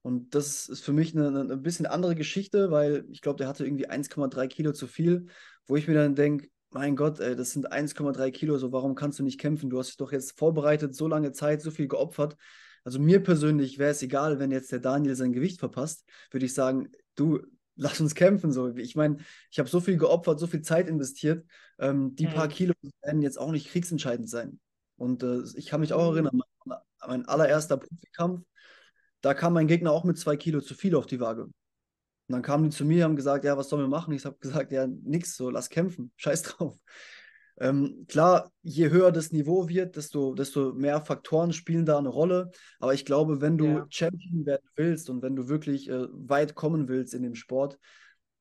Und 0.03 0.35
das 0.35 0.69
ist 0.69 0.83
für 0.83 0.95
mich 0.95 1.15
eine, 1.15 1.29
eine 1.29 1.57
bisschen 1.57 1.87
andere 1.87 2.15
Geschichte, 2.15 2.71
weil 2.71 3.05
ich 3.11 3.21
glaube, 3.21 3.37
der 3.37 3.49
hatte 3.49 3.67
irgendwie 3.67 3.91
1,3 3.91 4.47
Kilo 4.47 4.73
zu 4.73 4.87
viel, 4.87 5.27
wo 5.67 5.77
ich 5.77 5.89
mir 5.89 5.95
dann 5.95 6.15
denke, 6.15 6.49
mein 6.71 6.97
Gott, 6.97 7.21
ey, 7.21 7.37
das 7.37 7.51
sind 7.51 7.71
1,3 7.71 8.31
Kilo, 8.31 8.57
so 8.57 8.73
warum 8.73 8.95
kannst 8.95 9.19
du 9.19 9.25
nicht 9.25 9.41
kämpfen? 9.41 9.69
Du 9.69 9.79
hast 9.79 9.89
dich 9.89 9.97
doch 9.97 10.13
jetzt 10.13 10.39
vorbereitet, 10.39 10.95
so 10.95 11.09
lange 11.09 11.33
Zeit, 11.33 11.61
so 11.61 11.71
viel 11.71 11.89
geopfert. 11.89 12.37
Also 12.85 12.99
mir 12.99 13.23
persönlich 13.23 13.79
wäre 13.79 13.91
es 13.91 14.03
egal, 14.03 14.39
wenn 14.39 14.53
jetzt 14.53 14.73
der 14.73 14.79
Daniel 14.79 15.17
sein 15.17 15.33
Gewicht 15.33 15.59
verpasst, 15.59 16.05
würde 16.31 16.47
ich 16.47 16.55
sagen, 16.55 16.91
du, 17.21 17.41
lass 17.77 18.01
uns 18.01 18.15
kämpfen. 18.15 18.53
So. 18.53 18.75
Ich 18.77 18.97
meine, 18.97 19.19
ich 19.51 19.59
habe 19.59 19.69
so 19.69 19.81
viel 19.81 19.97
geopfert, 19.97 20.41
so 20.41 20.47
viel 20.47 20.63
Zeit 20.63 20.89
investiert. 20.89 21.47
Ähm, 21.79 22.15
die 22.17 22.27
mhm. 22.27 22.33
paar 22.33 22.49
Kilo 22.49 22.75
werden 23.03 23.23
jetzt 23.23 23.39
auch 23.39 23.53
nicht 23.53 23.69
kriegsentscheidend 23.69 24.29
sein. 24.29 24.59
Und 24.97 25.23
äh, 25.23 25.43
ich 25.55 25.67
kann 25.67 25.81
mich 25.81 25.93
auch 25.93 26.11
mhm. 26.11 26.17
erinnern, 26.17 26.41
mein 27.07 27.27
allererster 27.27 27.79
Profikampf, 27.79 28.45
da 29.23 29.35
kam 29.35 29.55
mein 29.55 29.67
Gegner 29.67 29.93
auch 29.93 30.05
mit 30.05 30.19
zwei 30.19 30.37
Kilo 30.37 30.61
zu 30.61 30.75
viel 30.75 30.95
auf 30.95 31.07
die 31.07 31.21
Waage. 31.21 31.45
Und 31.45 31.55
dann 32.29 32.43
kamen 32.43 32.65
die 32.65 32.77
zu 32.77 32.85
mir 32.85 33.05
und 33.05 33.11
haben 33.11 33.17
gesagt, 33.17 33.45
ja, 33.45 33.57
was 33.57 33.69
sollen 33.69 33.83
wir 33.83 33.89
machen? 33.89 34.13
Ich 34.15 34.25
habe 34.25 34.39
gesagt, 34.39 34.73
ja, 34.73 34.87
nix, 34.87 35.37
so, 35.37 35.51
lass 35.51 35.69
kämpfen, 35.69 36.13
scheiß 36.17 36.43
drauf. 36.43 36.79
Ähm, 37.61 38.07
klar, 38.09 38.51
je 38.63 38.89
höher 38.89 39.13
das 39.13 39.33
Niveau 39.33 39.69
wird, 39.69 39.97
desto, 39.97 40.35
desto 40.35 40.73
mehr 40.73 41.03
Faktoren 41.03 41.53
spielen 41.53 41.85
da 41.85 41.99
eine 41.99 42.09
Rolle. 42.09 42.51
Aber 42.79 42.95
ich 42.95 43.05
glaube, 43.05 43.43
wenn 43.43 43.59
du 43.59 43.67
ja. 43.67 43.87
Champion 43.91 44.47
werden 44.47 44.67
willst 44.77 45.11
und 45.11 45.23
wenn 45.23 45.37
du 45.37 45.49
wirklich 45.49 45.89
äh, 45.91 46.07
weit 46.11 46.55
kommen 46.55 46.89
willst 46.89 47.13
in 47.13 47.23
dem 47.23 47.35
Sport, 47.35 47.79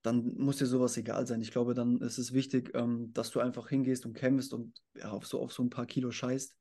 dann 0.01 0.33
muss 0.37 0.57
dir 0.57 0.65
sowas 0.65 0.95
egal 0.95 1.27
sein. 1.27 1.41
Ich 1.41 1.51
glaube, 1.51 1.73
dann 1.73 1.99
ist 1.99 2.17
es 2.17 2.31
wichtig, 2.31 2.71
ähm, 2.73 3.11
dass 3.11 3.31
du 3.31 3.41
einfach 3.41 3.67
hingehst 3.67 4.05
und 4.05 4.13
kämpfst 4.13 4.53
und 4.53 4.73
ja, 4.95 5.11
auf, 5.11 5.27
so, 5.27 5.41
auf 5.41 5.51
so 5.51 5.63
ein 5.63 5.69
paar 5.69 5.85
Kilo 5.85 6.11
scheißt. 6.11 6.55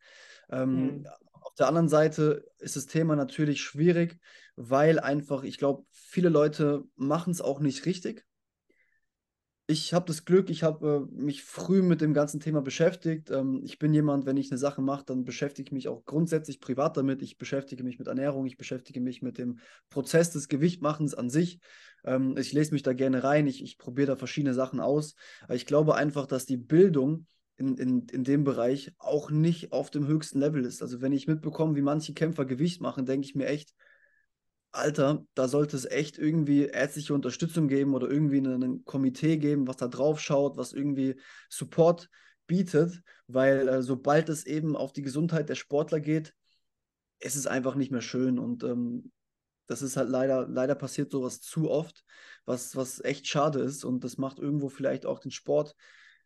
Ähm, 0.51 0.99
mhm. 0.99 1.07
Auf 1.33 1.55
der 1.55 1.69
anderen 1.69 1.89
Seite 1.89 2.45
ist 2.59 2.75
das 2.75 2.87
Thema 2.87 3.15
natürlich 3.15 3.61
schwierig, 3.61 4.19
weil 4.57 4.99
einfach, 4.99 5.45
ich 5.45 5.59
glaube, 5.59 5.85
viele 5.91 6.29
Leute 6.29 6.83
machen 6.97 7.31
es 7.31 7.41
auch 7.41 7.61
nicht 7.61 7.87
richtig. 7.87 8.27
Ich 9.71 9.93
habe 9.93 10.07
das 10.07 10.25
Glück, 10.25 10.49
ich 10.49 10.63
habe 10.63 11.09
äh, 11.13 11.21
mich 11.21 11.43
früh 11.45 11.83
mit 11.83 12.01
dem 12.01 12.15
ganzen 12.15 12.41
Thema 12.41 12.63
beschäftigt. 12.63 13.31
Ähm, 13.31 13.61
ich 13.63 13.79
bin 13.79 13.93
jemand, 13.93 14.25
wenn 14.25 14.39
ich 14.39 14.51
eine 14.51 14.57
Sache 14.57 14.81
mache, 14.81 15.05
dann 15.05 15.25
beschäftige 15.25 15.69
ich 15.69 15.73
mich 15.73 15.89
auch 15.89 16.07
grundsätzlich 16.07 16.59
privat 16.59 16.97
damit. 16.97 17.21
Ich 17.21 17.37
beschäftige 17.37 17.85
mich 17.85 17.99
mit 17.99 18.09
Ernährung, 18.09 18.47
ich 18.47 18.57
beschäftige 18.57 19.03
mich 19.03 19.21
mit 19.21 19.37
dem 19.37 19.59
Prozess 19.91 20.31
des 20.31 20.49
Gewichtmachens 20.49 21.13
an 21.13 21.29
sich. 21.29 21.61
Ähm, 22.03 22.35
ich 22.39 22.55
lese 22.55 22.73
mich 22.73 22.83
da 22.83 22.95
gerne 22.95 23.23
rein, 23.25 23.47
ich, 23.47 23.63
ich 23.63 23.77
probiere 23.77 24.07
da 24.07 24.17
verschiedene 24.17 24.55
Sachen 24.55 24.81
aus. 24.81 25.15
Aber 25.43 25.55
ich 25.55 25.67
glaube 25.67 25.97
einfach, 25.97 26.25
dass 26.25 26.47
die 26.47 26.57
Bildung 26.57 27.27
in, 27.59 27.77
in, 27.77 28.07
in 28.09 28.25
dem 28.25 28.45
Bereich 28.45 28.93
auch 28.97 29.31
nicht 29.31 29.73
auf 29.73 29.91
dem 29.91 30.07
höchsten 30.07 30.39
Level 30.39 30.65
ist. 30.65 30.81
Also 30.81 31.03
wenn 31.03 31.13
ich 31.13 31.27
mitbekomme, 31.27 31.77
wie 31.77 31.83
manche 31.83 32.15
Kämpfer 32.15 32.47
Gewicht 32.47 32.81
machen, 32.81 33.05
denke 33.05 33.27
ich 33.27 33.35
mir 33.35 33.47
echt, 33.47 33.75
Alter, 34.71 35.25
da 35.35 35.49
sollte 35.49 35.77
es 35.77 35.87
echt 35.87 36.19
irgendwie 36.19 36.65
ärztliche 36.65 37.15
Unterstützung 37.15 37.69
geben 37.69 37.95
oder 37.95 38.11
irgendwie 38.11 38.39
ein 38.39 38.85
Komitee 38.85 39.39
geben, 39.39 39.67
was 39.67 39.77
da 39.77 39.89
drauf 39.89 40.21
schaut, 40.21 40.57
was 40.57 40.73
irgendwie 40.73 41.19
Support 41.49 42.11
bietet, 42.47 43.03
weil 43.27 43.69
äh, 43.69 43.83
sobald 43.83 44.29
es 44.29 44.47
eben 44.47 44.77
auf 44.77 44.93
die 44.93 45.03
Gesundheit 45.03 45.49
der 45.49 45.55
Sportler 45.55 46.01
geht, 46.01 46.35
ist 47.21 47.37
es 47.37 47.47
einfach 47.47 47.75
nicht 47.75 47.91
mehr 47.91 48.01
schön 48.01 48.39
und 48.39 48.63
ähm, 48.65 49.11
das 49.67 49.83
ist 49.83 49.97
halt 49.97 50.09
leider, 50.09 50.49
leider 50.49 50.75
passiert 50.75 51.13
sowas 51.13 51.41
zu 51.41 51.71
oft, 51.71 52.05
was, 52.45 52.75
was 52.75 53.05
echt 53.05 53.27
schade 53.27 53.61
ist 53.61 53.85
und 53.85 54.03
das 54.05 54.17
macht 54.17 54.39
irgendwo 54.39 54.69
vielleicht 54.69 55.05
auch 55.05 55.19
den 55.19 55.31
Sport 55.31 55.75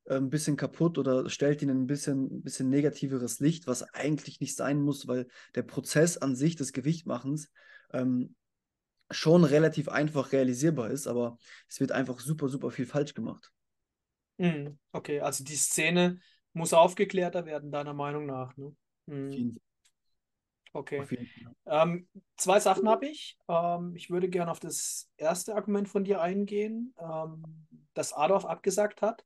äh, 0.04 0.16
ein 0.16 0.30
bisschen 0.30 0.56
kaputt 0.56 0.98
oder 0.98 1.28
stellt 1.28 1.62
ihn 1.62 1.68
in 1.68 1.82
ein 1.82 1.86
bisschen, 1.86 2.38
ein 2.38 2.42
bisschen 2.42 2.70
negativeres 2.70 3.40
Licht, 3.40 3.66
was 3.66 3.82
eigentlich 3.94 4.40
nicht 4.40 4.56
sein 4.56 4.80
muss, 4.80 5.08
weil 5.08 5.26
der 5.54 5.62
Prozess 5.62 6.16
an 6.18 6.36
sich 6.36 6.56
des 6.56 6.72
Gewichtmachens 6.72 7.50
ähm, 7.92 8.34
schon 9.10 9.44
relativ 9.44 9.88
einfach 9.88 10.32
realisierbar 10.32 10.90
ist, 10.90 11.06
aber 11.06 11.36
es 11.68 11.80
wird 11.80 11.92
einfach 11.92 12.20
super, 12.20 12.48
super 12.48 12.70
viel 12.70 12.86
falsch 12.86 13.14
gemacht. 13.14 13.52
Mhm. 14.38 14.78
Okay, 14.92 15.20
also 15.20 15.44
die 15.44 15.56
Szene 15.56 16.18
muss 16.52 16.72
aufgeklärter 16.72 17.46
werden, 17.46 17.70
deiner 17.70 17.94
Meinung 17.94 18.26
nach. 18.26 18.56
Ne? 18.56 18.74
Mhm. 19.06 19.58
Okay. 20.74 21.06
Ähm, 21.66 22.08
zwei 22.36 22.58
Sachen 22.58 22.88
habe 22.88 23.06
ich. 23.06 23.38
Ähm, 23.46 23.94
ich 23.94 24.10
würde 24.10 24.28
gerne 24.28 24.50
auf 24.50 24.60
das 24.60 25.10
erste 25.18 25.54
Argument 25.54 25.88
von 25.88 26.04
dir 26.04 26.22
eingehen, 26.22 26.94
ähm, 26.98 27.66
das 27.92 28.14
Adolf 28.14 28.46
abgesagt 28.46 29.02
hat. 29.02 29.24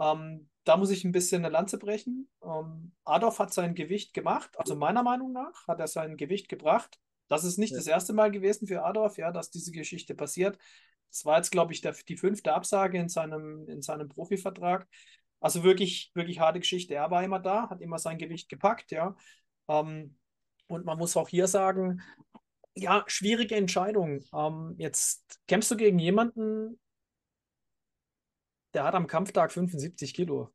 Ähm, 0.00 0.48
da 0.64 0.76
muss 0.76 0.90
ich 0.90 1.04
ein 1.04 1.12
bisschen 1.12 1.44
eine 1.44 1.52
Lanze 1.52 1.78
brechen. 1.78 2.28
Ähm, 2.42 2.92
Adolf 3.04 3.38
hat 3.38 3.54
sein 3.54 3.74
Gewicht 3.74 4.12
gemacht, 4.12 4.58
also 4.58 4.74
meiner 4.74 5.04
Meinung 5.04 5.32
nach 5.32 5.68
hat 5.68 5.78
er 5.78 5.86
sein 5.86 6.16
Gewicht 6.16 6.48
gebracht. 6.48 6.98
Das 7.32 7.44
ist 7.44 7.56
nicht 7.56 7.70
ja. 7.70 7.78
das 7.78 7.86
erste 7.86 8.12
Mal 8.12 8.30
gewesen 8.30 8.66
für 8.66 8.84
Adolf, 8.84 9.16
ja, 9.16 9.32
dass 9.32 9.48
diese 9.48 9.72
Geschichte 9.72 10.14
passiert. 10.14 10.58
Das 11.08 11.24
war 11.24 11.38
jetzt, 11.38 11.50
glaube 11.50 11.72
ich, 11.72 11.80
der, 11.80 11.94
die 12.06 12.18
fünfte 12.18 12.52
Absage 12.52 12.98
in 12.98 13.08
seinem, 13.08 13.66
in 13.68 13.80
seinem 13.80 14.10
Profivertrag. 14.10 14.86
Also 15.40 15.64
wirklich, 15.64 16.10
wirklich 16.12 16.40
harte 16.40 16.60
Geschichte. 16.60 16.92
Er 16.92 17.10
war 17.10 17.24
immer 17.24 17.40
da, 17.40 17.70
hat 17.70 17.80
immer 17.80 17.98
sein 17.98 18.18
Gewicht 18.18 18.50
gepackt, 18.50 18.90
ja. 18.90 19.16
Ähm, 19.66 20.18
und 20.66 20.84
man 20.84 20.98
muss 20.98 21.16
auch 21.16 21.30
hier 21.30 21.46
sagen, 21.46 22.02
ja, 22.74 23.02
schwierige 23.06 23.56
Entscheidung. 23.56 24.22
Ähm, 24.34 24.74
jetzt 24.76 25.40
kämpfst 25.46 25.70
du 25.70 25.76
gegen 25.78 25.98
jemanden, 25.98 26.78
der 28.74 28.84
hat 28.84 28.94
am 28.94 29.06
Kampftag 29.06 29.52
75 29.52 30.12
Kilo. 30.12 30.50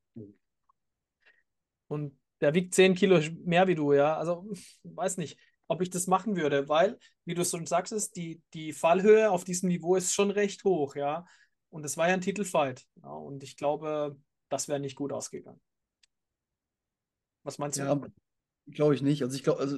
Und 1.88 2.20
der 2.40 2.54
wiegt 2.54 2.76
10 2.76 2.94
Kilo 2.94 3.20
mehr 3.46 3.68
wie 3.68 3.74
du, 3.74 3.94
ja. 3.94 4.16
Also, 4.16 4.48
weiß 4.84 5.18
nicht, 5.18 5.40
ob 5.67 5.82
ich 5.82 5.89
das 5.89 6.08
machen 6.08 6.36
würde, 6.36 6.69
weil, 6.69 6.97
wie 7.25 7.36
du 7.36 7.43
schon 7.43 7.65
sagst, 7.65 7.93
ist, 7.93 8.15
die, 8.15 8.41
die 8.53 8.73
Fallhöhe 8.73 9.32
auf 9.32 9.43
diesem 9.43 9.69
Niveau 9.69 9.95
ist 9.95 10.13
schon 10.13 10.32
recht 10.32 10.63
hoch, 10.63 10.95
ja. 10.95 11.25
Und 11.69 11.86
es 11.86 11.97
war 11.97 12.08
ja 12.08 12.13
ein 12.13 12.21
Titelfight. 12.21 12.86
Ja, 13.03 13.10
und 13.10 13.43
ich 13.43 13.58
glaube, 13.58 14.17
das 14.49 14.67
wäre 14.67 14.80
nicht 14.80 14.95
gut 14.95 15.12
ausgegangen. 15.12 15.60
Was 17.43 17.58
meinst 17.58 17.77
du? 17.77 17.84
Ja, 17.84 17.99
glaube 18.67 18.95
ich 18.95 19.01
nicht. 19.01 19.23
Also 19.23 19.36
ich 19.36 19.43
glaube, 19.43 19.60
also 19.60 19.77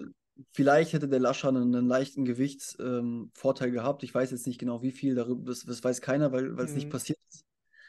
vielleicht 0.51 0.93
hätte 0.93 1.07
der 1.07 1.19
Lascher 1.19 1.49
einen, 1.49 1.75
einen 1.75 1.87
leichten 1.87 2.25
Gewichtsvorteil 2.25 3.67
ähm, 3.67 3.73
gehabt. 3.73 4.03
Ich 4.03 4.13
weiß 4.13 4.31
jetzt 4.31 4.47
nicht 4.47 4.59
genau, 4.59 4.81
wie 4.81 4.91
viel 4.91 5.15
darüber, 5.15 5.45
das, 5.45 5.65
das 5.65 5.83
weiß 5.83 6.01
keiner, 6.01 6.31
weil 6.31 6.59
es 6.59 6.71
mhm. 6.71 6.75
nicht 6.75 6.89
passiert 6.89 7.19
ist. 7.29 7.45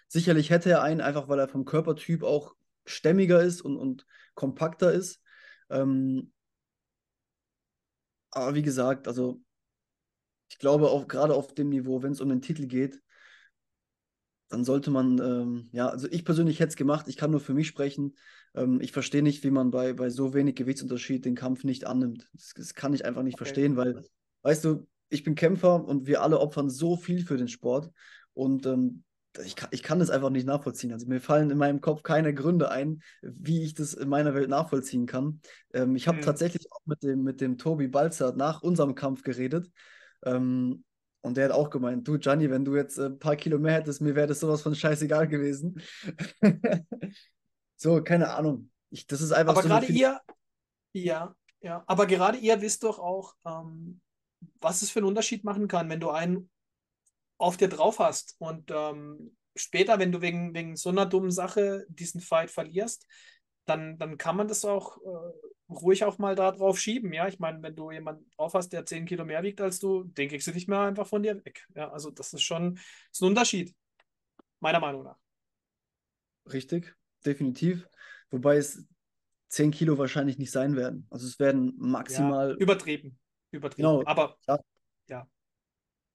Sicherlich 0.08 0.50
hätte 0.50 0.70
er 0.70 0.82
einen, 0.82 1.00
einfach 1.00 1.28
weil 1.28 1.38
er 1.38 1.48
vom 1.48 1.64
Körpertyp 1.64 2.22
auch 2.24 2.54
stämmiger 2.84 3.42
ist 3.42 3.60
und, 3.60 3.76
und 3.76 4.06
kompakter 4.34 4.92
ist. 4.92 5.22
Ähm, 5.68 6.32
aber 8.30 8.54
wie 8.54 8.62
gesagt, 8.62 9.08
also 9.08 9.40
ich 10.48 10.58
glaube 10.58 10.90
auch 10.90 11.08
gerade 11.08 11.34
auf 11.34 11.54
dem 11.54 11.68
Niveau, 11.68 12.02
wenn 12.02 12.12
es 12.12 12.20
um 12.20 12.28
den 12.28 12.42
Titel 12.42 12.66
geht, 12.66 13.00
dann 14.48 14.64
sollte 14.64 14.90
man, 14.90 15.18
ähm, 15.18 15.68
ja, 15.72 15.88
also 15.88 16.08
ich 16.10 16.24
persönlich 16.24 16.58
hätte 16.58 16.70
es 16.70 16.76
gemacht, 16.76 17.06
ich 17.08 17.16
kann 17.16 17.30
nur 17.30 17.40
für 17.40 17.54
mich 17.54 17.68
sprechen. 17.68 18.16
Ähm, 18.54 18.80
ich 18.80 18.90
verstehe 18.90 19.22
nicht, 19.22 19.44
wie 19.44 19.50
man 19.52 19.70
bei, 19.70 19.92
bei 19.92 20.10
so 20.10 20.34
wenig 20.34 20.56
Gewichtsunterschied 20.56 21.24
den 21.24 21.36
Kampf 21.36 21.62
nicht 21.62 21.86
annimmt. 21.86 22.28
Das, 22.32 22.52
das 22.56 22.74
kann 22.74 22.92
ich 22.92 23.04
einfach 23.04 23.22
nicht 23.22 23.34
okay. 23.34 23.44
verstehen, 23.44 23.76
weil, 23.76 24.04
weißt 24.42 24.64
du, 24.64 24.88
ich 25.08 25.22
bin 25.22 25.36
Kämpfer 25.36 25.84
und 25.84 26.06
wir 26.06 26.22
alle 26.22 26.40
opfern 26.40 26.68
so 26.68 26.96
viel 26.96 27.24
für 27.24 27.36
den 27.36 27.48
Sport 27.48 27.92
und 28.34 28.66
ähm, 28.66 29.04
ich, 29.44 29.56
kann, 29.56 29.68
ich 29.72 29.82
kann 29.82 29.98
das 29.98 30.10
einfach 30.10 30.30
nicht 30.30 30.46
nachvollziehen. 30.46 30.92
Also 30.92 31.06
mir 31.06 31.20
fallen 31.20 31.50
in 31.50 31.58
meinem 31.58 31.80
Kopf 31.80 32.02
keine 32.02 32.34
Gründe 32.34 32.70
ein, 32.70 33.02
wie 33.22 33.62
ich 33.62 33.74
das 33.74 33.94
in 33.94 34.08
meiner 34.08 34.34
Welt 34.34 34.48
nachvollziehen 34.48 35.06
kann. 35.06 35.40
Ähm, 35.72 35.94
ich 35.94 36.08
habe 36.08 36.18
mhm. 36.18 36.22
tatsächlich 36.22 36.70
auch 36.72 36.84
mit 36.84 37.02
dem, 37.02 37.22
mit 37.22 37.40
dem 37.40 37.58
Tobi 37.58 37.88
Balzer 37.88 38.34
nach 38.34 38.62
unserem 38.62 38.94
Kampf 38.94 39.22
geredet. 39.22 39.70
Ähm, 40.24 40.84
und 41.22 41.36
der 41.36 41.46
hat 41.46 41.52
auch 41.52 41.70
gemeint, 41.70 42.08
du 42.08 42.18
Gianni, 42.18 42.50
wenn 42.50 42.64
du 42.64 42.74
jetzt 42.76 42.98
ein 42.98 43.18
paar 43.18 43.36
Kilo 43.36 43.58
mehr 43.58 43.74
hättest, 43.74 44.00
mir 44.00 44.14
wäre 44.14 44.26
das 44.26 44.40
sowas 44.40 44.62
von 44.62 44.74
scheißegal 44.74 45.28
gewesen. 45.28 45.80
so, 47.76 48.02
keine 48.02 48.30
Ahnung. 48.30 48.70
Ich, 48.90 49.06
das 49.06 49.20
ist 49.20 49.32
einfach 49.32 49.52
aber 49.52 49.62
so. 49.62 49.68
gerade 49.68 49.86
ihr, 49.86 50.18
ja, 50.92 51.34
ja, 51.60 51.84
aber 51.86 52.06
gerade 52.06 52.38
ihr 52.38 52.60
wisst 52.62 52.82
doch 52.84 52.98
auch, 52.98 53.34
ähm, 53.46 54.00
was 54.60 54.82
es 54.82 54.90
für 54.90 55.00
einen 55.00 55.08
Unterschied 55.08 55.44
machen 55.44 55.68
kann, 55.68 55.88
wenn 55.90 56.00
du 56.00 56.10
einen 56.10 56.50
auf 57.40 57.56
dir 57.56 57.68
drauf 57.68 57.98
hast 57.98 58.36
und 58.38 58.70
ähm, 58.70 59.36
später, 59.56 59.98
wenn 59.98 60.12
du 60.12 60.20
wegen, 60.20 60.54
wegen 60.54 60.76
so 60.76 60.90
einer 60.90 61.06
dummen 61.06 61.30
Sache 61.30 61.86
diesen 61.88 62.20
Fight 62.20 62.50
verlierst, 62.50 63.06
dann, 63.64 63.98
dann 63.98 64.18
kann 64.18 64.36
man 64.36 64.48
das 64.48 64.64
auch 64.64 64.98
äh, 64.98 65.72
ruhig 65.72 66.04
auch 66.04 66.18
mal 66.18 66.34
da 66.34 66.52
drauf 66.52 66.78
schieben. 66.78 67.12
Ja, 67.12 67.28
ich 67.28 67.38
meine, 67.38 67.62
wenn 67.62 67.76
du 67.76 67.90
jemanden 67.90 68.28
drauf 68.36 68.54
hast, 68.54 68.70
der 68.70 68.84
10 68.84 69.06
Kilo 69.06 69.24
mehr 69.24 69.42
wiegt 69.42 69.60
als 69.60 69.78
du, 69.78 70.04
den 70.04 70.28
kriegst 70.28 70.46
du 70.46 70.52
nicht 70.52 70.68
mehr 70.68 70.80
einfach 70.80 71.06
von 71.06 71.22
dir 71.22 71.44
weg. 71.44 71.66
Ja, 71.74 71.90
also 71.90 72.10
das 72.10 72.32
ist 72.32 72.42
schon 72.42 72.78
ist 73.12 73.22
ein 73.22 73.28
Unterschied, 73.28 73.74
meiner 74.60 74.80
Meinung 74.80 75.04
nach. 75.04 75.18
Richtig, 76.52 76.94
definitiv. 77.24 77.88
Wobei 78.30 78.56
es 78.56 78.84
10 79.48 79.70
Kilo 79.70 79.98
wahrscheinlich 79.98 80.38
nicht 80.38 80.50
sein 80.50 80.76
werden. 80.76 81.06
Also 81.10 81.26
es 81.26 81.38
werden 81.38 81.74
maximal. 81.78 82.50
Ja, 82.50 82.56
übertrieben. 82.56 83.18
Übertrieben. 83.50 83.88
Genau. 83.88 84.02
Aber 84.06 84.36
ja. 84.46 84.58
ja. 85.08 85.28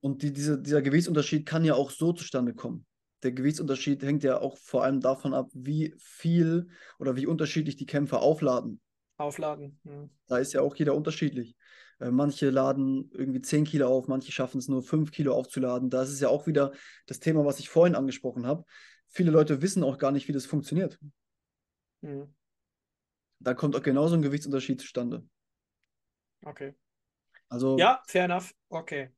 Und 0.01 0.21
die, 0.21 0.33
diese, 0.33 0.61
dieser 0.61 0.81
Gewichtsunterschied 0.81 1.45
kann 1.45 1.65
ja 1.65 1.75
auch 1.75 1.91
so 1.91 2.13
zustande 2.13 2.53
kommen 2.53 2.85
der 3.25 3.31
Gewichtsunterschied 3.31 4.03
hängt 4.03 4.23
ja 4.23 4.39
auch 4.39 4.57
vor 4.57 4.83
allem 4.83 5.01
davon 5.01 5.33
ab, 5.33 5.49
wie 5.53 5.95
viel 5.97 6.69
oder 6.99 7.15
wie 7.15 7.25
unterschiedlich 7.25 7.75
die 7.75 7.87
Kämpfer 7.87 8.21
aufladen. 8.21 8.79
Aufladen. 9.17 9.79
Ja. 9.83 10.09
Da 10.27 10.37
ist 10.37 10.53
ja 10.53 10.61
auch 10.61 10.75
jeder 10.75 10.95
unterschiedlich. 10.95 11.55
Äh, 11.99 12.11
manche 12.11 12.51
laden 12.51 13.09
irgendwie 13.13 13.41
10 13.41 13.63
Kilo 13.63 13.87
auf, 13.87 14.07
manche 14.07 14.31
schaffen 14.31 14.59
es 14.59 14.67
nur 14.67 14.83
5 14.83 15.11
Kilo 15.11 15.33
aufzuladen. 15.33 15.89
Da 15.89 16.03
ist 16.03 16.09
es 16.09 16.19
ja 16.19 16.29
auch 16.29 16.45
wieder 16.45 16.71
das 17.07 17.19
Thema, 17.19 17.45
was 17.45 17.59
ich 17.59 17.69
vorhin 17.69 17.95
angesprochen 17.95 18.45
habe. 18.45 18.63
Viele 19.07 19.31
Leute 19.31 19.61
wissen 19.61 19.83
auch 19.83 19.97
gar 19.97 20.11
nicht, 20.11 20.27
wie 20.27 20.33
das 20.33 20.45
funktioniert. 20.45 20.99
Mhm. 22.01 22.33
Da 23.39 23.53
kommt 23.55 23.75
auch 23.75 23.83
genauso 23.83 24.15
ein 24.15 24.21
Gewichtsunterschied 24.21 24.81
zustande. 24.81 25.25
Okay. 26.43 26.75
Also, 27.49 27.77
ja, 27.77 28.03
fair 28.05 28.25
enough. 28.25 28.53
Okay. 28.69 29.09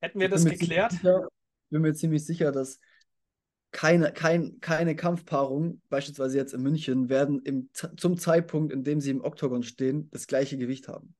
Hätten 0.00 0.20
wir 0.20 0.28
das 0.28 0.44
geklärt? 0.44 0.92
Sicher, 0.92 1.26
ich 1.26 1.70
bin 1.70 1.82
mir 1.82 1.94
ziemlich 1.94 2.24
sicher, 2.24 2.52
dass 2.52 2.80
keine, 3.70 4.12
kein, 4.12 4.60
keine 4.60 4.96
Kampfpaarung, 4.96 5.82
beispielsweise 5.88 6.38
jetzt 6.38 6.54
in 6.54 6.62
München, 6.62 7.08
werden 7.08 7.42
im, 7.42 7.70
zum 7.72 8.16
Zeitpunkt, 8.16 8.72
in 8.72 8.84
dem 8.84 9.00
sie 9.00 9.10
im 9.10 9.22
Oktogon 9.22 9.62
stehen, 9.62 10.08
das 10.10 10.26
gleiche 10.26 10.56
Gewicht 10.56 10.88
haben. 10.88 11.14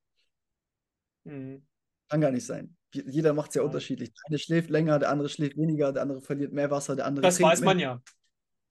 Mhm. 1.24 1.66
Kann 2.08 2.20
gar 2.20 2.30
nicht 2.30 2.46
sein. 2.46 2.74
Jeder 2.92 3.34
macht 3.34 3.50
es 3.50 3.56
ja, 3.56 3.62
ja, 3.62 3.66
unterschiedlich. 3.66 4.10
Der 4.10 4.22
eine 4.28 4.38
schläft 4.38 4.70
länger, 4.70 4.98
der 4.98 5.10
andere 5.10 5.28
schläft 5.28 5.58
weniger, 5.58 5.92
der 5.92 6.02
andere 6.02 6.22
verliert 6.22 6.52
mehr 6.52 6.70
Wasser, 6.70 6.96
der 6.96 7.04
andere. 7.04 7.22
Das 7.22 7.40
weiß 7.40 7.60
mehr. 7.60 7.66
man 7.66 7.78
ja. 7.78 8.02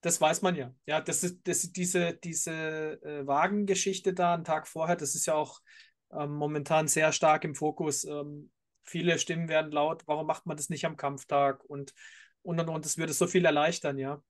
Das 0.00 0.20
weiß 0.20 0.42
man 0.42 0.56
ja. 0.56 0.74
Ja, 0.86 1.00
das 1.00 1.22
ist, 1.22 1.40
das 1.44 1.64
ist 1.64 1.76
diese, 1.76 2.14
diese 2.14 2.52
äh, 3.02 3.26
Wagengeschichte 3.26 4.14
da 4.14 4.34
einen 4.34 4.44
Tag 4.44 4.66
vorher, 4.66 4.96
das 4.96 5.14
ist 5.14 5.26
ja 5.26 5.34
auch 5.34 5.60
ähm, 6.12 6.32
momentan 6.32 6.88
sehr 6.88 7.12
stark 7.12 7.44
im 7.44 7.54
Fokus. 7.54 8.04
Ähm, 8.04 8.50
viele 8.88 9.18
Stimmen 9.18 9.48
werden 9.48 9.72
laut, 9.72 10.02
warum 10.06 10.26
macht 10.26 10.46
man 10.46 10.56
das 10.56 10.68
nicht 10.68 10.84
am 10.86 10.96
Kampftag? 10.96 11.64
Und 11.64 11.94
und 12.42 12.58
und 12.60 12.68
und. 12.68 12.84
Das 12.84 12.98
würde 12.98 13.12
so 13.12 13.26
viel 13.26 13.44
erleichtern, 13.44 13.98
ja. 13.98 14.22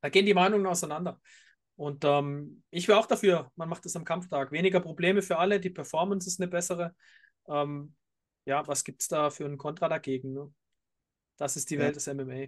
Da 0.00 0.08
gehen 0.08 0.26
die 0.26 0.34
Meinungen 0.34 0.66
auseinander. 0.66 1.20
Und 1.76 2.04
ähm, 2.04 2.62
ich 2.70 2.88
wäre 2.88 2.98
auch 2.98 3.06
dafür, 3.06 3.50
man 3.56 3.68
macht 3.68 3.84
das 3.84 3.96
am 3.96 4.04
Kampftag. 4.04 4.50
Weniger 4.50 4.80
Probleme 4.80 5.22
für 5.22 5.38
alle, 5.38 5.60
die 5.60 5.70
Performance 5.70 6.26
ist 6.28 6.40
eine 6.40 6.48
bessere. 6.48 6.94
Ähm, 7.48 7.94
ja, 8.46 8.66
was 8.66 8.84
gibt 8.84 9.02
es 9.02 9.08
da 9.08 9.30
für 9.30 9.44
ein 9.44 9.58
Kontra 9.58 9.88
dagegen? 9.88 10.32
Ne? 10.32 10.52
Das 11.36 11.56
ist 11.56 11.68
die 11.70 11.74
ja. 11.74 11.80
Welt 11.80 11.96
des 11.96 12.06
MMA. 12.06 12.46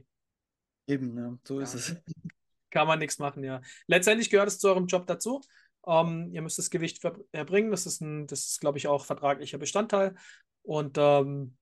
Eben, 0.86 1.18
ja, 1.18 1.36
so 1.44 1.58
ja. 1.58 1.64
ist 1.64 1.74
es. 1.74 1.96
Kann 2.70 2.86
man 2.86 2.98
nichts 2.98 3.18
machen, 3.18 3.44
ja. 3.44 3.60
Letztendlich 3.86 4.30
gehört 4.30 4.48
es 4.48 4.58
zu 4.58 4.68
eurem 4.68 4.86
Job 4.86 5.06
dazu. 5.06 5.40
Ähm, 5.86 6.30
ihr 6.32 6.42
müsst 6.42 6.58
das 6.58 6.70
Gewicht 6.70 7.02
erbringen. 7.32 7.70
Das 7.70 7.86
ist, 7.86 8.00
ein, 8.00 8.26
das 8.26 8.46
ist, 8.46 8.60
glaube 8.60 8.78
ich, 8.78 8.88
auch 8.88 9.04
vertraglicher 9.04 9.58
Bestandteil. 9.58 10.14
Und 10.62 10.96
ähm, 10.98 11.56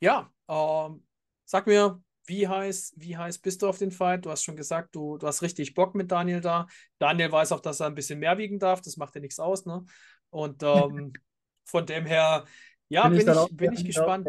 ja, 0.00 0.32
ähm, 0.48 1.04
sag 1.44 1.66
mir, 1.66 2.02
wie 2.26 2.46
heiß, 2.46 2.94
wie 2.96 3.16
heiß 3.16 3.38
bist 3.38 3.62
du 3.62 3.68
auf 3.68 3.78
den 3.78 3.90
Fight? 3.90 4.24
Du 4.24 4.30
hast 4.30 4.44
schon 4.44 4.56
gesagt, 4.56 4.94
du, 4.94 5.18
du 5.18 5.26
hast 5.26 5.42
richtig 5.42 5.74
Bock 5.74 5.94
mit 5.94 6.10
Daniel 6.10 6.40
da. 6.40 6.66
Daniel 6.98 7.32
weiß 7.32 7.52
auch, 7.52 7.60
dass 7.60 7.80
er 7.80 7.86
ein 7.86 7.94
bisschen 7.94 8.18
mehr 8.18 8.38
wiegen 8.38 8.58
darf. 8.58 8.80
Das 8.80 8.96
macht 8.96 9.14
ja 9.14 9.20
nichts 9.20 9.40
aus, 9.40 9.66
ne? 9.66 9.84
Und 10.30 10.62
ähm, 10.62 11.12
von 11.64 11.86
dem 11.86 12.06
her, 12.06 12.44
ja, 12.88 13.08
bin, 13.08 13.24
bin 13.24 13.34
ich, 13.34 13.56
bin 13.56 13.72
ich 13.72 13.84
gespannt. 13.84 14.28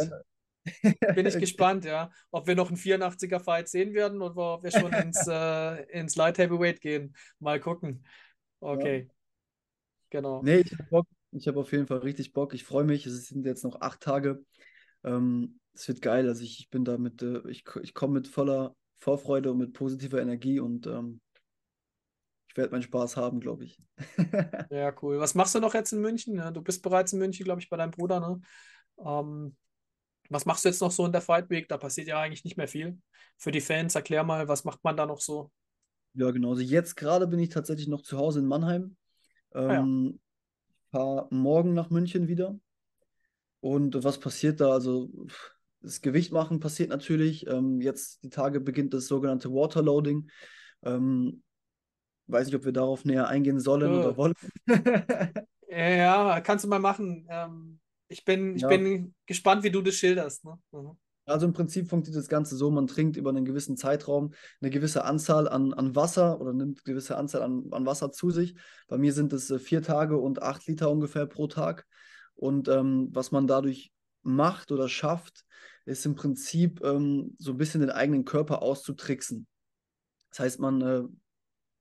bin 1.16 1.26
ich 1.26 1.38
gespannt, 1.38 1.86
ja. 1.86 2.10
Ob 2.32 2.48
wir 2.48 2.56
noch 2.56 2.70
einen 2.70 2.78
84er 2.78 3.40
Fight 3.40 3.68
sehen 3.68 3.94
werden 3.94 4.22
oder 4.22 4.56
ob 4.56 4.64
wir 4.64 4.72
schon 4.72 4.92
ins, 4.94 5.28
äh, 5.28 5.84
ins 5.92 6.16
Light 6.16 6.38
Heavyweight 6.38 6.82
gehen. 6.82 7.16
Mal 7.40 7.60
gucken. 7.60 8.06
Okay. 8.60 9.08
Ja. 9.08 9.14
Genau. 10.10 10.42
Nee, 10.44 10.58
ich 10.60 10.72
habe 10.72 10.84
Bock. 10.90 11.08
Ich 11.36 11.48
habe 11.48 11.60
auf 11.60 11.72
jeden 11.72 11.88
Fall 11.88 12.00
richtig 12.00 12.34
Bock. 12.34 12.54
Ich 12.54 12.64
freue 12.64 12.84
mich. 12.84 13.06
Es 13.06 13.28
sind 13.28 13.46
jetzt 13.46 13.64
noch 13.64 13.82
acht 13.82 14.02
Tage. 14.02 14.44
Ähm, 15.04 15.60
es 15.74 15.88
wird 15.88 16.02
geil. 16.02 16.28
Also 16.28 16.44
ich, 16.44 16.60
ich 16.60 16.70
bin 16.70 16.86
da 16.86 16.98
mit, 16.98 17.22
äh, 17.22 17.42
ich, 17.50 17.64
ich 17.82 17.94
komme 17.94 18.14
mit 18.14 18.28
voller 18.28 18.76
Vorfreude 19.00 19.52
und 19.52 19.58
mit 19.58 19.74
positiver 19.74 20.22
Energie 20.22 20.60
und 20.60 20.88
ähm, 20.88 21.20
ich 22.48 22.58
werde 22.58 22.72
meinen 22.72 22.84
Spaß 22.84 23.18
haben, 23.18 23.40
glaube 23.40 23.66
ich. 23.66 23.82
ja, 24.70 24.94
cool. 25.02 25.20
Was 25.20 25.34
machst 25.34 25.56
du 25.56 25.60
noch 25.60 25.74
jetzt 25.74 25.92
in 25.92 26.02
München? 26.02 26.36
Du 26.54 26.62
bist 26.62 26.84
bereits 26.84 27.12
in 27.12 27.20
München, 27.20 27.44
glaube 27.44 27.60
ich, 27.62 27.70
bei 27.70 27.78
deinem 27.78 27.92
Bruder, 27.92 28.20
ne? 28.20 28.40
Ähm, 29.04 29.56
was 30.30 30.46
machst 30.46 30.64
du 30.64 30.70
jetzt 30.70 30.82
noch 30.82 30.92
so 30.92 31.06
in 31.06 31.12
der 31.12 31.22
Fight 31.22 31.50
Week? 31.50 31.68
Da 31.68 31.78
passiert 31.78 32.08
ja 32.08 32.22
eigentlich 32.22 32.44
nicht 32.44 32.58
mehr 32.58 32.68
viel. 32.68 33.00
Für 33.38 33.52
die 33.52 33.60
Fans, 33.60 33.96
erklär 33.96 34.24
mal, 34.24 34.48
was 34.48 34.64
macht 34.64 34.84
man 34.84 34.96
da 34.96 35.06
noch 35.06 35.20
so? 35.20 35.52
Ja, 36.14 36.32
genau. 36.32 36.52
Also 36.52 36.62
jetzt 36.62 36.96
gerade 36.96 37.28
bin 37.28 37.40
ich 37.40 37.50
tatsächlich 37.50 37.88
noch 37.88 38.04
zu 38.04 38.18
Hause 38.18 38.40
in 38.40 38.46
Mannheim. 38.46 38.96
Ähm, 39.56 39.70
ah, 39.70 39.74
ja. 39.74 40.14
Fahre 40.94 41.28
morgen 41.32 41.74
nach 41.74 41.90
München 41.90 42.28
wieder. 42.28 42.56
Und 43.62 44.04
was 44.04 44.20
passiert 44.20 44.62
da? 44.62 44.70
Also 44.70 45.10
das 45.82 46.02
Gewicht 46.02 46.32
machen 46.32 46.60
passiert 46.60 46.90
natürlich. 46.90 47.48
Ähm, 47.48 47.82
jetzt 47.82 48.24
die 48.24 48.30
Tage 48.30 48.60
beginnt 48.60 48.94
das 48.94 49.08
sogenannte 49.08 49.50
Waterloading. 49.50 50.30
Ähm, 50.84 51.42
weiß 52.28 52.46
nicht, 52.46 52.56
ob 52.56 52.66
wir 52.66 52.74
darauf 52.74 53.06
näher 53.06 53.28
eingehen 53.28 53.60
sollen 53.60 53.92
oh. 53.92 54.00
oder 54.00 54.18
wollen. 54.18 54.34
ja, 55.68 56.40
kannst 56.42 56.64
du 56.64 56.70
mal 56.70 56.78
machen. 56.78 57.26
Ähm, 57.28 57.80
ich 58.08 58.24
bin, 58.24 58.56
ich 58.56 58.62
ja. 58.62 58.68
bin 58.68 59.16
gespannt, 59.26 59.64
wie 59.64 59.72
du 59.72 59.82
das 59.82 59.96
schilderst. 59.96 60.46
Ne? 60.46 60.60
Mhm. 60.74 60.92
Also 61.26 61.46
im 61.46 61.54
Prinzip 61.54 61.90
funktioniert 61.90 62.22
das 62.22 62.30
Ganze 62.30 62.58
so, 62.58 62.70
man 62.70 62.88
trinkt 62.88 63.16
über 63.16 63.30
einen 63.30 63.46
gewissen 63.46 63.78
Zeitraum 63.78 64.34
eine 64.62 64.70
gewisse 64.70 65.06
Anzahl 65.06 65.48
an, 65.48 65.74
an 65.74 65.96
Wasser 65.96 66.42
oder 66.42 66.52
nimmt 66.52 66.80
eine 66.80 66.84
gewisse 66.84 67.16
Anzahl 67.18 67.44
an, 67.44 67.68
an 67.72 67.86
Wasser 67.86 68.12
zu 68.12 68.30
sich. 68.30 68.56
Bei 68.88 68.98
mir 68.98 69.14
sind 69.14 69.32
es 69.32 69.50
äh, 69.50 69.60
vier 69.60 69.82
Tage 69.82 70.18
und 70.18 70.42
acht 70.42 70.68
Liter 70.68 70.92
ungefähr 70.92 71.26
pro 71.26 71.48
Tag. 71.48 71.86
Und 72.36 72.68
ähm, 72.68 73.10
was 73.12 73.32
man 73.32 73.48
dadurch 73.48 73.92
macht 74.22 74.72
oder 74.72 74.90
schafft, 74.90 75.46
ist 75.86 76.06
im 76.06 76.16
Prinzip 76.16 76.82
ähm, 76.84 77.36
so 77.38 77.52
ein 77.52 77.58
bisschen 77.58 77.82
den 77.82 77.90
eigenen 77.90 78.26
Körper 78.26 78.62
auszutricksen. 78.62 79.48
Das 80.30 80.40
heißt, 80.40 80.60
man 80.60 80.82
äh, 80.82 81.04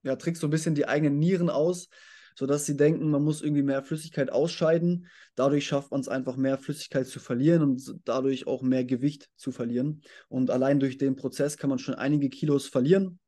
ja, 0.02 0.16
trickst 0.16 0.40
so 0.40 0.46
ein 0.46 0.50
bisschen 0.50 0.74
die 0.74 0.86
eigenen 0.86 1.18
Nieren 1.18 1.50
aus, 1.50 1.88
sodass 2.34 2.66
sie 2.66 2.76
denken, 2.76 3.10
man 3.10 3.22
muss 3.22 3.42
irgendwie 3.42 3.62
mehr 3.62 3.82
Flüssigkeit 3.82 4.30
ausscheiden. 4.30 5.06
Dadurch 5.34 5.66
schafft 5.66 5.90
man 5.90 6.00
es 6.00 6.08
einfach, 6.08 6.36
mehr 6.36 6.58
Flüssigkeit 6.58 7.06
zu 7.06 7.20
verlieren 7.20 7.62
und 7.62 8.00
dadurch 8.04 8.46
auch 8.46 8.62
mehr 8.62 8.84
Gewicht 8.84 9.28
zu 9.36 9.52
verlieren. 9.52 10.02
Und 10.28 10.50
allein 10.50 10.80
durch 10.80 10.98
den 10.98 11.16
Prozess 11.16 11.56
kann 11.56 11.70
man 11.70 11.78
schon 11.78 11.94
einige 11.94 12.28
Kilos 12.28 12.66
verlieren. 12.66 13.18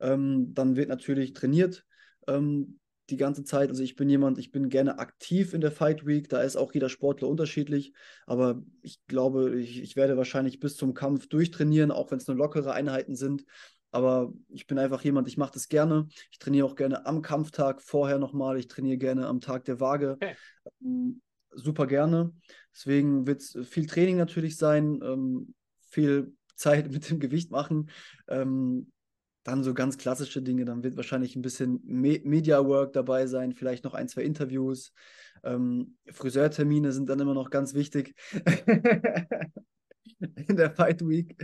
Ähm, 0.00 0.54
dann 0.54 0.76
wird 0.76 0.88
natürlich 0.88 1.32
trainiert. 1.32 1.84
Ähm, 2.26 2.78
die 3.10 3.16
ganze 3.16 3.44
Zeit. 3.44 3.68
Also 3.68 3.82
ich 3.82 3.96
bin 3.96 4.08
jemand, 4.08 4.38
ich 4.38 4.50
bin 4.50 4.68
gerne 4.68 4.98
aktiv 4.98 5.54
in 5.54 5.60
der 5.60 5.70
Fight 5.70 6.06
Week. 6.06 6.28
Da 6.28 6.42
ist 6.42 6.56
auch 6.56 6.72
jeder 6.72 6.88
Sportler 6.88 7.28
unterschiedlich. 7.28 7.92
Aber 8.26 8.62
ich 8.82 8.98
glaube, 9.06 9.60
ich, 9.60 9.80
ich 9.80 9.96
werde 9.96 10.16
wahrscheinlich 10.16 10.58
bis 10.60 10.76
zum 10.76 10.94
Kampf 10.94 11.28
durchtrainieren, 11.28 11.90
auch 11.90 12.10
wenn 12.10 12.18
es 12.18 12.26
nur 12.26 12.36
lockere 12.36 12.72
Einheiten 12.72 13.14
sind. 13.14 13.44
Aber 13.90 14.32
ich 14.48 14.66
bin 14.66 14.78
einfach 14.78 15.02
jemand, 15.02 15.28
ich 15.28 15.36
mache 15.36 15.52
das 15.52 15.68
gerne. 15.68 16.06
Ich 16.30 16.38
trainiere 16.38 16.66
auch 16.66 16.74
gerne 16.74 17.06
am 17.06 17.22
Kampftag 17.22 17.80
vorher 17.80 18.18
nochmal. 18.18 18.58
Ich 18.58 18.68
trainiere 18.68 18.98
gerne 18.98 19.26
am 19.26 19.40
Tag 19.40 19.64
der 19.64 19.80
Waage. 19.80 20.12
Okay. 20.12 20.36
Ähm, 20.82 21.22
super 21.50 21.86
gerne. 21.86 22.32
Deswegen 22.74 23.26
wird 23.26 23.40
es 23.40 23.56
viel 23.68 23.86
Training 23.86 24.16
natürlich 24.16 24.56
sein, 24.56 25.00
ähm, 25.02 25.54
viel 25.80 26.34
Zeit 26.56 26.90
mit 26.90 27.08
dem 27.10 27.20
Gewicht 27.20 27.50
machen. 27.50 27.90
Ähm, 28.28 28.90
dann 29.46 29.62
so 29.62 29.74
ganz 29.74 29.96
klassische 29.96 30.42
Dinge, 30.42 30.64
dann 30.64 30.82
wird 30.82 30.96
wahrscheinlich 30.96 31.36
ein 31.36 31.42
bisschen 31.42 31.80
Me 31.84 32.20
Media 32.24 32.66
Work 32.66 32.94
dabei 32.94 33.26
sein, 33.28 33.52
vielleicht 33.52 33.84
noch 33.84 33.94
ein, 33.94 34.08
zwei 34.08 34.22
Interviews. 34.22 34.92
Ähm, 35.44 35.96
Friseurtermine 36.10 36.90
sind 36.90 37.08
dann 37.08 37.20
immer 37.20 37.34
noch 37.34 37.50
ganz 37.50 37.72
wichtig 37.74 38.14
in 40.18 40.56
der 40.56 40.72
Fight 40.72 41.06
Week. 41.06 41.36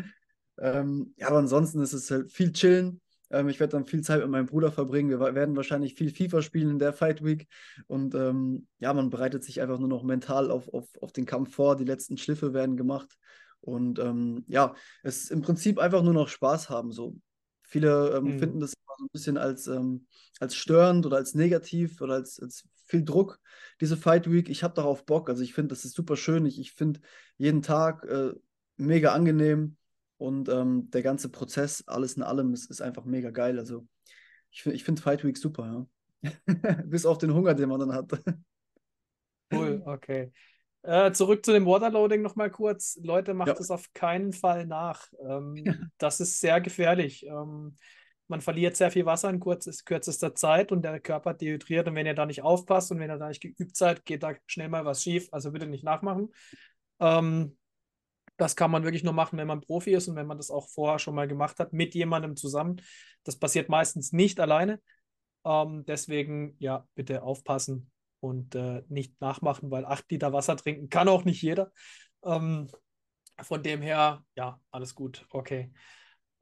Ähm, 0.63 1.13
ja, 1.17 1.27
aber 1.27 1.39
ansonsten 1.39 1.81
ist 1.81 1.93
es 1.93 2.11
halt 2.11 2.31
viel 2.31 2.53
chillen. 2.53 3.01
Ähm, 3.31 3.49
ich 3.49 3.59
werde 3.59 3.73
dann 3.73 3.85
viel 3.85 4.03
Zeit 4.03 4.21
mit 4.21 4.31
meinem 4.31 4.47
Bruder 4.47 4.71
verbringen. 4.71 5.11
Wir 5.11 5.19
werden 5.35 5.57
wahrscheinlich 5.57 5.95
viel 5.95 6.15
FIFA 6.15 6.41
spielen 6.41 6.71
in 6.71 6.79
der 6.79 6.93
Fight 6.93 7.25
Week. 7.25 7.49
Und 7.89 8.15
ähm, 8.15 8.69
ja, 8.79 8.95
man 8.95 9.11
bereitet 9.11 9.43
sich 9.43 9.61
einfach 9.61 9.81
nur 9.81 9.89
noch 9.89 10.05
mental 10.05 10.53
auf, 10.53 10.73
auf, 10.73 10.87
auf 11.01 11.13
den 11.13 11.27
Kampf 11.27 11.53
vor. 11.53 11.75
Die 11.75 11.85
letzten 11.85 12.17
Schliffe 12.17 12.55
werden 12.55 12.77
gemacht. 12.77 13.19
Und 13.61 13.99
ähm, 13.99 14.45
ja, 14.47 14.75
es 15.03 15.25
ist 15.25 15.31
im 15.33 15.43
Prinzip 15.43 15.81
einfach 15.81 16.03
nur 16.05 16.15
noch 16.15 16.29
Spaß 16.29 16.71
haben. 16.71 16.93
So. 16.93 17.17
Viele 17.63 18.17
ähm, 18.17 18.35
mhm. 18.35 18.39
finden 18.39 18.61
das 18.61 18.71
so 18.71 19.05
ein 19.05 19.09
bisschen 19.13 19.39
als, 19.39 19.67
ähm, 19.67 20.07
als 20.39 20.55
störend 20.55 21.07
oder 21.07 21.17
als 21.17 21.35
negativ 21.35 22.01
oder 22.01 22.15
als, 22.15 22.39
als 22.41 22.69
viel 22.85 23.05
Druck, 23.05 23.41
diese 23.81 23.97
Fight 23.97 24.31
Week. 24.31 24.49
Ich 24.49 24.63
habe 24.63 24.75
darauf 24.75 25.07
Bock. 25.07 25.29
Also 25.29 25.43
ich 25.43 25.55
finde, 25.55 25.69
das 25.69 25.85
ist 25.85 25.97
super 25.97 26.17
schön. 26.17 26.47
Ich, 26.47 26.61
ich 26.61 26.73
finde 26.73 27.01
jeden 27.37 27.63
Tag 27.63 28.05
äh, 28.05 28.33
mega 28.77 29.13
angenehm 29.13 29.77
und 30.23 30.49
ähm, 30.49 30.89
der 30.91 31.03
ganze 31.03 31.29
Prozess, 31.29 31.85
alles 31.87 32.15
in 32.15 32.23
allem, 32.23 32.53
ist, 32.53 32.71
ist 32.71 32.81
einfach 32.81 33.05
mega 33.05 33.31
geil. 33.31 33.59
Also 33.59 33.87
ich, 34.51 34.65
ich 34.67 34.85
finde 34.85 35.03
Fight 35.03 35.25
Week 35.25 35.37
super, 35.37 35.87
ja. 36.23 36.33
Bis 36.87 37.05
auf 37.05 37.19
den 37.19 37.35
Hunger, 37.35 37.55
den 37.55 37.69
man 37.69 37.81
dann 37.81 37.93
hat. 37.93 38.13
Cool, 39.53 39.83
okay. 39.85 40.33
Äh, 40.83 41.13
zurück 41.13 41.45
zu 41.45 41.53
dem 41.53 41.67
Waterloading 41.67 42.23
nochmal 42.23 42.51
kurz. 42.51 42.99
Leute, 43.03 43.35
macht 43.35 43.59
es 43.61 43.71
auf 43.71 43.93
keinen 43.93 44.33
Fall 44.33 44.67
nach. 44.67 45.09
Ähm, 45.29 45.57
das 45.99 46.21
ist 46.21 46.41
sehr 46.41 46.61
gefährlich. 46.61 47.27
Ähm, 47.27 47.77
man 48.29 48.41
verliert 48.41 48.77
sehr 48.77 48.91
viel 48.91 49.05
Wasser 49.05 49.29
in 49.29 49.41
kurz, 49.41 49.85
kürzester 49.85 50.35
Zeit 50.35 50.73
und 50.73 50.83
der 50.83 51.01
Körper 51.01 51.35
dehydriert. 51.35 51.87
Und 51.89 51.97
wenn 51.97 52.07
ihr 52.07 52.15
da 52.15 52.27
nicht 52.27 52.43
aufpasst 52.43 52.91
und 52.91 52.99
wenn 52.99 53.11
ihr 53.11 53.19
da 53.19 53.29
nicht 53.29 53.43
geübt 53.43 53.77
seid, 53.77 54.05
geht 54.05 54.23
da 54.23 54.35
schnell 54.47 54.69
mal 54.69 54.85
was 54.85 55.03
schief. 55.03 55.29
Also 55.33 55.53
bitte 55.53 55.67
nicht 55.67 55.85
nachmachen. 55.85 56.31
Ähm, 56.99 57.57
das 58.43 58.57
kann 58.57 58.73
man 58.73 58.83
wirklich 58.83 59.05
nur 59.05 59.13
machen, 59.13 59.39
wenn 59.39 59.47
man 59.47 59.61
Profi 59.61 59.93
ist 59.93 60.09
und 60.09 60.17
wenn 60.17 60.27
man 60.27 60.37
das 60.37 60.51
auch 60.51 60.69
vorher 60.69 60.99
schon 60.99 61.15
mal 61.15 61.29
gemacht 61.29 61.61
hat, 61.61 61.73
mit 61.73 61.95
jemandem 61.95 62.35
zusammen. 62.35 62.83
Das 63.23 63.39
passiert 63.39 63.69
meistens 63.69 64.13
nicht 64.13 64.41
alleine. 64.41 64.81
Ähm, 65.45 65.85
deswegen, 65.87 66.57
ja, 66.59 66.85
bitte 66.97 67.23
aufpassen 67.23 67.93
und 68.19 68.57
äh, 68.57 68.83
nicht 68.89 69.21
nachmachen, 69.21 69.71
weil 69.71 69.85
acht 69.85 70.11
Liter 70.11 70.33
Wasser 70.33 70.57
trinken 70.57 70.89
kann 70.89 71.09
auch 71.09 71.25
nicht 71.25 71.41
jeder. 71.41 71.71
Ähm, 72.25 72.69
von 73.41 73.63
dem 73.63 73.81
her, 73.81 74.25
ja, 74.35 74.61
alles 74.73 74.97
gut, 74.97 75.25
okay. 75.31 75.73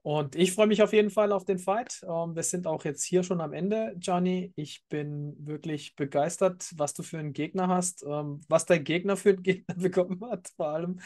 Und 0.01 0.35
ich 0.35 0.53
freue 0.53 0.65
mich 0.65 0.81
auf 0.81 0.93
jeden 0.93 1.11
Fall 1.11 1.31
auf 1.31 1.45
den 1.45 1.59
Fight. 1.59 2.01
Ähm, 2.03 2.35
wir 2.35 2.41
sind 2.41 2.65
auch 2.65 2.83
jetzt 2.83 3.03
hier 3.03 3.21
schon 3.21 3.41
am 3.41 3.53
Ende, 3.53 3.93
Gianni. 3.97 4.51
Ich 4.55 4.83
bin 4.89 5.35
wirklich 5.37 5.95
begeistert, 5.95 6.71
was 6.75 6.95
du 6.95 7.03
für 7.03 7.19
einen 7.19 7.33
Gegner 7.33 7.67
hast, 7.67 8.03
ähm, 8.03 8.41
was 8.49 8.65
dein 8.65 8.83
Gegner 8.83 9.15
für 9.15 9.29
einen 9.29 9.43
Gegner 9.43 9.75
bekommen 9.77 10.19
hat, 10.31 10.49
vor 10.55 10.69
allem. 10.69 10.99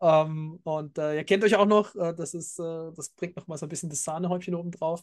Ähm, 0.00 0.60
und 0.64 0.98
äh, 0.98 1.16
ihr 1.16 1.24
kennt 1.24 1.44
euch 1.44 1.56
auch 1.56 1.66
noch, 1.66 1.94
äh, 1.94 2.14
das 2.14 2.34
ist, 2.34 2.58
äh, 2.58 2.92
das 2.94 3.10
bringt 3.10 3.36
noch 3.36 3.46
mal 3.46 3.58
so 3.58 3.66
ein 3.66 3.68
bisschen 3.68 3.90
das 3.90 4.02
Sahnehäubchen 4.04 4.54
oben 4.54 4.70
drauf. 4.70 5.02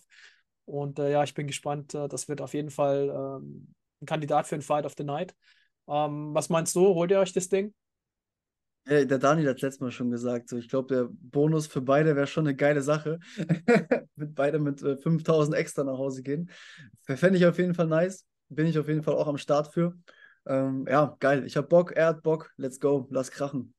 Und 0.66 1.00
äh, 1.00 1.12
ja, 1.12 1.24
ich 1.24 1.34
bin 1.34 1.48
gespannt. 1.48 1.94
Äh, 1.94 2.08
das 2.08 2.28
wird 2.28 2.42
auf 2.42 2.54
jeden 2.54 2.72
Fall 2.72 3.10
ähm, 3.42 3.74
ein 4.02 4.06
Kandidat 4.06 4.48
für 4.48 4.56
ein 4.56 4.62
Fight 4.62 4.86
of 4.86 4.96
the 4.98 5.04
Night. 5.04 5.36
Ähm, 5.88 6.34
was 6.34 6.50
meinst 6.50 6.76
du? 6.76 6.82
Holt 6.94 7.12
ihr 7.12 7.20
euch 7.20 7.34
das 7.34 7.50
Ding? 7.50 7.74
Der 8.90 9.06
Dani 9.06 9.44
hat 9.44 9.62
letztes 9.62 9.82
Mal 9.82 9.92
schon 9.92 10.12
gesagt, 10.12 10.48
so 10.48 10.58
ich 10.58 10.70
glaube, 10.70 10.94
der 10.96 11.10
Bonus 11.12 11.68
für 11.68 11.82
beide 11.82 12.16
wäre 12.16 12.26
schon 12.26 12.48
eine 12.48 12.56
geile 12.56 12.82
Sache. 12.82 13.20
mit 14.16 14.34
beide 14.34 14.60
mit 14.60 14.82
äh, 14.82 14.96
5000 14.96 15.58
extra 15.58 15.84
nach 15.84 15.98
Hause 15.98 16.24
gehen. 16.24 16.50
Fände 17.04 17.38
ich 17.38 17.46
auf 17.46 17.58
jeden 17.58 17.74
Fall 17.74 17.88
nice. 17.88 18.26
Bin 18.48 18.66
ich 18.66 18.80
auf 18.80 18.88
jeden 18.88 19.04
Fall 19.04 19.16
auch 19.16 19.28
am 19.28 19.38
Start 19.38 19.74
für. 19.74 19.94
Ähm, 20.46 20.86
ja, 20.90 21.18
geil. 21.20 21.46
Ich 21.46 21.58
habe 21.58 21.68
Bock, 21.68 21.92
er 21.92 22.08
hat 22.08 22.24
Bock. 22.24 22.54
Let's 22.56 22.80
go. 22.80 23.08
Lass 23.10 23.30
krachen. 23.30 23.77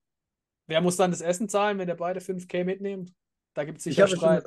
Wer 0.69 0.83
muss 0.83 0.97
dann 0.97 1.11
das 1.11 1.23
Essen 1.23 1.49
zahlen, 1.49 1.79
wenn 1.79 1.89
ihr 1.89 1.97
beide 1.97 2.21
5K 2.21 2.63
mitnehmt? 2.63 3.13
Da 3.55 3.65
gibt 3.65 3.79
es 3.79 3.85
sicher 3.85 4.05
ich 4.05 4.15
Streit. 4.15 4.45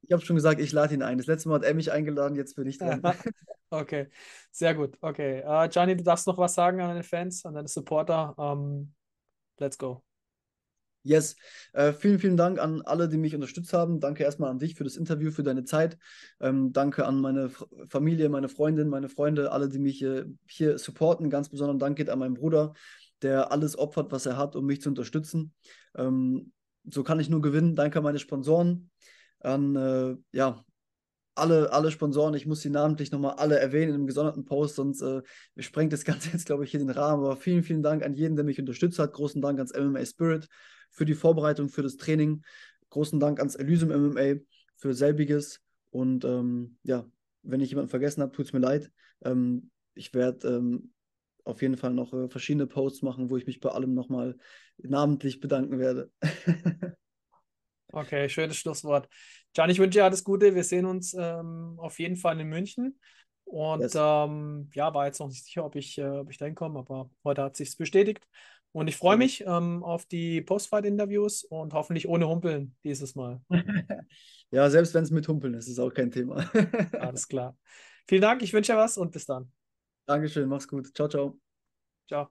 ich 0.00 0.12
habe 0.12 0.24
schon 0.24 0.36
gesagt, 0.36 0.60
ich 0.60 0.72
lade 0.72 0.94
ihn 0.94 1.02
ein. 1.02 1.18
Das 1.18 1.26
letzte 1.26 1.48
Mal 1.48 1.56
hat 1.56 1.64
er 1.64 1.74
mich 1.74 1.92
eingeladen, 1.92 2.36
jetzt 2.36 2.54
bin 2.54 2.68
ich 2.68 2.78
dran. 2.78 3.02
okay, 3.70 4.08
sehr 4.52 4.74
gut. 4.74 4.96
Okay. 5.00 5.42
Uh, 5.44 5.68
Gianni, 5.68 5.96
du 5.96 6.04
darfst 6.04 6.26
noch 6.28 6.38
was 6.38 6.54
sagen 6.54 6.80
an 6.80 6.88
deine 6.88 7.02
Fans, 7.02 7.44
an 7.44 7.54
deine 7.54 7.68
Supporter. 7.68 8.38
Um, 8.38 8.62
ähm, 8.62 8.94
let's 9.58 9.76
go. 9.76 10.02
Yes, 11.02 11.36
äh, 11.72 11.92
vielen, 11.92 12.18
vielen 12.18 12.36
Dank 12.36 12.58
an 12.58 12.82
alle, 12.82 13.08
die 13.08 13.16
mich 13.16 13.34
unterstützt 13.34 13.72
haben. 13.72 14.00
Danke 14.00 14.24
erstmal 14.24 14.50
an 14.50 14.58
dich 14.58 14.74
für 14.74 14.82
das 14.82 14.96
Interview, 14.96 15.30
für 15.30 15.44
deine 15.44 15.62
Zeit. 15.62 15.98
Ähm, 16.40 16.72
danke 16.72 17.06
an 17.06 17.20
meine 17.20 17.44
F 17.44 17.64
Familie, 17.88 18.28
meine 18.28 18.48
Freundin, 18.48 18.88
meine 18.88 19.08
Freunde, 19.08 19.52
alle, 19.52 19.68
die 19.68 19.78
mich 19.78 20.02
äh, 20.02 20.24
hier 20.46 20.78
supporten. 20.78 21.30
Ganz 21.30 21.48
besonderen 21.48 21.78
Dank 21.78 21.96
geht 21.96 22.10
an 22.10 22.18
meinen 22.18 22.34
Bruder, 22.34 22.72
der 23.22 23.52
alles 23.52 23.78
opfert, 23.78 24.12
was 24.12 24.26
er 24.26 24.36
hat, 24.36 24.56
um 24.56 24.66
mich 24.66 24.80
zu 24.80 24.88
unterstützen. 24.88 25.52
Ähm, 25.96 26.52
so 26.84 27.02
kann 27.02 27.20
ich 27.20 27.28
nur 27.28 27.40
gewinnen. 27.40 27.74
Danke 27.76 27.98
an 27.98 28.04
meine 28.04 28.18
Sponsoren, 28.18 28.90
an 29.40 29.76
äh, 29.76 30.16
ja, 30.32 30.64
alle, 31.34 31.72
alle 31.72 31.90
Sponsoren. 31.90 32.34
Ich 32.34 32.46
muss 32.46 32.62
sie 32.62 32.70
namentlich 32.70 33.12
nochmal 33.12 33.34
alle 33.34 33.58
erwähnen 33.58 33.90
in 33.90 33.94
einem 33.94 34.06
gesonderten 34.06 34.44
Post, 34.44 34.76
sonst 34.76 35.02
äh, 35.02 35.22
sprengt 35.58 35.92
das 35.92 36.04
Ganze 36.04 36.30
jetzt, 36.32 36.46
glaube 36.46 36.64
ich, 36.64 36.70
hier 36.70 36.80
den 36.80 36.90
Rahmen. 36.90 37.24
Aber 37.24 37.36
vielen, 37.36 37.62
vielen 37.62 37.82
Dank 37.82 38.02
an 38.04 38.14
jeden, 38.14 38.36
der 38.36 38.44
mich 38.44 38.58
unterstützt 38.58 38.98
hat. 38.98 39.12
Großen 39.12 39.40
Dank 39.42 39.58
ans 39.58 39.72
MMA 39.72 40.04
Spirit 40.04 40.48
für 40.90 41.04
die 41.04 41.14
Vorbereitung, 41.14 41.68
für 41.68 41.82
das 41.82 41.96
Training. 41.96 42.42
Großen 42.90 43.20
Dank 43.20 43.38
ans 43.38 43.54
Elysium 43.54 43.90
MMA 43.90 44.40
für 44.76 44.94
selbiges. 44.94 45.60
Und 45.90 46.24
ähm, 46.24 46.78
ja, 46.82 47.06
wenn 47.42 47.60
ich 47.60 47.70
jemanden 47.70 47.90
vergessen 47.90 48.22
habe, 48.22 48.32
tut 48.32 48.46
es 48.46 48.52
mir 48.52 48.60
leid. 48.60 48.90
Ähm, 49.24 49.70
ich 49.94 50.14
werde 50.14 50.48
ähm, 50.48 50.92
auf 51.46 51.62
jeden 51.62 51.76
Fall 51.76 51.92
noch 51.92 52.12
äh, 52.12 52.28
verschiedene 52.28 52.66
Posts 52.66 53.02
machen, 53.02 53.30
wo 53.30 53.36
ich 53.36 53.46
mich 53.46 53.60
bei 53.60 53.70
allem 53.70 53.94
nochmal 53.94 54.36
namentlich 54.78 55.40
bedanken 55.40 55.78
werde. 55.78 56.10
okay, 57.92 58.28
schönes 58.28 58.56
Schlusswort. 58.56 59.08
Can, 59.54 59.70
ich 59.70 59.78
wünsche 59.78 59.98
dir 59.98 60.04
alles 60.04 60.24
Gute. 60.24 60.54
Wir 60.54 60.64
sehen 60.64 60.84
uns 60.84 61.14
ähm, 61.18 61.76
auf 61.78 61.98
jeden 61.98 62.16
Fall 62.16 62.38
in 62.40 62.48
München. 62.48 62.98
Und 63.44 63.80
yes. 63.80 63.94
ähm, 63.94 64.70
ja, 64.74 64.92
war 64.92 65.06
jetzt 65.06 65.20
noch 65.20 65.28
nicht 65.28 65.44
sicher, 65.44 65.64
ob 65.64 65.76
ich, 65.76 65.96
äh, 65.98 66.18
ob 66.18 66.30
ich 66.30 66.36
da 66.36 66.46
hinkomme, 66.46 66.80
aber 66.80 67.10
heute 67.22 67.42
hat 67.42 67.56
sich 67.56 67.76
bestätigt. 67.76 68.26
Und 68.72 68.88
ich 68.88 68.96
freue 68.96 69.16
mich 69.16 69.44
ähm, 69.46 69.84
auf 69.84 70.04
die 70.04 70.42
Postfight-Interviews 70.42 71.44
und 71.44 71.72
hoffentlich 71.72 72.08
ohne 72.08 72.28
Humpeln 72.28 72.74
dieses 72.82 73.14
Mal. 73.14 73.40
ja, 74.50 74.68
selbst 74.68 74.92
wenn 74.94 75.04
es 75.04 75.12
mit 75.12 75.28
Humpeln 75.28 75.54
ist, 75.54 75.68
ist 75.68 75.78
auch 75.78 75.94
kein 75.94 76.10
Thema. 76.10 76.50
Alles 76.98 77.28
klar. 77.28 77.56
Vielen 78.08 78.22
Dank, 78.22 78.42
ich 78.42 78.52
wünsche 78.52 78.72
dir 78.72 78.78
was 78.78 78.98
und 78.98 79.12
bis 79.12 79.26
dann. 79.26 79.50
Dankeschön, 80.06 80.48
mach's 80.48 80.68
gut. 80.68 80.94
Ciao, 80.94 81.08
ciao. 81.08 81.38
Ciao. 82.08 82.28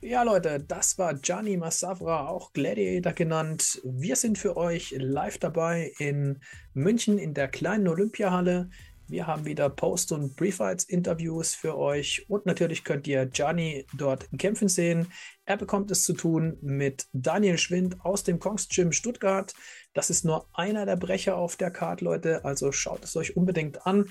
Ja, 0.00 0.22
Leute, 0.24 0.58
das 0.58 0.98
war 0.98 1.14
Gianni 1.14 1.56
Massavra, 1.56 2.26
auch 2.28 2.52
Gladiator 2.52 3.12
genannt. 3.12 3.80
Wir 3.84 4.16
sind 4.16 4.36
für 4.36 4.56
euch 4.56 4.92
live 4.98 5.38
dabei 5.38 5.92
in 5.98 6.40
München 6.74 7.18
in 7.18 7.34
der 7.34 7.48
kleinen 7.48 7.86
Olympiahalle. 7.86 8.68
Wir 9.06 9.26
haben 9.26 9.44
wieder 9.44 9.70
Post- 9.70 10.12
und 10.12 10.36
Pre-Fights-Interviews 10.36 11.54
für 11.54 11.78
euch 11.78 12.26
und 12.28 12.46
natürlich 12.46 12.82
könnt 12.82 13.06
ihr 13.06 13.26
Gianni 13.26 13.86
dort 13.94 14.28
kämpfen 14.38 14.68
sehen. 14.68 15.06
Er 15.44 15.56
bekommt 15.56 15.90
es 15.90 16.04
zu 16.04 16.14
tun 16.14 16.58
mit 16.62 17.06
Daniel 17.12 17.58
Schwind 17.58 18.04
aus 18.04 18.24
dem 18.24 18.38
Kongs 18.38 18.68
Gym 18.68 18.90
Stuttgart. 18.92 19.52
Das 19.92 20.10
ist 20.10 20.24
nur 20.24 20.48
einer 20.52 20.84
der 20.84 20.96
Brecher 20.96 21.36
auf 21.36 21.56
der 21.56 21.70
Card, 21.70 22.00
Leute, 22.00 22.44
also 22.44 22.72
schaut 22.72 23.04
es 23.04 23.14
euch 23.16 23.36
unbedingt 23.36 23.86
an. 23.86 24.06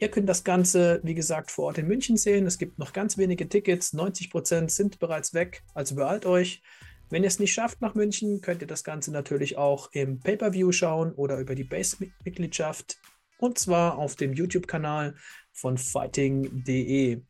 Ihr 0.00 0.10
könnt 0.10 0.30
das 0.30 0.44
Ganze, 0.44 1.00
wie 1.02 1.14
gesagt, 1.14 1.50
vor 1.50 1.66
Ort 1.66 1.76
in 1.76 1.86
München 1.86 2.16
sehen. 2.16 2.46
Es 2.46 2.56
gibt 2.56 2.78
noch 2.78 2.94
ganz 2.94 3.18
wenige 3.18 3.50
Tickets. 3.50 3.92
90% 3.92 4.70
sind 4.70 4.98
bereits 4.98 5.34
weg, 5.34 5.62
also 5.74 5.94
beeilt 5.94 6.24
euch. 6.24 6.62
Wenn 7.10 7.22
ihr 7.22 7.26
es 7.26 7.38
nicht 7.38 7.52
schafft 7.52 7.82
nach 7.82 7.94
München, 7.94 8.40
könnt 8.40 8.62
ihr 8.62 8.66
das 8.66 8.82
Ganze 8.82 9.12
natürlich 9.12 9.58
auch 9.58 9.90
im 9.92 10.18
Pay-Per-View 10.20 10.72
schauen 10.72 11.12
oder 11.12 11.36
über 11.38 11.54
die 11.54 11.64
Base-Mitgliedschaft 11.64 12.98
und 13.36 13.58
zwar 13.58 13.98
auf 13.98 14.16
dem 14.16 14.32
YouTube-Kanal 14.32 15.16
von 15.52 15.76
fighting.de. 15.76 17.20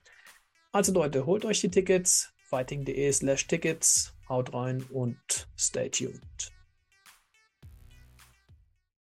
Also 0.71 0.93
Leute, 0.93 1.27
holt 1.27 1.45
euch 1.45 1.61
die 1.63 1.73
Tickets, 1.73 2.33
fighting.de 2.51 3.11
slash 3.11 3.49
Tickets, 3.49 4.15
haut 4.29 4.55
rein 4.55 4.85
und 4.93 5.49
stay 5.59 5.89
tuned. 5.91 6.53